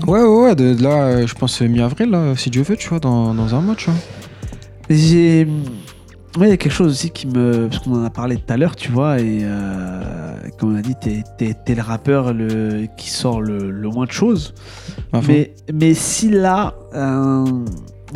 Ouais, 0.05 0.19
ouais, 0.19 0.45
ouais. 0.45 0.55
De, 0.55 0.73
de 0.73 0.83
là, 0.83 1.03
euh, 1.03 1.27
je 1.27 1.33
pense 1.33 1.61
euh, 1.61 1.67
mi-avril, 1.67 2.09
là, 2.09 2.35
si 2.35 2.49
Dieu 2.49 2.61
veut, 2.61 2.75
tu 2.75 2.89
vois, 2.89 2.99
dans, 2.99 3.33
dans 3.33 3.55
un 3.55 3.61
mois, 3.61 3.75
tu 3.75 3.89
vois. 3.89 3.99
J'ai. 4.89 5.47
Ouais, 6.37 6.47
il 6.47 6.49
y 6.49 6.53
a 6.53 6.57
quelque 6.57 6.71
chose 6.71 6.91
aussi 6.91 7.11
qui 7.11 7.27
me. 7.27 7.67
Parce 7.69 7.83
qu'on 7.83 7.93
en 7.93 8.03
a 8.03 8.09
parlé 8.09 8.37
tout 8.37 8.51
à 8.51 8.57
l'heure, 8.57 8.75
tu 8.75 8.91
vois, 8.91 9.19
et 9.19 9.41
euh, 9.43 10.01
comme 10.57 10.73
on 10.73 10.77
a 10.77 10.81
dit, 10.81 10.95
t'es, 10.95 11.75
le 11.75 11.81
rappeur 11.81 12.33
le, 12.33 12.87
qui 12.97 13.09
sort 13.11 13.39
le, 13.41 13.69
le 13.69 13.89
moins 13.89 14.05
de 14.05 14.11
choses. 14.11 14.55
Enfin, 15.11 15.27
Mais, 15.27 15.53
mais 15.71 15.93
si 15.93 16.31
là, 16.31 16.73
euh, 16.95 17.45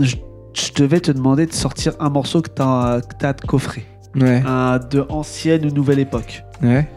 je, 0.02 0.16
je 0.54 0.74
devais 0.76 1.00
te 1.00 1.12
demander 1.12 1.46
de 1.46 1.54
sortir 1.54 1.94
un 2.00 2.10
morceau 2.10 2.42
que 2.42 2.50
t'as, 2.50 3.02
t'as 3.02 3.34
de 3.34 3.42
coffret, 3.42 3.84
Ouais, 4.16 4.42
un 4.48 4.80
de 4.80 5.06
ancienne 5.10 5.66
ou 5.66 5.70
nouvelle 5.70 6.00
époque, 6.00 6.44
ouais. 6.64 6.90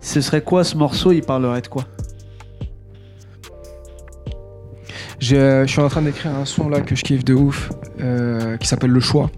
ce 0.00 0.22
serait 0.22 0.40
quoi 0.40 0.64
ce 0.64 0.78
morceau? 0.78 1.12
Il 1.12 1.20
parlerait 1.22 1.60
de 1.60 1.68
quoi? 1.68 1.84
Je 5.20 5.64
suis 5.66 5.80
en 5.80 5.88
train 5.88 6.02
d'écrire 6.02 6.34
un 6.34 6.44
son 6.44 6.68
là 6.68 6.80
que 6.80 6.96
je 6.96 7.04
kiffe 7.04 7.24
de 7.24 7.34
ouf, 7.34 7.70
euh, 8.00 8.56
qui 8.56 8.66
s'appelle 8.66 8.90
Le 8.90 9.00
Choix. 9.00 9.30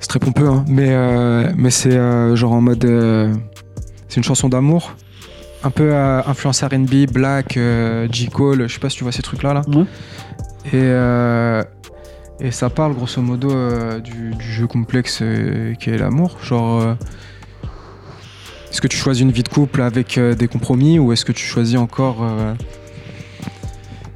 C'est 0.00 0.08
très 0.08 0.18
pompeux, 0.18 0.48
hein, 0.48 0.64
mais, 0.68 0.90
euh, 0.90 1.52
mais 1.56 1.70
c'est 1.70 1.96
euh, 1.96 2.36
genre 2.36 2.52
en 2.52 2.60
mode. 2.60 2.84
euh, 2.84 3.34
c'est 4.08 4.18
une 4.18 4.24
chanson 4.24 4.48
d'amour, 4.48 4.94
un 5.64 5.70
peu 5.70 5.94
influence 5.94 6.62
RB, 6.62 7.10
Black, 7.10 7.58
J. 8.12 8.28
Cole, 8.28 8.68
je 8.68 8.74
sais 8.74 8.78
pas 8.78 8.88
si 8.88 8.98
tu 8.98 9.02
vois 9.02 9.12
ces 9.12 9.22
trucs 9.22 9.42
là. 9.42 9.62
Et, 10.72 12.46
et 12.46 12.50
ça 12.52 12.70
parle 12.70 12.94
grosso 12.94 13.20
modo 13.20 13.50
du, 14.00 14.30
du 14.34 14.52
jeu 14.52 14.66
complexe 14.68 15.24
qui 15.80 15.90
est 15.90 15.98
l'amour. 15.98 16.36
Genre. 16.42 16.96
est-ce 18.70 18.80
que 18.80 18.86
tu 18.86 18.96
choisis 18.96 19.22
une 19.22 19.32
vie 19.32 19.42
de 19.42 19.48
couple 19.48 19.82
avec 19.82 20.20
des 20.20 20.46
compromis 20.48 21.00
ou 21.00 21.12
est-ce 21.12 21.24
que 21.24 21.32
tu 21.32 21.44
choisis 21.44 21.76
encore 21.76 22.24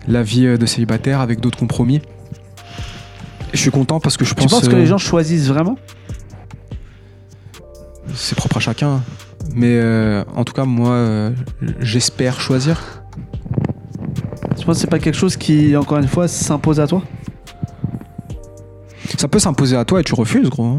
la 0.06 0.22
vie 0.22 0.56
de 0.56 0.66
célibataire 0.66 1.20
avec 1.20 1.40
d'autres 1.40 1.58
compromis? 1.58 2.00
Je 3.52 3.58
suis 3.58 3.70
content 3.70 4.00
parce 4.00 4.16
que 4.16 4.24
je 4.24 4.30
Tu 4.30 4.36
pense 4.42 4.50
penses 4.50 4.68
que 4.68 4.74
euh, 4.74 4.78
les 4.78 4.86
gens 4.86 4.98
choisissent 4.98 5.48
vraiment? 5.48 5.76
C'est 8.14 8.34
propre 8.36 8.56
à 8.56 8.60
chacun. 8.60 9.02
Mais 9.54 9.74
euh, 9.78 10.24
en 10.34 10.44
tout 10.44 10.52
cas, 10.52 10.64
moi, 10.64 10.90
euh, 10.92 11.30
j'espère 11.80 12.40
choisir. 12.40 13.02
Tu 14.58 14.64
penses 14.66 14.76
que 14.76 14.80
c'est 14.82 14.86
pas 14.90 14.98
quelque 14.98 15.16
chose 15.16 15.36
qui, 15.36 15.76
encore 15.76 15.98
une 15.98 16.08
fois, 16.08 16.28
s'impose 16.28 16.80
à 16.80 16.86
toi? 16.86 17.02
Ça 19.18 19.28
peut 19.28 19.38
s'imposer 19.38 19.76
à 19.76 19.84
toi 19.84 20.00
et 20.00 20.04
tu 20.04 20.14
refuses, 20.14 20.48
gros. 20.48 20.76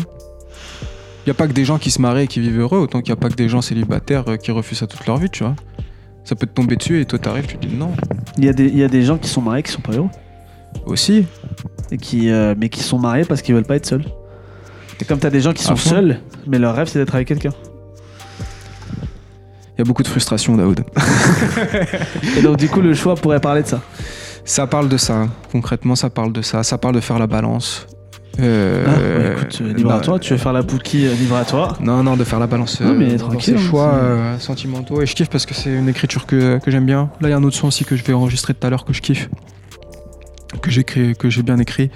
Il 1.26 1.28
n'y 1.28 1.32
a 1.32 1.34
pas 1.36 1.48
que 1.48 1.54
des 1.54 1.66
gens 1.66 1.78
qui 1.78 1.92
se 1.92 2.02
marient 2.02 2.24
et 2.24 2.28
qui 2.28 2.40
vivent 2.40 2.60
heureux, 2.60 2.80
autant 2.80 3.02
qu'il 3.02 3.14
n'y 3.14 3.18
a 3.18 3.22
pas 3.22 3.30
que 3.30 3.36
des 3.36 3.50
gens 3.50 3.62
célibataires 3.62 4.24
euh, 4.28 4.38
qui 4.38 4.52
refusent 4.52 4.80
ça 4.80 4.88
toute 4.88 5.06
leur 5.06 5.18
vie, 5.18 5.30
tu 5.30 5.44
vois. 5.44 5.56
Ça 6.24 6.36
peut 6.36 6.48
te 6.48 6.52
tomber 6.54 6.76
dessus 6.76 7.02
et 7.02 7.06
toi 7.06 7.20
t'arrives, 7.20 7.46
tu 7.48 7.58
te 7.58 7.66
dis 7.66 7.76
non. 7.76 7.92
Il 8.38 8.46
y, 8.46 8.50
a 8.50 8.54
des- 8.54 8.68
il 8.68 8.78
y 8.78 8.84
a 8.84 8.88
des 8.88 9.04
gens 9.04 9.18
qui 9.18 9.28
sont 9.30 9.42
mariés 9.42 9.64
qui 9.64 9.72
sont 9.72 9.82
pas 9.82 9.94
heureux. 9.94 10.10
Aussi, 10.86 11.26
Et 11.92 11.98
qui, 11.98 12.30
euh, 12.30 12.56
mais 12.58 12.70
qui 12.70 12.82
sont 12.84 13.00
mariés 13.00 13.26
parce 13.26 13.42
qu'ils 13.42 13.56
veulent 13.56 13.64
pas 13.66 13.76
être 13.76 13.86
seuls. 13.86 14.06
Et 15.00 15.06
comme 15.06 15.20
t'as 15.20 15.30
des 15.30 15.42
gens 15.42 15.54
qui 15.54 15.64
sont 15.64 15.76
seuls, 15.76 16.20
mais 16.48 16.60
leur 16.60 16.76
rêve 16.76 16.88
c'est 16.88 17.00
d'être 17.00 17.16
avec 17.16 17.28
quelqu'un. 17.28 17.54
il 19.76 19.80
y 19.80 19.82
a 19.82 19.84
beaucoup 19.84 20.04
de 20.04 20.08
frustration, 20.08 20.58
Daoud. 20.58 20.84
Et 22.38 22.42
donc 22.42 22.58
du 22.58 22.70
coup 22.70 22.82
le 22.82 22.94
choix 22.94 23.16
pourrait 23.16 23.40
parler 23.40 23.64
de 23.64 23.68
ça. 23.68 23.82
Ça 24.44 24.68
parle 24.68 24.90
de 24.90 24.98
ça, 24.98 25.28
concrètement, 25.52 25.96
ça 25.96 26.10
parle 26.10 26.34
de 26.34 26.42
ça. 26.42 26.64
Ça 26.64 26.78
parle 26.78 26.96
de 26.96 27.00
faire 27.00 27.20
la 27.20 27.28
balance. 27.28 27.88
Euh, 28.40 28.86
Ah, 28.88 29.00
ouais, 29.00 29.32
écoute, 29.34 29.62
euh, 29.62 29.74
libre 29.74 29.92
à 29.92 29.98
bah, 29.98 30.02
toi, 30.02 30.20
tu 30.20 30.34
veux 30.34 30.40
faire 30.40 30.54
la 30.54 30.62
bouquille, 30.62 31.08
libre 31.20 31.36
à 31.36 31.46
toi. 31.46 31.78
Non, 31.82 32.02
non, 32.04 32.16
de 32.16 32.24
faire 32.24 32.40
la 32.40 32.48
balance 32.48 32.82
Non, 32.82 32.94
mais 32.94 33.18
tranquille, 33.18 33.58
ses 33.58 33.64
hein, 33.64 33.70
choix 33.70 33.94
euh, 33.94 34.40
sentimentaux. 34.40 35.02
Et 35.02 35.06
je 35.06 35.16
kiffe 35.16 35.30
parce 35.30 35.46
que 35.46 35.54
c'est 35.54 35.72
une 35.74 35.90
écriture 35.90 36.26
que, 36.26 36.58
que 36.60 36.72
j'aime 36.72 36.86
bien. 36.86 37.10
Là, 37.20 37.28
il 37.28 37.32
y 37.32 37.34
a 37.34 37.38
un 37.38 37.44
autre 37.44 37.56
son 37.56 37.68
aussi 37.68 37.86
que 37.86 37.96
je 37.96 38.04
vais 38.04 38.14
enregistrer 38.14 38.54
tout 38.54 38.66
à 38.66 38.70
l'heure 38.70 38.86
que 38.86 38.94
je 38.94 39.02
kiffe. 39.02 39.30
Que 40.62 40.70
j'ai 40.72 40.84
que 40.84 41.30
j'ai 41.30 41.44
bien 41.44 41.58
écrit. 41.60 41.90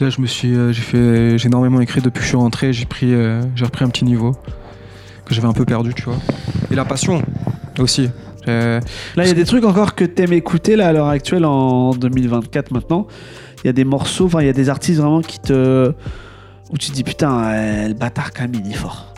Là, 0.00 0.08
je 0.10 0.20
me 0.20 0.26
suis, 0.26 0.54
euh, 0.54 0.72
j'ai 0.72 0.80
fait, 0.82 1.38
j'ai 1.38 1.46
énormément 1.48 1.80
écrit 1.80 2.00
depuis 2.00 2.18
que 2.20 2.24
je 2.24 2.28
suis 2.28 2.36
rentré. 2.36 2.72
J'ai 2.72 2.86
pris, 2.86 3.12
euh, 3.12 3.42
j'ai 3.54 3.64
repris 3.64 3.84
un 3.84 3.88
petit 3.88 4.04
niveau 4.04 4.32
que 5.24 5.34
j'avais 5.34 5.46
un 5.48 5.52
peu 5.52 5.64
perdu, 5.64 5.92
tu 5.94 6.02
vois. 6.04 6.16
Et 6.70 6.74
la 6.74 6.84
passion 6.84 7.22
aussi. 7.78 8.08
Euh, 8.48 8.80
Là 9.16 9.24
il 9.24 9.28
y 9.28 9.30
a 9.30 9.34
des 9.34 9.44
trucs 9.44 9.64
encore 9.64 9.94
que 9.94 10.04
t'aimes 10.04 10.32
écouter 10.32 10.74
là 10.74 10.88
à 10.88 10.92
l'heure 10.92 11.06
actuelle 11.08 11.44
en 11.44 11.90
2024 11.90 12.72
maintenant. 12.72 13.06
Il 13.62 13.66
y 13.66 13.70
a 13.70 13.72
des 13.72 13.84
morceaux, 13.84 14.26
enfin 14.26 14.40
il 14.40 14.46
y 14.46 14.50
a 14.50 14.52
des 14.52 14.68
artistes 14.68 14.98
vraiment 15.00 15.20
qui 15.20 15.38
te... 15.38 15.92
Où 16.72 16.78
tu 16.78 16.88
te 16.90 16.94
dis 16.94 17.04
putain, 17.04 17.86
le 17.88 17.94
bâtard 17.94 18.32
quand 18.32 18.42
même 18.42 18.54
il 18.64 18.70
est 18.70 18.74
fort. 18.74 19.14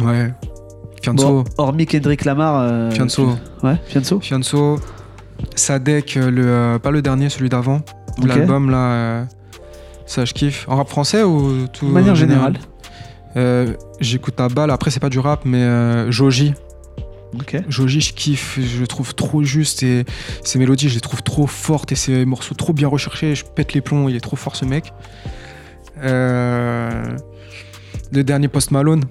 ouais. 0.00 0.32
Fianso, 1.02 1.42
Bon, 1.42 1.44
hormis 1.58 1.86
Kendrick 1.86 2.24
Lamar. 2.24 2.60
euh, 2.60 2.90
Fianso, 2.92 3.30
Ouais, 3.64 3.74
Fianso. 3.86 4.20
Fianso, 4.20 4.78
Sadek, 5.54 6.16
euh, 6.16 6.30
le, 6.30 6.46
euh, 6.46 6.78
pas 6.78 6.90
le 6.90 7.02
dernier, 7.02 7.28
celui 7.28 7.48
d'avant. 7.48 7.82
L'album 8.22 8.70
là, 8.70 8.76
euh, 8.92 9.24
ça 10.06 10.24
je 10.24 10.32
kiffe. 10.34 10.66
En 10.68 10.76
rap 10.76 10.88
français 10.88 11.22
ou 11.22 11.66
tout 11.68 11.86
De 11.86 11.92
manière 11.92 12.14
générale. 12.14 12.58
Euh, 13.36 13.74
J'écoute 14.00 14.38
à 14.40 14.48
balle, 14.48 14.70
après 14.70 14.90
c'est 14.90 15.00
pas 15.00 15.08
du 15.08 15.18
rap, 15.18 15.42
mais 15.44 15.62
euh, 15.62 16.10
Joji. 16.10 16.54
Joji, 17.68 18.02
je 18.02 18.12
kiffe, 18.12 18.58
je 18.60 18.78
le 18.80 18.86
trouve 18.86 19.14
trop 19.14 19.42
juste 19.42 19.82
et 19.82 20.04
ses 20.44 20.58
mélodies, 20.58 20.90
je 20.90 20.94
les 20.96 21.00
trouve 21.00 21.22
trop 21.22 21.46
fortes 21.46 21.90
et 21.90 21.94
ses 21.94 22.26
morceaux 22.26 22.54
trop 22.54 22.74
bien 22.74 22.88
recherchés. 22.88 23.34
Je 23.34 23.44
pète 23.44 23.72
les 23.72 23.80
plombs, 23.80 24.08
il 24.10 24.16
est 24.16 24.20
trop 24.20 24.36
fort 24.36 24.54
ce 24.54 24.66
mec. 24.66 24.92
Euh, 26.02 27.16
le 28.12 28.22
dernier 28.22 28.48
Post 28.48 28.70
Malone. 28.70 29.04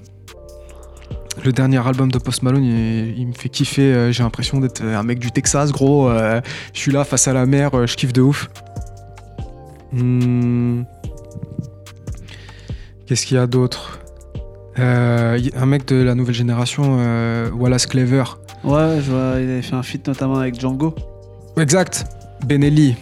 Le 1.43 1.51
dernier 1.51 1.85
album 1.85 2.11
de 2.11 2.19
Post 2.19 2.43
Malone, 2.43 2.63
il, 2.63 3.17
il 3.17 3.27
me 3.27 3.33
fait 3.33 3.49
kiffer. 3.49 3.81
euh, 3.93 4.11
J'ai 4.11 4.21
l'impression 4.23 4.59
d'être 4.59 4.83
un 4.83 5.03
mec 5.03 5.17
du 5.19 5.31
Texas, 5.31 5.71
gros. 5.71 6.07
euh, 6.09 6.39
je 6.73 6.79
suis 6.79 6.91
là 6.91 7.03
face 7.03 7.27
à 7.27 7.33
la 7.33 7.45
mer, 7.45 7.73
euh, 7.73 7.87
je 7.87 7.95
kiffe 7.95 8.13
de 8.13 8.21
ouf. 8.21 8.49
Hmm. 9.91 10.83
Qu'est-ce 13.07 13.25
qu'il 13.25 13.37
y 13.37 13.39
a 13.39 13.47
d'autre? 13.47 13.99
Euh, 14.79 15.39
Un 15.55 15.65
mec 15.65 15.85
de 15.87 15.95
la 16.01 16.13
nouvelle 16.15 16.35
génération, 16.35 16.97
euh, 16.99 17.49
Wallace 17.51 17.87
Clever. 17.87 18.23
Ouais, 18.63 18.99
je 19.03 19.11
vois, 19.11 19.33
il 19.39 19.49
avait 19.49 19.61
fait 19.63 19.75
un 19.75 19.83
feat 19.83 20.07
notamment 20.07 20.35
avec 20.37 20.59
Django. 20.59 20.93
Exact. 21.57 22.05
Benelli. 22.45 22.95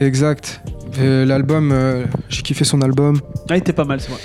Exact. 0.00 0.60
Euh, 0.98 1.24
L'album, 1.24 1.72
euh, 1.72 2.04
j'ai 2.28 2.42
kiffé 2.42 2.64
son 2.64 2.82
album. 2.82 3.18
Ah, 3.48 3.56
il 3.56 3.58
était 3.58 3.72
pas 3.72 3.84
mal, 3.84 4.00
c'est 4.00 4.10
vrai. 4.10 4.20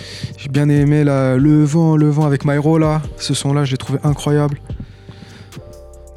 Bien 0.56 0.70
aimé 0.70 1.04
le 1.04 1.66
vent, 1.66 1.98
le 1.98 2.10
vent 2.10 2.26
avec 2.26 2.46
Myro 2.46 2.78
là. 2.78 3.02
Ce 3.18 3.34
son-là, 3.34 3.66
je 3.66 3.72
l'ai 3.72 3.78
trouvé 3.78 4.00
incroyable. 4.06 4.58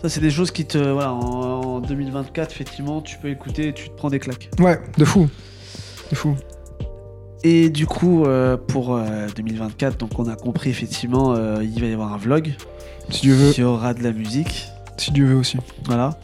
Ça, 0.01 0.09
c'est 0.09 0.21
des 0.21 0.31
choses 0.31 0.53
qui 0.53 0.65
te. 0.65 0.79
Voilà, 0.79 1.13
en, 1.13 1.61
en 1.61 1.81
2024, 1.81 2.53
effectivement, 2.53 3.01
tu 3.01 3.19
peux 3.19 3.31
écouter 3.31 3.67
et 3.71 3.73
tu 3.73 3.89
te 3.89 3.97
prends 3.97 4.11
des 4.11 4.21
claques. 4.21 4.49
Ouais, 4.61 4.79
de 4.97 5.05
fou. 5.05 5.29
De 6.13 6.15
fou. 6.15 6.37
Et 7.43 7.69
du 7.69 7.87
coup, 7.87 8.27
euh, 8.27 8.57
pour 8.57 8.95
euh, 8.95 9.27
2024, 9.35 9.99
donc 9.99 10.17
on 10.21 10.29
a 10.29 10.37
compris, 10.37 10.71
effectivement, 10.71 11.35
euh, 11.35 11.65
il 11.65 11.81
va 11.81 11.89
y 11.89 11.93
avoir 11.93 12.13
un 12.13 12.19
vlog. 12.19 12.55
Si 13.11 13.23
Dieu 13.23 13.35
veut. 13.35 13.51
Il 13.57 13.61
y 13.63 13.65
aura 13.65 13.93
de 13.93 14.05
la 14.05 14.13
musique. 14.13 14.69
Si 14.99 15.11
Dieu 15.11 15.27
veut 15.27 15.37
aussi. 15.37 15.59
Voilà. 15.87 16.17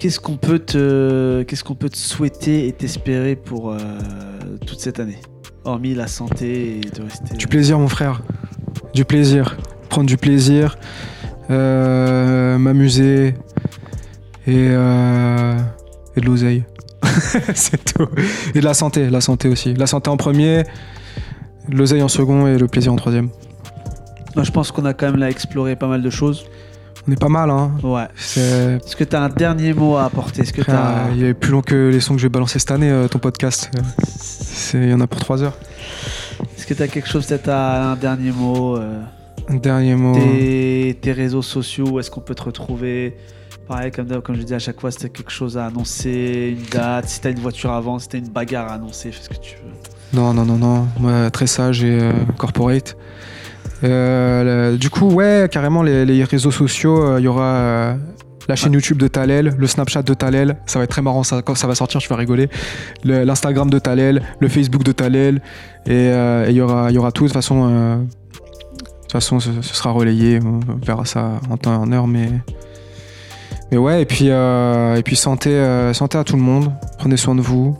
Qu'est-ce 0.00 0.18
qu'on 0.18 0.36
peut 0.36 0.58
te, 0.58 1.44
qu'est-ce 1.44 1.62
qu'on 1.62 1.76
peut 1.76 1.90
te 1.90 1.96
souhaiter 1.96 2.66
et 2.66 2.72
t'espérer 2.72 3.36
pour 3.36 3.70
euh, 3.70 3.78
toute 4.66 4.80
cette 4.80 4.98
année? 4.98 5.20
Hormis 5.64 5.94
la 5.94 6.06
santé 6.06 6.78
et 6.78 6.80
de 6.80 7.02
rester. 7.02 7.36
Du 7.36 7.46
plaisir, 7.46 7.78
mon 7.78 7.88
frère. 7.88 8.22
Du 8.94 9.04
plaisir. 9.04 9.56
Prendre 9.88 10.06
du 10.06 10.16
plaisir. 10.16 10.76
euh, 11.50 12.56
M'amuser. 12.58 13.34
Et, 14.46 14.68
euh, 14.70 15.58
et 16.16 16.20
de 16.20 16.26
l'oseille. 16.26 16.64
C'est 17.54 17.94
tout. 17.94 18.06
Et 18.54 18.60
de 18.60 18.64
la 18.64 18.74
santé. 18.74 19.10
La 19.10 19.20
santé 19.20 19.48
aussi. 19.48 19.74
La 19.74 19.86
santé 19.86 20.08
en 20.10 20.16
premier. 20.16 20.64
L'oseille 21.68 22.02
en 22.02 22.08
second 22.08 22.46
et 22.46 22.56
le 22.58 22.66
plaisir 22.66 22.92
en 22.92 22.96
troisième. 22.96 23.28
Moi, 24.34 24.44
je 24.44 24.50
pense 24.50 24.72
qu'on 24.72 24.84
a 24.86 24.94
quand 24.94 25.06
même 25.06 25.16
là 25.20 25.28
exploré 25.28 25.76
pas 25.76 25.88
mal 25.88 26.02
de 26.02 26.10
choses. 26.10 26.44
On 27.08 27.12
est 27.12 27.20
pas 27.20 27.28
mal, 27.28 27.50
hein. 27.50 27.72
Ouais. 27.82 28.06
C'est 28.16 28.78
Est-ce 28.84 28.94
que 28.96 29.04
tu 29.04 29.16
as 29.16 29.22
un 29.22 29.28
dernier 29.28 29.72
mot 29.74 29.96
à 29.96 30.04
apporter? 30.04 30.42
Est-ce 30.42 30.52
que 30.52 30.62
tu 30.62 30.70
il 31.16 31.24
est 31.24 31.34
plus 31.34 31.50
long 31.50 31.62
que 31.62 31.90
les 31.92 32.00
sons 32.00 32.14
que 32.14 32.20
je 32.20 32.26
vais 32.26 32.30
balancer 32.30 32.58
cette 32.58 32.70
année, 32.70 32.90
euh, 32.90 33.08
ton 33.08 33.18
podcast. 33.18 33.70
Il 34.74 34.88
y 34.90 34.94
en 34.94 35.00
a 35.00 35.06
pour 35.06 35.20
trois 35.20 35.42
heures. 35.42 35.56
Est-ce 36.56 36.66
que 36.66 36.74
tu 36.74 36.82
as 36.82 36.88
quelque 36.88 37.08
chose, 37.08 37.26
peut-être 37.26 37.48
un 37.48 37.96
dernier 37.96 38.32
mot 38.32 38.76
euh, 38.76 39.00
Un 39.48 39.56
dernier 39.56 39.94
mot. 39.94 40.14
tes, 40.14 40.96
tes 41.00 41.12
réseaux 41.12 41.42
sociaux, 41.42 41.88
où 41.92 42.00
est-ce 42.00 42.10
qu'on 42.10 42.20
peut 42.20 42.34
te 42.34 42.42
retrouver? 42.42 43.16
Pareil, 43.68 43.90
comme, 43.92 44.08
comme 44.22 44.34
je 44.36 44.42
dis 44.42 44.54
à 44.54 44.58
chaque 44.58 44.80
fois, 44.80 44.90
si 44.90 44.98
tu 44.98 45.06
as 45.06 45.10
quelque 45.10 45.30
chose 45.30 45.56
à 45.56 45.66
annoncer, 45.66 46.56
une 46.58 46.66
date, 46.70 47.08
si 47.08 47.20
tu 47.20 47.28
as 47.28 47.30
une 47.30 47.38
voiture 47.38 47.70
à 47.70 47.80
vendre, 47.80 48.00
si 48.00 48.08
tu 48.08 48.16
as 48.16 48.18
une 48.18 48.28
bagarre 48.28 48.68
à 48.70 48.74
annoncer, 48.74 49.12
fais 49.12 49.22
ce 49.22 49.28
que 49.28 49.34
tu 49.40 49.54
veux. 49.56 50.18
Non, 50.18 50.34
non, 50.34 50.44
non, 50.44 50.56
non. 50.56 50.88
Moi, 50.98 51.30
très 51.30 51.46
sage 51.46 51.84
et 51.84 51.98
euh, 52.00 52.12
corporate. 52.36 52.96
Euh, 53.84 54.72
le- 54.72 54.76
du 54.78 54.90
coup, 54.90 55.08
ouais, 55.10 55.48
carrément, 55.50 55.82
les, 55.82 56.04
les 56.04 56.24
réseaux 56.24 56.50
sociaux, 56.50 57.16
il 57.18 57.24
y 57.24 57.28
aura 57.28 57.96
la 58.50 58.56
chaîne 58.56 58.72
YouTube 58.72 58.98
de 58.98 59.06
Talel, 59.06 59.54
le 59.56 59.66
Snapchat 59.68 60.02
de 60.02 60.12
Talel. 60.12 60.56
Ça 60.66 60.80
va 60.80 60.84
être 60.84 60.90
très 60.90 61.02
marrant, 61.02 61.22
ça, 61.22 61.40
quand 61.40 61.54
ça 61.54 61.68
va 61.68 61.76
sortir, 61.76 62.00
je 62.00 62.08
vais 62.08 62.16
rigoler. 62.16 62.48
Le- 63.04 63.22
L'Instagram 63.22 63.70
de 63.70 63.78
Talel, 63.78 64.22
le 64.40 64.48
Facebook 64.48 64.82
de 64.82 64.90
Talel. 64.90 65.36
Et 65.86 65.92
euh, 65.92 66.46
et 66.46 66.50
il 66.50 66.56
y, 66.56 66.60
aura, 66.60 66.90
y 66.90 66.98
aura 66.98 67.12
tout. 67.12 67.22
De 67.24 67.28
toute 67.28 67.34
façon, 67.34 67.68
euh, 67.70 67.96
ce, 69.08 69.62
sera 69.62 69.92
relayé. 69.92 70.40
On 70.44 70.58
verra 70.84 71.04
ça 71.04 71.40
en 71.48 71.56
temps 71.56 71.72
et 71.72 71.76
en 71.76 71.92
heure. 71.92 72.08
Mais, 72.08 72.28
mais 73.70 73.78
ouais, 73.78 74.02
et 74.02 74.04
puis, 74.04 74.30
euh, 74.30 74.96
et 74.96 75.02
puis 75.04 75.14
santé, 75.14 75.56
à 75.56 76.24
tout 76.24 76.36
le 76.36 76.42
monde. 76.42 76.72
Prenez 76.98 77.16
soin 77.16 77.36
de 77.36 77.40
vous 77.40 77.78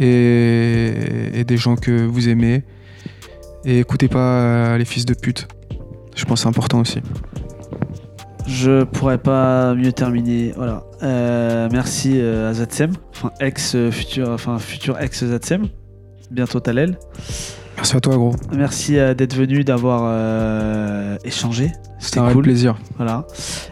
et, 0.00 0.92
et 1.34 1.44
des 1.44 1.56
gens 1.56 1.74
que 1.74 2.06
vous 2.06 2.28
aimez. 2.28 2.62
Et 3.64 3.80
écoutez 3.80 4.06
pas 4.06 4.78
les 4.78 4.84
fils 4.84 5.06
de 5.06 5.14
pute. 5.14 5.48
Je 6.14 6.24
pense 6.24 6.38
que 6.38 6.42
c'est 6.44 6.48
important 6.48 6.78
aussi. 6.80 7.00
Je 8.46 8.84
pourrais 8.84 9.18
pas 9.18 9.74
mieux 9.74 9.92
terminer. 9.92 10.52
Voilà. 10.56 10.84
Euh, 11.02 11.68
merci 11.72 12.20
euh, 12.20 12.50
à 12.50 12.54
Zatsem, 12.54 12.92
enfin 13.10 13.30
ex 13.40 13.74
euh, 13.74 13.90
futur, 13.90 14.30
enfin 14.30 14.58
futur 14.58 14.98
ex 15.00 15.24
Zatsem, 15.24 15.68
bientôt 16.30 16.60
Talel. 16.60 16.98
Merci 17.76 17.96
à 17.96 18.00
toi, 18.00 18.16
gros. 18.16 18.34
Merci 18.52 18.98
euh, 18.98 19.14
d'être 19.14 19.34
venu, 19.34 19.64
d'avoir 19.64 20.02
euh, 20.06 21.16
échangé. 21.24 21.72
C'était 21.98 22.18
un 22.20 22.32
cool. 22.32 22.42
plaisir. 22.42 22.76
Voilà. 22.98 23.24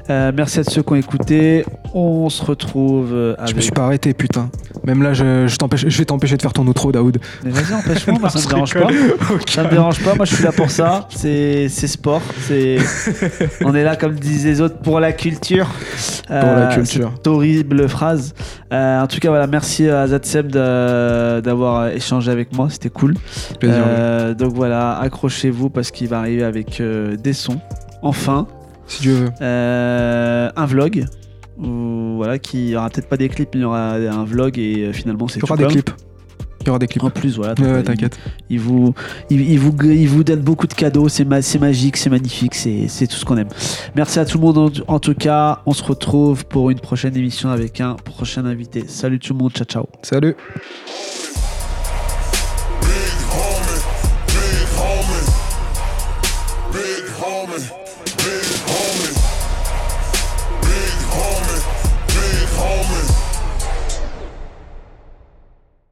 Euh, 0.08 0.32
merci 0.34 0.60
à 0.60 0.64
ceux 0.64 0.82
qui 0.82 0.92
ont 0.92 0.96
écouté. 0.96 1.66
On 1.92 2.30
se 2.30 2.42
retrouve 2.42 3.12
euh, 3.12 3.34
Je 3.38 3.42
avec. 3.42 3.56
me 3.56 3.60
suis 3.60 3.70
pas 3.72 3.84
arrêté, 3.84 4.14
putain. 4.14 4.48
Même 4.84 5.02
là, 5.02 5.12
je, 5.12 5.46
je, 5.46 5.56
t'empêche- 5.56 5.86
je 5.86 5.98
vais 5.98 6.04
t'empêcher 6.06 6.36
de 6.38 6.42
faire 6.42 6.54
ton 6.54 6.66
outro, 6.66 6.90
Daoud. 6.92 7.18
Mais 7.44 7.50
vas-y, 7.50 7.74
empêche-moi, 7.74 8.18
moi 8.18 8.30
ça 8.30 8.38
me 8.40 8.46
dérange 8.46 8.72
pas. 8.74 8.86
rigole. 8.86 9.16
Ok. 9.34 9.50
Ça 9.50 9.64
me 9.64 9.70
dérange 9.70 10.02
pas, 10.02 10.14
moi 10.14 10.24
je 10.24 10.34
suis 10.34 10.44
là 10.44 10.50
pour 10.52 10.70
ça. 10.70 11.06
C'est 11.10 11.68
sport. 11.68 12.22
C'est 12.48 12.78
on 13.64 13.74
est 13.74 13.84
là 13.84 13.96
comme 13.96 14.14
disent 14.14 14.46
les 14.46 14.60
autres 14.62 14.78
pour 14.78 14.98
la 14.98 15.12
culture. 15.12 15.68
Pour 16.26 16.36
la 16.36 16.68
culture. 16.74 17.12
cette 17.14 17.26
horrible 17.26 17.86
phrase. 17.88 18.34
En 18.70 19.06
tout 19.08 19.18
cas, 19.20 19.28
voilà, 19.28 19.46
merci 19.46 19.88
à 19.90 20.06
Zatseb 20.06 20.48
d'avoir 20.48 21.88
échangé 21.88 22.30
avec 22.30 22.54
moi, 22.56 22.68
c'était 22.70 22.88
cool. 22.88 23.14
Plaisir. 23.60 23.84
Euh, 23.92 24.34
donc 24.34 24.52
voilà, 24.54 24.98
accrochez-vous 24.98 25.70
parce 25.70 25.90
qu'il 25.90 26.08
va 26.08 26.18
arriver 26.20 26.42
avec 26.44 26.80
euh, 26.80 27.16
des 27.16 27.32
sons. 27.32 27.60
Enfin, 28.02 28.46
Si 28.86 29.02
Dieu 29.02 29.14
veut. 29.14 29.28
euh, 29.40 30.50
un 30.56 30.66
vlog. 30.66 31.04
Où, 31.58 32.14
voilà, 32.16 32.38
qui 32.38 32.74
aura 32.74 32.88
peut-être 32.90 33.08
pas 33.08 33.16
des 33.18 33.28
clips, 33.28 33.50
mais 33.54 33.60
il 33.60 33.62
y 33.62 33.66
aura 33.66 33.92
un 33.94 34.24
vlog 34.24 34.58
et 34.58 34.92
finalement 34.92 35.28
c'est 35.28 35.38
Il 35.38 35.42
y 35.42 35.44
aura 35.44 35.56
tout 35.56 35.62
des 35.64 35.68
clips. 35.68 35.90
Il 36.62 36.66
y 36.68 36.70
aura 36.70 36.78
des 36.78 36.86
clips. 36.86 37.02
En 37.04 37.10
plus, 37.10 37.36
voilà. 37.36 37.54
Ouais, 37.60 37.80
il- 37.80 37.82
t'inquiète. 37.82 38.18
il 38.48 38.60
vous, 38.60 38.94
il, 39.30 39.40
il 39.50 39.58
vous, 39.58 39.74
il 39.84 40.08
vous 40.08 40.22
donne 40.24 40.40
beaucoup 40.40 40.66
de 40.68 40.74
cadeaux, 40.74 41.08
c'est 41.08 41.24
ma- 41.24 41.42
c'est 41.42 41.58
magique, 41.58 41.96
c'est 41.96 42.08
magnifique, 42.08 42.54
c'est 42.54 42.86
c'est 42.88 43.06
tout 43.08 43.16
ce 43.16 43.24
qu'on 43.24 43.36
aime. 43.36 43.48
Merci 43.96 44.18
à 44.20 44.24
tout 44.24 44.38
le 44.38 44.44
monde 44.44 44.58
en, 44.58 44.70
en 44.94 44.98
tout 45.00 45.14
cas, 45.14 45.60
on 45.66 45.72
se 45.72 45.82
retrouve 45.82 46.46
pour 46.46 46.70
une 46.70 46.78
prochaine 46.80 47.16
émission 47.16 47.50
avec 47.50 47.80
un 47.80 47.94
prochain 47.94 48.44
invité. 48.46 48.84
Salut 48.86 49.18
tout 49.18 49.32
le 49.34 49.38
monde, 49.40 49.52
ciao 49.52 49.66
ciao. 49.66 49.86
Salut. 50.02 50.36